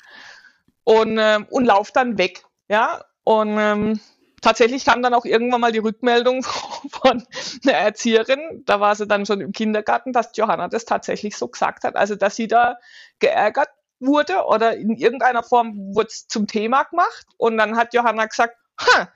und, 0.83 1.17
ähm, 1.17 1.47
und 1.49 1.65
lauf 1.65 1.91
dann 1.91 2.17
weg. 2.17 2.45
Ja. 2.69 3.03
Und 3.23 3.57
ähm, 3.57 3.99
tatsächlich 4.41 4.85
kam 4.85 5.01
dann 5.01 5.13
auch 5.13 5.25
irgendwann 5.25 5.61
mal 5.61 5.71
die 5.71 5.79
Rückmeldung 5.79 6.43
von 6.89 7.25
einer 7.63 7.73
Erzieherin, 7.73 8.63
da 8.65 8.79
war 8.79 8.95
sie 8.95 9.07
dann 9.07 9.25
schon 9.25 9.41
im 9.41 9.51
Kindergarten, 9.51 10.13
dass 10.13 10.35
Johanna 10.35 10.67
das 10.67 10.85
tatsächlich 10.85 11.37
so 11.37 11.47
gesagt 11.47 11.83
hat. 11.83 11.95
Also, 11.95 12.15
dass 12.15 12.35
sie 12.35 12.47
da 12.47 12.77
geärgert 13.19 13.69
wurde 13.99 14.45
oder 14.45 14.75
in 14.75 14.91
irgendeiner 14.91 15.43
Form 15.43 15.95
wurde 15.95 16.09
es 16.09 16.27
zum 16.27 16.47
Thema 16.47 16.83
gemacht. 16.83 17.25
Und 17.37 17.57
dann 17.57 17.77
hat 17.77 17.93
Johanna 17.93 18.25
gesagt, 18.25 18.55
ha, 18.79 19.09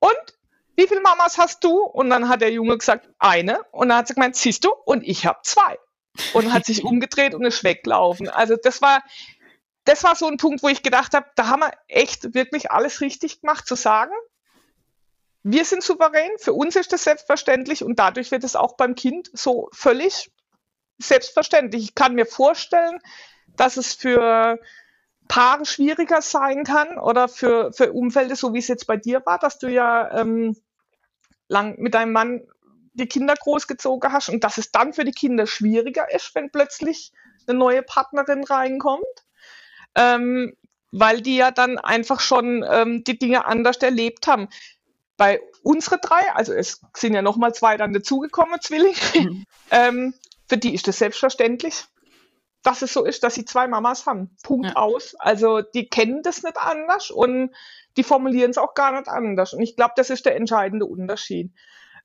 und 0.00 0.38
wie 0.76 0.88
viele 0.88 1.02
Mamas 1.02 1.38
hast 1.38 1.62
du? 1.62 1.82
Und 1.82 2.10
dann 2.10 2.28
hat 2.28 2.40
der 2.40 2.52
Junge 2.52 2.78
gesagt, 2.78 3.08
eine. 3.18 3.62
Und 3.70 3.90
dann 3.90 3.98
hat 3.98 4.08
sie 4.08 4.14
gemeint, 4.14 4.36
siehst 4.36 4.64
du, 4.64 4.72
und 4.84 5.02
ich 5.02 5.26
habe 5.26 5.40
zwei. 5.42 5.78
Und 6.32 6.52
hat 6.52 6.64
sich 6.64 6.84
umgedreht 6.84 7.34
und 7.34 7.44
ist 7.44 7.62
weggelaufen. 7.64 8.28
Also 8.28 8.56
das 8.56 8.82
war, 8.82 9.02
das 9.84 10.02
war 10.04 10.16
so 10.16 10.26
ein 10.26 10.38
Punkt, 10.38 10.62
wo 10.62 10.68
ich 10.68 10.82
gedacht 10.82 11.14
habe, 11.14 11.26
da 11.36 11.48
haben 11.48 11.60
wir 11.60 11.72
echt 11.88 12.34
wirklich 12.34 12.70
alles 12.70 13.00
richtig 13.00 13.42
gemacht, 13.42 13.66
zu 13.66 13.74
sagen, 13.74 14.12
wir 15.42 15.64
sind 15.64 15.82
souverän, 15.82 16.30
für 16.38 16.52
uns 16.52 16.76
ist 16.76 16.92
das 16.92 17.04
selbstverständlich 17.04 17.82
und 17.82 17.98
dadurch 17.98 18.30
wird 18.30 18.44
es 18.44 18.56
auch 18.56 18.76
beim 18.76 18.94
Kind 18.94 19.30
so 19.32 19.68
völlig 19.72 20.30
selbstverständlich. 20.98 21.84
Ich 21.84 21.94
kann 21.94 22.14
mir 22.14 22.26
vorstellen, 22.26 22.98
dass 23.56 23.76
es 23.76 23.94
für 23.94 24.58
Paare 25.28 25.64
schwieriger 25.64 26.20
sein 26.20 26.64
kann 26.64 26.98
oder 26.98 27.28
für, 27.28 27.72
für 27.72 27.92
Umfelder, 27.92 28.36
so 28.36 28.52
wie 28.52 28.58
es 28.58 28.68
jetzt 28.68 28.86
bei 28.86 28.96
dir 28.96 29.22
war, 29.24 29.38
dass 29.38 29.58
du 29.58 29.68
ja 29.68 30.20
ähm, 30.20 30.56
lang 31.48 31.78
mit 31.78 31.94
deinem 31.94 32.12
Mann 32.12 32.42
die 32.92 33.06
Kinder 33.06 33.34
großgezogen 33.34 34.12
hast 34.12 34.28
und 34.28 34.44
dass 34.44 34.58
es 34.58 34.72
dann 34.72 34.92
für 34.92 35.04
die 35.04 35.12
Kinder 35.12 35.46
schwieriger 35.46 36.12
ist, 36.12 36.34
wenn 36.34 36.50
plötzlich 36.50 37.12
eine 37.46 37.56
neue 37.56 37.82
Partnerin 37.82 38.44
reinkommt. 38.44 39.04
Ähm, 39.94 40.54
weil 40.92 41.20
die 41.20 41.36
ja 41.36 41.52
dann 41.52 41.78
einfach 41.78 42.18
schon 42.18 42.64
ähm, 42.68 43.04
die 43.04 43.16
Dinge 43.16 43.44
anders 43.44 43.76
erlebt 43.78 44.26
haben 44.26 44.48
bei 45.20 45.38
unsere 45.62 45.98
drei, 45.98 46.32
also 46.32 46.54
es 46.54 46.80
sind 46.96 47.12
ja 47.12 47.20
nochmal 47.20 47.52
zwei 47.52 47.76
dann 47.76 47.92
dazugekommen, 47.92 48.58
Zwillinge, 48.62 48.96
mhm. 49.14 49.44
ähm, 49.70 50.14
für 50.48 50.56
die 50.56 50.72
ist 50.72 50.88
es 50.88 50.98
selbstverständlich, 50.98 51.84
dass 52.62 52.80
es 52.80 52.94
so 52.94 53.04
ist, 53.04 53.22
dass 53.22 53.34
sie 53.34 53.44
zwei 53.44 53.68
Mamas 53.68 54.06
haben. 54.06 54.34
Punkt 54.42 54.68
ja. 54.68 54.76
aus. 54.76 55.14
Also 55.16 55.60
die 55.60 55.90
kennen 55.90 56.22
das 56.22 56.42
nicht 56.42 56.56
anders 56.56 57.10
und 57.10 57.50
die 57.98 58.02
formulieren 58.02 58.52
es 58.52 58.56
auch 58.56 58.72
gar 58.72 58.92
nicht 58.92 59.08
anders. 59.08 59.52
Und 59.52 59.60
ich 59.60 59.76
glaube, 59.76 59.92
das 59.94 60.08
ist 60.08 60.24
der 60.24 60.36
entscheidende 60.36 60.86
Unterschied. 60.86 61.52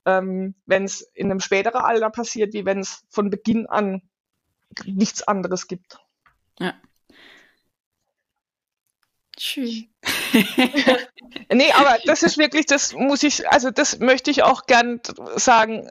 Ähm, 0.06 0.54
wenn 0.66 0.84
es 0.84 1.00
in 1.14 1.32
einem 1.32 1.40
späteren 1.40 1.84
Alter 1.84 2.10
passiert, 2.10 2.52
wie 2.52 2.66
wenn 2.66 2.80
es 2.80 3.06
von 3.10 3.30
Beginn 3.30 3.66
an 3.66 4.02
nichts 4.84 5.26
anderes 5.26 5.68
gibt. 5.68 6.00
Ja. 6.60 6.74
Schön. 9.38 9.90
nee, 11.52 11.72
aber 11.74 11.98
das 12.06 12.24
ist 12.24 12.38
wirklich, 12.38 12.66
das 12.66 12.94
muss 12.94 13.24
ich, 13.24 13.50
also 13.50 13.70
das 13.72 14.00
möchte 14.00 14.32
ich 14.32 14.44
auch 14.44 14.66
gern 14.66 15.02
sagen, 15.36 15.90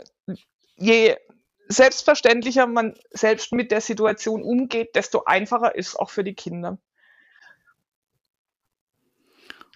je 0.77 1.17
selbstverständlicher 1.69 2.67
man 2.67 2.95
selbst 3.11 3.53
mit 3.53 3.71
der 3.71 3.81
Situation 3.81 4.43
umgeht, 4.43 4.95
desto 4.95 5.25
einfacher 5.25 5.75
ist 5.75 5.89
es 5.89 5.97
auch 5.97 6.11
für 6.11 6.25
die 6.25 6.35
Kinder. 6.35 6.79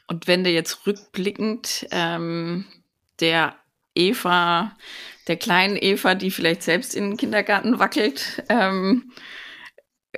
Und 0.07 0.27
wenn 0.27 0.45
du 0.45 0.51
jetzt 0.51 0.87
rückblickend 0.87 1.87
ähm, 1.91 2.66
der 3.21 3.55
Eva, 3.95 4.77
der 5.27 5.37
kleinen 5.37 5.77
Eva, 5.77 6.14
die 6.14 6.31
vielleicht 6.31 6.62
selbst 6.62 6.95
in 6.95 7.11
den 7.11 7.16
Kindergarten 7.19 7.79
wackelt, 7.79 8.43
ähm, 8.49 9.12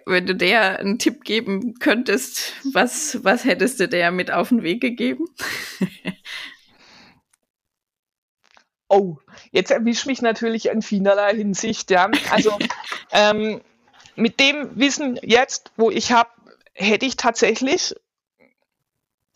wenn 0.07 0.27
du 0.27 0.35
der 0.35 0.79
einen 0.79 0.99
Tipp 0.99 1.25
geben 1.25 1.79
könntest, 1.79 2.55
was, 2.73 3.23
was 3.25 3.45
hättest 3.45 3.81
du 3.81 3.89
der 3.89 4.11
mit 4.11 4.31
auf 4.31 4.49
den 4.49 4.63
Weg 4.63 4.81
gegeben? 4.81 5.27
oh, 8.89 9.19
jetzt 9.53 9.71
erwischt 9.71 10.07
mich 10.07 10.23
natürlich 10.23 10.67
in 10.67 10.83
vielerlei 10.83 11.37
Hinsicht, 11.37 11.91
ja. 11.91 12.11
Also 12.31 12.59
ähm, 13.13 13.61
mit 14.17 14.41
dem 14.41 14.77
Wissen 14.79 15.19
jetzt, 15.23 15.73
wo 15.77 15.91
ich 15.91 16.13
habe, 16.13 16.31
hätte 16.75 17.07
ich 17.07 17.17
tatsächlich, 17.17 17.95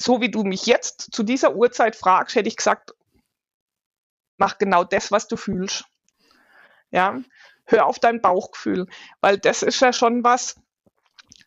so 0.01 0.21
wie 0.21 0.31
du 0.31 0.45
mich 0.45 0.67
jetzt 0.67 1.15
zu 1.15 1.23
dieser 1.23 1.55
Uhrzeit 1.55 1.97
fragst, 1.97 2.37
hätte 2.37 2.49
ich 2.49 2.57
gesagt, 2.57 2.95
mach 4.37 4.59
genau 4.59 4.85
das, 4.85 5.11
was 5.11 5.29
du 5.29 5.37
fühlst. 5.37 5.85
Ja, 6.91 7.21
hör 7.67 7.87
auf 7.87 7.99
dein 7.99 8.21
Bauchgefühl, 8.21 8.87
weil 9.21 9.39
das 9.39 9.63
ist 9.63 9.81
ja 9.81 9.93
schon 9.93 10.25
was, 10.25 10.57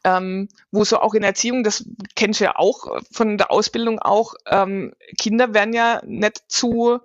ähm, 0.04 0.48
wo 0.72 0.84
so 0.84 1.00
auch 1.00 1.14
in 1.14 1.24
Erziehung, 1.24 1.64
das 1.64 1.86
kennst 2.16 2.40
du 2.40 2.46
ja 2.46 2.56
auch 2.56 3.02
von 3.12 3.38
der 3.38 3.52
Ausbildung 3.52 4.00
auch, 4.00 4.34
ähm, 4.48 4.94
Kinder 5.20 5.54
werden 5.54 5.74
ja 5.74 6.02
nicht 6.06 6.44
zu 6.48 7.00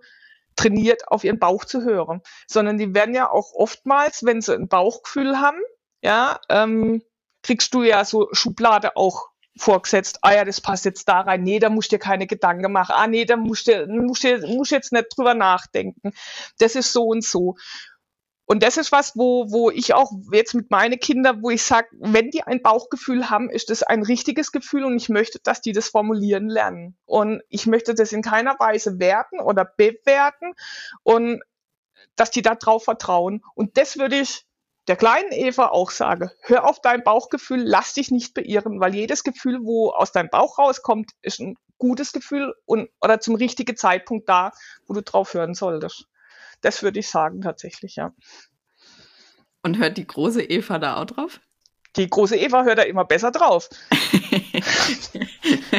trainiert, 0.57 1.09
auf 1.09 1.25
ihren 1.25 1.39
Bauch 1.39 1.65
zu 1.65 1.83
hören, 1.83 2.21
sondern 2.47 2.79
die 2.79 2.95
werden 2.95 3.15
ja 3.15 3.31
auch 3.31 3.55
oftmals, 3.55 4.25
wenn 4.25 4.41
sie 4.41 4.55
ein 4.55 4.69
Bauchgefühl 4.69 5.39
haben, 5.41 5.61
ja, 6.03 6.41
ähm, 6.49 7.03
kriegst 7.43 7.75
du 7.75 7.83
ja 7.83 8.05
so 8.05 8.29
Schublade 8.33 8.97
auch 8.97 9.33
vorgesetzt, 9.57 10.19
ah 10.23 10.35
ja, 10.35 10.45
das 10.45 10.61
passt 10.61 10.85
jetzt 10.85 11.09
da 11.09 11.21
rein, 11.21 11.43
nee, 11.43 11.59
da 11.59 11.69
musst 11.69 11.93
du 11.93 11.97
dir 11.97 12.01
keine 12.01 12.27
Gedanken 12.27 12.73
machen, 12.73 12.95
ah 12.97 13.07
nee, 13.07 13.25
da 13.25 13.37
musst 13.37 13.67
du, 13.67 13.87
musst 13.87 14.25
du 14.25 14.47
musst 14.47 14.73
jetzt 14.73 14.93
nicht 14.93 15.09
drüber 15.17 15.35
nachdenken. 15.35 16.13
Das 16.59 16.75
ist 16.75 16.93
so 16.93 17.05
und 17.05 17.25
so. 17.25 17.57
Und 18.45 18.63
das 18.63 18.77
ist 18.77 18.93
was, 18.93 19.17
wo, 19.17 19.51
wo 19.51 19.71
ich 19.71 19.95
auch 19.95 20.11
jetzt 20.33 20.55
mit 20.55 20.71
meinen 20.71 20.99
Kindern, 20.99 21.43
wo 21.43 21.51
ich 21.51 21.63
sage, 21.63 21.89
wenn 21.93 22.31
die 22.31 22.43
ein 22.43 22.63
Bauchgefühl 22.63 23.31
haben, 23.31 23.49
ist 23.49 23.71
das 23.71 23.83
ein 23.83 24.03
richtiges 24.03 24.53
Gefühl 24.53 24.85
und 24.85 24.97
ich 24.97 25.09
möchte, 25.09 25.39
dass 25.43 25.61
die 25.61 25.73
das 25.73 25.89
formulieren 25.89 26.49
lernen. 26.49 26.97
Und 27.05 27.43
ich 27.49 27.67
möchte 27.67 27.95
das 27.95 28.13
in 28.13 28.23
keiner 28.23 28.57
Weise 28.59 28.99
werten 28.99 29.41
oder 29.41 29.65
bewerten 29.65 30.55
und 31.03 31.41
dass 32.17 32.31
die 32.31 32.43
da 32.43 32.55
drauf 32.55 32.85
vertrauen. 32.85 33.43
Und 33.55 33.79
das 33.79 33.97
würde 33.97 34.21
ich 34.21 34.45
der 34.89 34.97
kleinen 34.97 35.31
Eva 35.31 35.69
auch 35.69 35.91
sagen, 35.91 36.31
hör 36.41 36.69
auf 36.69 36.81
dein 36.81 37.05
Bauchgefühl, 37.05 37.63
lass 37.63 37.95
dich 37.95 38.11
nicht 38.11 38.35
beirren, 38.35 38.81
weil 38.81 38.95
jedes 38.95 39.23
Gefühl, 39.23 39.61
wo 39.63 39.91
aus 39.91 40.11
deinem 40.11 40.29
Bauch 40.29 40.59
rauskommt, 40.59 41.13
ist 41.23 41.39
ein 41.39 41.57
gutes 41.79 42.13
Gefühl 42.13 42.55
und, 42.65 42.91
oder 43.01 43.21
zum 43.21 43.37
richtigen 43.37 43.77
Zeitpunkt 43.77 44.29
da, 44.29 44.53
wo 44.87 44.95
du 44.95 45.03
drauf 45.03 45.35
hören 45.35 45.55
solltest. 45.55 46.07
Das 46.63 46.83
würde 46.83 47.01
ich 47.01 47.09
sagen 47.09 47.43
tatsächlich, 47.43 47.97
ja. 47.97 48.15
Und 49.63 49.79
hört 49.79 49.99
die 49.99 50.07
große 50.07 50.43
Eva 50.43 50.79
da 50.79 50.97
auch 50.97 51.05
drauf? 51.05 51.41
Die 51.97 52.09
große 52.09 52.37
Eva 52.37 52.65
hört 52.65 52.79
da 52.79 52.83
immer 52.83 53.05
besser 53.05 53.31
drauf. 53.31 53.69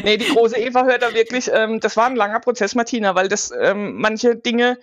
nee, 0.03 0.17
die 0.17 0.27
große 0.27 0.57
Eva 0.57 0.83
hört 0.83 1.01
da 1.01 1.13
wirklich, 1.13 1.49
ähm, 1.51 1.79
das 1.79 1.97
war 1.97 2.05
ein 2.05 2.15
langer 2.15 2.39
Prozess, 2.39 2.75
Martina, 2.75 3.15
weil 3.15 3.27
das 3.27 3.51
ähm, 3.59 3.95
manche 3.99 4.35
Dinge, 4.35 4.77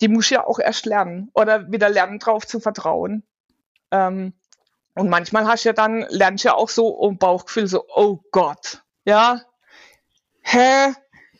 die 0.00 0.08
muss 0.08 0.28
ja 0.28 0.46
auch 0.46 0.58
erst 0.58 0.84
lernen 0.84 1.30
oder 1.32 1.70
wieder 1.72 1.88
lernen, 1.88 2.18
drauf 2.18 2.46
zu 2.46 2.60
vertrauen. 2.60 3.22
Ähm, 3.90 4.34
und 4.94 5.08
manchmal 5.08 5.46
hast 5.46 5.64
du 5.64 5.70
ja 5.70 5.72
dann, 5.72 6.04
lernst 6.10 6.44
du 6.44 6.48
ja 6.48 6.54
auch 6.54 6.68
so 6.68 6.88
um 6.88 7.16
Bauchgefühl, 7.16 7.66
so, 7.66 7.84
oh 7.88 8.20
Gott, 8.30 8.82
ja, 9.04 9.40
hä, 10.42 10.92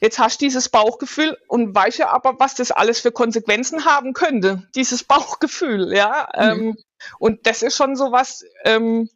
jetzt 0.05 0.19
hast 0.19 0.41
du 0.41 0.45
dieses 0.45 0.69
Bauchgefühl 0.69 1.39
und 1.49 1.75
weißt 1.75 1.99
ja 1.99 2.11
aber, 2.11 2.39
was 2.39 2.55
das 2.55 2.71
alles 2.71 3.01
für 3.01 3.11
Konsequenzen 3.11 3.87
haben 3.87 4.13
könnte, 4.13 4.69
dieses 4.75 5.03
Bauchgefühl, 5.05 5.95
ja. 5.95 6.29
Mhm. 6.37 6.43
Ähm, 6.43 6.77
und 7.19 7.47
das 7.47 7.63
ist 7.63 7.77
schon 7.77 7.97
so 7.97 8.13
was, 8.13 8.45
ähm, 8.65 9.09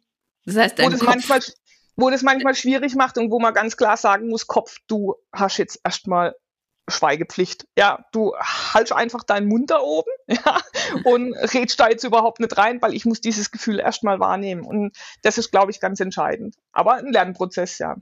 das 0.45 0.57
heißt, 0.57 0.79
wo, 0.79 0.89
das 0.89 1.01
manchmal, 1.03 1.39
wo 1.95 2.09
das 2.09 2.23
manchmal 2.23 2.55
schwierig 2.55 2.95
macht 2.95 3.17
und 3.19 3.29
wo 3.29 3.39
man 3.39 3.53
ganz 3.53 3.77
klar 3.77 3.97
sagen 3.97 4.29
muss, 4.29 4.47
Kopf, 4.47 4.77
du 4.87 5.15
hast 5.31 5.57
jetzt 5.57 5.79
erstmal 5.83 6.33
Schweigepflicht. 6.87 7.67
Ja, 7.77 8.05
du 8.11 8.33
haltst 8.39 8.91
einfach 8.91 9.23
deinen 9.23 9.47
Mund 9.47 9.69
da 9.69 9.79
oben 9.79 10.09
ja, 10.27 10.59
und 11.03 11.35
redst 11.53 11.79
da 11.79 11.87
jetzt 11.87 12.03
überhaupt 12.03 12.39
nicht 12.39 12.57
rein, 12.57 12.81
weil 12.81 12.95
ich 12.95 13.05
muss 13.05 13.21
dieses 13.21 13.51
Gefühl 13.51 13.79
erstmal 13.79 14.19
wahrnehmen. 14.19 14.65
Und 14.65 14.97
das 15.21 15.37
ist, 15.37 15.51
glaube 15.51 15.69
ich, 15.69 15.79
ganz 15.79 15.99
entscheidend. 15.99 16.55
Aber 16.71 16.95
ein 16.95 17.11
Lernprozess, 17.11 17.77
ja, 17.77 17.95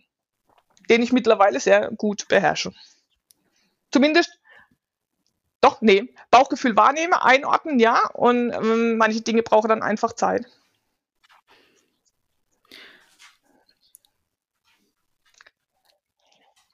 den 0.90 1.02
ich 1.02 1.12
mittlerweile 1.12 1.60
sehr 1.60 1.92
gut 1.92 2.28
beherrsche. 2.28 2.74
Zumindest, 3.92 4.40
doch, 5.62 5.82
nee, 5.82 6.14
Bauchgefühl 6.32 6.76
wahrnehmen, 6.76 7.14
einordnen, 7.14 7.80
ja, 7.80 8.08
und 8.14 8.52
ähm, 8.52 8.98
manche 8.98 9.22
Dinge 9.22 9.44
brauchen 9.44 9.70
dann 9.70 9.84
einfach 9.84 10.14
Zeit. 10.14 10.46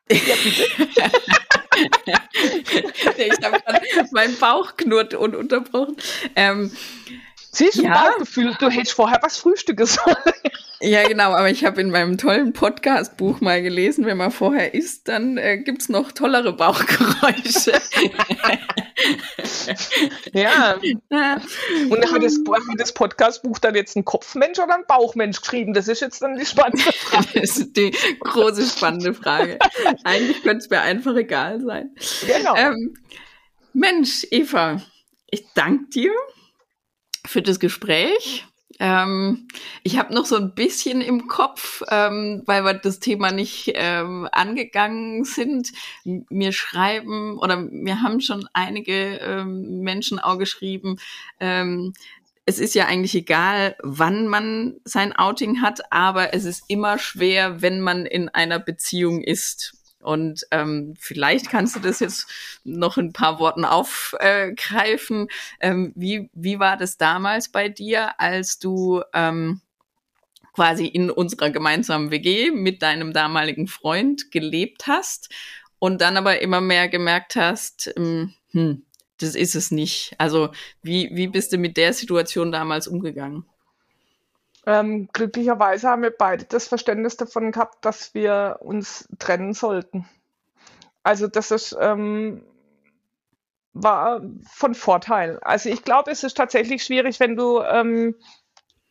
Ja, 0.09 0.35
bitte. 0.43 1.11
ich 3.17 3.45
habe 3.45 3.61
meinen 4.11 4.37
Bauch 4.37 4.75
knurrt 4.77 5.13
und 5.13 5.35
unterbrochen. 5.35 5.97
Ähm, 6.35 6.71
Siehst 7.55 7.77
du, 7.77 7.83
ja. 7.83 8.09
Bauchgefühl, 8.09 8.55
du 8.59 8.67
hättest 8.69 8.93
vorher 8.93 9.19
was 9.21 9.37
Frühstückes 9.37 9.93
sollen. 9.93 10.17
Ja, 10.81 11.07
genau, 11.07 11.33
aber 11.33 11.49
ich 11.51 11.63
habe 11.63 11.79
in 11.81 11.91
meinem 11.91 12.17
tollen 12.17 12.51
Podcast-Buch 12.51 13.41
mal 13.41 13.61
gelesen, 13.61 14.07
wenn 14.07 14.17
man 14.17 14.31
vorher 14.31 14.73
isst, 14.73 15.07
dann 15.07 15.37
äh, 15.37 15.59
gibt's 15.59 15.87
noch 15.87 16.11
tollere 16.11 16.51
Bauchgeräusche. 16.51 17.73
ja. 20.33 20.73
Und 21.89 22.11
hat 22.11 22.23
das, 22.23 22.39
hat 22.69 22.79
das 22.79 22.91
Podcast-Buch 22.91 23.59
dann 23.59 23.75
jetzt 23.75 23.95
ein 23.95 24.03
Kopfmensch 24.03 24.57
oder 24.57 24.73
ein 24.73 24.85
Bauchmensch 24.87 25.39
geschrieben? 25.39 25.73
Das 25.73 25.87
ist 25.87 26.01
jetzt 26.01 26.23
dann 26.23 26.35
die 26.35 26.47
spannende 26.47 26.91
Frage. 26.97 27.39
Das 27.39 27.57
ist 27.57 27.77
die 27.77 27.95
große 28.19 28.65
spannende 28.65 29.13
Frage. 29.13 29.59
Eigentlich 30.03 30.41
könnte 30.41 30.57
es 30.57 30.69
mir 30.71 30.81
einfach 30.81 31.15
egal 31.15 31.61
sein. 31.61 31.91
Genau. 32.25 32.55
Ähm, 32.55 32.95
Mensch, 33.73 34.25
Eva, 34.31 34.81
ich 35.29 35.45
danke 35.53 35.85
dir 35.91 36.11
für 37.25 37.41
das 37.41 37.59
Gespräch. 37.59 38.45
Ähm, 38.79 39.47
ich 39.83 39.97
habe 39.97 40.13
noch 40.13 40.25
so 40.25 40.35
ein 40.35 40.55
bisschen 40.55 41.01
im 41.01 41.27
Kopf, 41.27 41.83
ähm, 41.89 42.41
weil 42.45 42.63
wir 42.63 42.73
das 42.73 42.99
Thema 42.99 43.31
nicht 43.31 43.71
ähm, 43.75 44.27
angegangen 44.31 45.25
sind. 45.25 45.71
Mir 46.03 46.51
schreiben 46.51 47.37
oder 47.37 47.57
mir 47.57 48.01
haben 48.01 48.19
schon 48.19 48.47
einige 48.53 49.17
ähm, 49.17 49.81
Menschen 49.81 50.19
auch 50.19 50.37
geschrieben, 50.37 50.97
ähm, 51.39 51.93
es 52.45 52.59
ist 52.59 52.75
ja 52.75 52.87
eigentlich 52.87 53.15
egal, 53.15 53.75
wann 53.83 54.27
man 54.27 54.75
sein 54.83 55.15
Outing 55.15 55.61
hat, 55.61 55.91
aber 55.91 56.33
es 56.33 56.43
ist 56.43 56.65
immer 56.67 56.97
schwer, 56.97 57.61
wenn 57.61 57.79
man 57.79 58.05
in 58.05 58.27
einer 58.29 58.59
Beziehung 58.59 59.21
ist. 59.21 59.75
Und 60.03 60.45
ähm, 60.51 60.93
vielleicht 60.99 61.49
kannst 61.49 61.75
du 61.75 61.79
das 61.79 61.99
jetzt 61.99 62.27
noch 62.63 62.97
in 62.97 63.07
ein 63.07 63.13
paar 63.13 63.39
Worten 63.39 63.65
aufgreifen. 63.65 65.27
Ähm, 65.59 65.93
wie, 65.95 66.29
wie 66.33 66.59
war 66.59 66.77
das 66.77 66.97
damals 66.97 67.49
bei 67.49 67.69
dir, 67.69 68.19
als 68.19 68.59
du 68.59 69.01
ähm, 69.13 69.61
quasi 70.53 70.85
in 70.85 71.09
unserer 71.09 71.49
gemeinsamen 71.49 72.11
WG 72.11 72.51
mit 72.51 72.81
deinem 72.81 73.11
damaligen 73.13 73.67
Freund 73.67 74.31
gelebt 74.31 74.87
hast 74.87 75.29
und 75.79 76.01
dann 76.01 76.15
aber 76.15 76.41
immer 76.41 76.61
mehr 76.61 76.87
gemerkt 76.87 77.35
hast, 77.35 77.91
ähm, 77.97 78.33
hm, 78.51 78.85
das 79.17 79.35
ist 79.35 79.55
es 79.55 79.71
nicht. 79.71 80.13
Also 80.17 80.51
wie, 80.81 81.09
wie 81.13 81.27
bist 81.27 81.53
du 81.53 81.57
mit 81.57 81.77
der 81.77 81.93
Situation 81.93 82.51
damals 82.51 82.87
umgegangen? 82.87 83.45
Ähm, 84.65 85.09
glücklicherweise 85.11 85.89
haben 85.89 86.03
wir 86.03 86.11
beide 86.11 86.45
das 86.45 86.67
Verständnis 86.67 87.17
davon 87.17 87.51
gehabt, 87.51 87.83
dass 87.83 88.13
wir 88.13 88.59
uns 88.61 89.09
trennen 89.19 89.53
sollten. 89.53 90.07
Also 91.03 91.27
das 91.27 91.51
ist, 91.51 91.75
ähm, 91.79 92.45
war 93.73 94.21
von 94.49 94.73
Vorteil. 94.73 95.39
Also 95.41 95.69
ich 95.69 95.83
glaube, 95.83 96.11
es 96.11 96.23
ist 96.23 96.37
tatsächlich 96.37 96.83
schwierig, 96.83 97.19
wenn 97.19 97.35
du 97.35 97.61
ähm, 97.61 98.15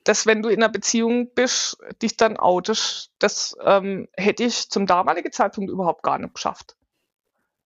dass 0.05 0.27
wenn 0.27 0.43
du 0.43 0.49
in 0.49 0.63
einer 0.63 0.73
Beziehung 0.73 1.33
bist, 1.35 1.79
dich 2.01 2.17
dann 2.17 2.37
outest, 2.37 3.13
das 3.19 3.57
ähm, 3.63 4.09
hätte 4.17 4.45
ich 4.45 4.69
zum 4.71 4.87
damaligen 4.87 5.33
Zeitpunkt 5.33 5.71
überhaupt 5.71 6.03
gar 6.03 6.19
nicht 6.19 6.35
geschafft. 6.35 6.77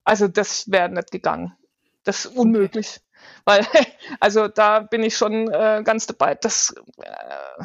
Also 0.05 0.29
das 0.29 0.71
wäre 0.71 0.89
nicht 0.89 1.11
gegangen. 1.11 1.57
Das 2.05 2.25
ist 2.25 2.37
unmöglich. 2.37 3.01
Weil, 3.45 3.67
also 4.21 4.49
da 4.49 4.81
bin 4.81 5.03
ich 5.03 5.17
schon 5.17 5.51
äh, 5.51 5.83
ganz 5.85 6.07
dabei. 6.07 6.35
Das, 6.35 6.75
äh, 6.99 7.65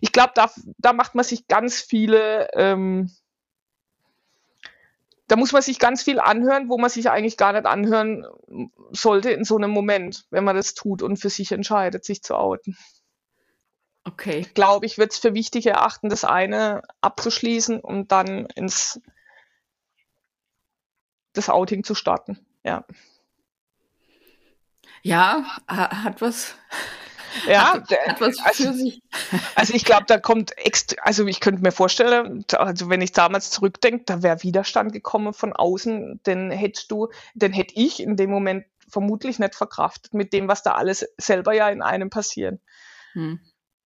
ich 0.00 0.12
glaube, 0.12 0.32
da, 0.34 0.50
da 0.78 0.92
macht 0.92 1.14
man 1.14 1.24
sich 1.24 1.46
ganz 1.48 1.80
viele, 1.80 2.48
ähm, 2.54 3.10
da 5.26 5.36
muss 5.36 5.52
man 5.52 5.62
sich 5.62 5.78
ganz 5.78 6.02
viel 6.02 6.18
anhören, 6.18 6.68
wo 6.68 6.78
man 6.78 6.88
sich 6.88 7.10
eigentlich 7.10 7.36
gar 7.36 7.52
nicht 7.52 7.66
anhören 7.66 8.26
sollte 8.90 9.30
in 9.30 9.44
so 9.44 9.56
einem 9.56 9.70
Moment, 9.70 10.26
wenn 10.30 10.44
man 10.44 10.56
das 10.56 10.74
tut 10.74 11.02
und 11.02 11.18
für 11.18 11.30
sich 11.30 11.52
entscheidet, 11.52 12.04
sich 12.04 12.22
zu 12.22 12.34
outen. 12.34 12.76
Okay. 14.04 14.46
Glaube 14.54 14.86
ich, 14.86 14.96
wird 14.96 15.12
es 15.12 15.18
für 15.18 15.34
wichtig 15.34 15.66
erachten, 15.66 16.08
das 16.08 16.24
eine 16.24 16.82
abzuschließen 17.02 17.78
und 17.80 18.10
dann 18.10 18.46
ins 18.54 19.00
das 21.34 21.50
Outing 21.50 21.84
zu 21.84 21.94
starten. 21.94 22.38
Ja. 22.64 22.84
Ja, 25.02 25.44
hat 25.68 26.20
was. 26.20 26.54
Ja, 27.46 27.74
hat, 27.74 27.90
hat 27.90 28.20
was 28.20 28.38
also, 28.40 28.64
für 28.64 28.72
sich. 28.74 29.02
Also 29.54 29.74
ich 29.74 29.84
glaube, 29.84 30.04
da 30.06 30.18
kommt 30.18 30.56
extra, 30.58 30.96
also 31.02 31.26
ich 31.26 31.40
könnte 31.40 31.62
mir 31.62 31.72
vorstellen, 31.72 32.44
also 32.52 32.88
wenn 32.88 33.00
ich 33.00 33.12
damals 33.12 33.50
zurückdenke, 33.50 34.04
da 34.06 34.22
wäre 34.22 34.42
Widerstand 34.42 34.92
gekommen 34.92 35.34
von 35.34 35.52
außen, 35.52 36.20
den 36.24 36.50
hättest 36.50 36.90
du, 36.90 37.08
den 37.34 37.52
hätte 37.52 37.74
ich 37.76 38.00
in 38.00 38.16
dem 38.16 38.30
Moment 38.30 38.64
vermutlich 38.88 39.38
nicht 39.38 39.54
verkraftet 39.54 40.14
mit 40.14 40.32
dem, 40.32 40.48
was 40.48 40.62
da 40.62 40.72
alles 40.72 41.06
selber 41.18 41.52
ja 41.52 41.68
in 41.68 41.82
einem 41.82 42.10
passiert. 42.10 42.60
Hm. 43.12 43.40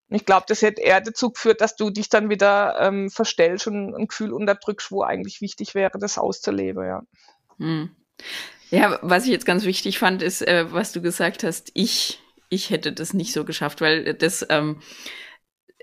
Ich 0.08 0.26
glaube, 0.26 0.44
das 0.46 0.60
hätte 0.60 0.82
eher 0.82 1.00
dazu 1.00 1.30
geführt, 1.30 1.60
dass 1.62 1.74
du 1.74 1.90
dich 1.90 2.10
dann 2.10 2.28
wieder 2.28 2.78
ähm, 2.80 3.10
verstellst 3.10 3.66
und 3.66 3.94
ein 3.94 4.08
Gefühl 4.08 4.32
unterdrückst, 4.32 4.92
wo 4.92 5.02
eigentlich 5.02 5.40
wichtig 5.40 5.74
wäre, 5.74 5.98
das 5.98 6.18
auszuleben, 6.18 6.86
ja. 6.86 7.02
Hm. 7.58 7.96
Ja, 8.72 8.98
was 9.02 9.26
ich 9.26 9.30
jetzt 9.30 9.44
ganz 9.44 9.66
wichtig 9.66 9.98
fand, 9.98 10.22
ist, 10.22 10.40
äh, 10.40 10.72
was 10.72 10.92
du 10.92 11.02
gesagt 11.02 11.44
hast, 11.44 11.70
ich, 11.74 12.20
ich 12.48 12.70
hätte 12.70 12.90
das 12.90 13.12
nicht 13.12 13.34
so 13.34 13.44
geschafft, 13.44 13.82
weil 13.82 14.14
das 14.14 14.46
ähm, 14.48 14.80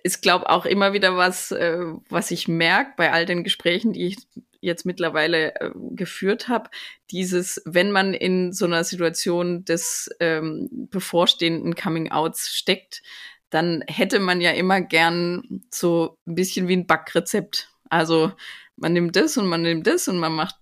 ist, 0.01 0.23
glaube 0.23 0.49
auch 0.49 0.65
immer 0.65 0.91
wieder 0.91 1.15
was, 1.15 1.51
äh, 1.51 1.83
was 2.09 2.31
ich 2.31 2.47
merke 2.47 2.93
bei 2.97 3.11
all 3.11 3.27
den 3.27 3.43
Gesprächen, 3.43 3.93
die 3.93 4.07
ich 4.07 4.17
jetzt 4.59 4.87
mittlerweile 4.87 5.53
äh, 5.61 5.69
geführt 5.91 6.47
habe, 6.47 6.71
dieses, 7.11 7.61
wenn 7.63 7.91
man 7.91 8.15
in 8.15 8.53
so 8.53 8.65
einer 8.65 8.83
Situation 8.83 9.63
des 9.65 10.09
ähm, 10.19 10.67
bevorstehenden 10.89 11.75
Coming-outs 11.75 12.49
steckt, 12.49 13.03
dann 13.51 13.83
hätte 13.87 14.19
man 14.19 14.41
ja 14.41 14.49
immer 14.49 14.81
gern 14.81 15.61
so 15.71 16.17
ein 16.25 16.33
bisschen 16.33 16.67
wie 16.67 16.77
ein 16.77 16.87
Backrezept. 16.87 17.69
Also 17.87 18.31
man 18.77 18.93
nimmt 18.93 19.15
das 19.15 19.37
und 19.37 19.45
man 19.45 19.61
nimmt 19.61 19.85
das 19.85 20.07
und 20.07 20.17
man 20.17 20.33
macht 20.33 20.55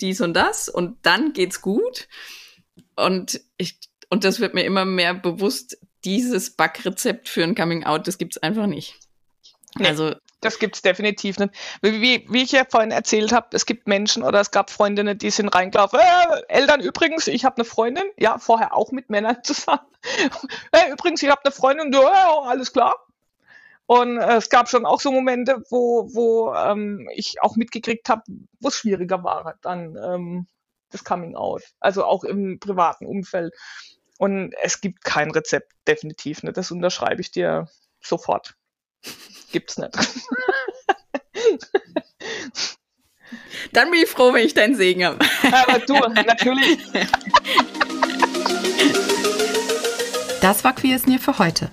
dies 0.00 0.20
und 0.20 0.34
das 0.34 0.68
und 0.68 0.98
dann 1.02 1.32
geht's 1.32 1.60
gut. 1.60 2.08
Und 2.96 3.40
ich, 3.56 3.78
und 4.08 4.24
das 4.24 4.40
wird 4.40 4.54
mir 4.54 4.64
immer 4.64 4.84
mehr 4.84 5.14
bewusst, 5.14 5.78
dieses 6.04 6.50
Backrezept 6.50 7.28
für 7.28 7.42
ein 7.42 7.54
Coming 7.54 7.84
Out, 7.84 8.06
das 8.06 8.18
gibt's 8.18 8.38
einfach 8.38 8.66
nicht. 8.66 8.94
Nee, 9.76 9.88
also 9.88 10.14
das 10.40 10.58
gibt's 10.58 10.82
definitiv 10.82 11.38
nicht. 11.38 11.52
Wie, 11.82 12.00
wie, 12.00 12.26
wie 12.28 12.42
ich 12.42 12.52
ja 12.52 12.64
vorhin 12.68 12.92
erzählt 12.92 13.32
habe, 13.32 13.48
es 13.52 13.66
gibt 13.66 13.88
Menschen 13.88 14.22
oder 14.22 14.40
es 14.40 14.50
gab 14.50 14.70
Freundinnen, 14.70 15.18
die 15.18 15.30
sind 15.30 15.48
reingelaufen. 15.48 15.98
Äh, 15.98 16.42
Eltern 16.48 16.80
übrigens, 16.80 17.26
ich 17.26 17.44
habe 17.44 17.56
eine 17.56 17.64
Freundin, 17.64 18.04
ja, 18.16 18.38
vorher 18.38 18.74
auch 18.74 18.92
mit 18.92 19.10
Männern 19.10 19.38
zusammen. 19.42 19.80
äh, 20.72 20.92
übrigens, 20.92 21.22
ich 21.22 21.28
habe 21.28 21.40
eine 21.44 21.52
Freundin, 21.52 21.92
ja, 21.92 22.42
alles 22.44 22.72
klar. 22.72 23.07
Und 23.88 24.18
äh, 24.18 24.36
es 24.36 24.50
gab 24.50 24.68
schon 24.68 24.84
auch 24.84 25.00
so 25.00 25.10
Momente, 25.10 25.62
wo, 25.70 26.10
wo 26.12 26.52
ähm, 26.52 27.08
ich 27.14 27.40
auch 27.40 27.56
mitgekriegt 27.56 28.10
habe, 28.10 28.20
wo 28.60 28.68
es 28.68 28.76
schwieriger 28.76 29.24
war, 29.24 29.54
dann 29.62 29.96
ähm, 29.96 30.46
das 30.90 31.04
Coming 31.04 31.34
Out. 31.34 31.62
Also 31.80 32.04
auch 32.04 32.22
im 32.22 32.60
privaten 32.60 33.06
Umfeld. 33.06 33.54
Und 34.18 34.52
es 34.60 34.82
gibt 34.82 35.04
kein 35.04 35.30
Rezept, 35.30 35.72
definitiv 35.86 36.42
nicht. 36.42 36.58
Das 36.58 36.70
unterschreibe 36.70 37.22
ich 37.22 37.30
dir 37.30 37.66
sofort. 38.02 38.56
Gibt's 39.52 39.78
nicht. 39.78 39.96
Dann 43.72 43.90
bin 43.90 44.02
ich 44.02 44.10
froh, 44.10 44.34
wenn 44.34 44.44
ich 44.44 44.52
deinen 44.52 44.74
Segen 44.74 45.06
habe. 45.06 45.18
Aber 45.50 45.78
du, 45.78 45.94
natürlich. 45.94 46.78
Das 50.40 50.62
war 50.62 50.72
Queer 50.72 51.00
Near 51.06 51.18
für 51.18 51.36
heute. 51.40 51.72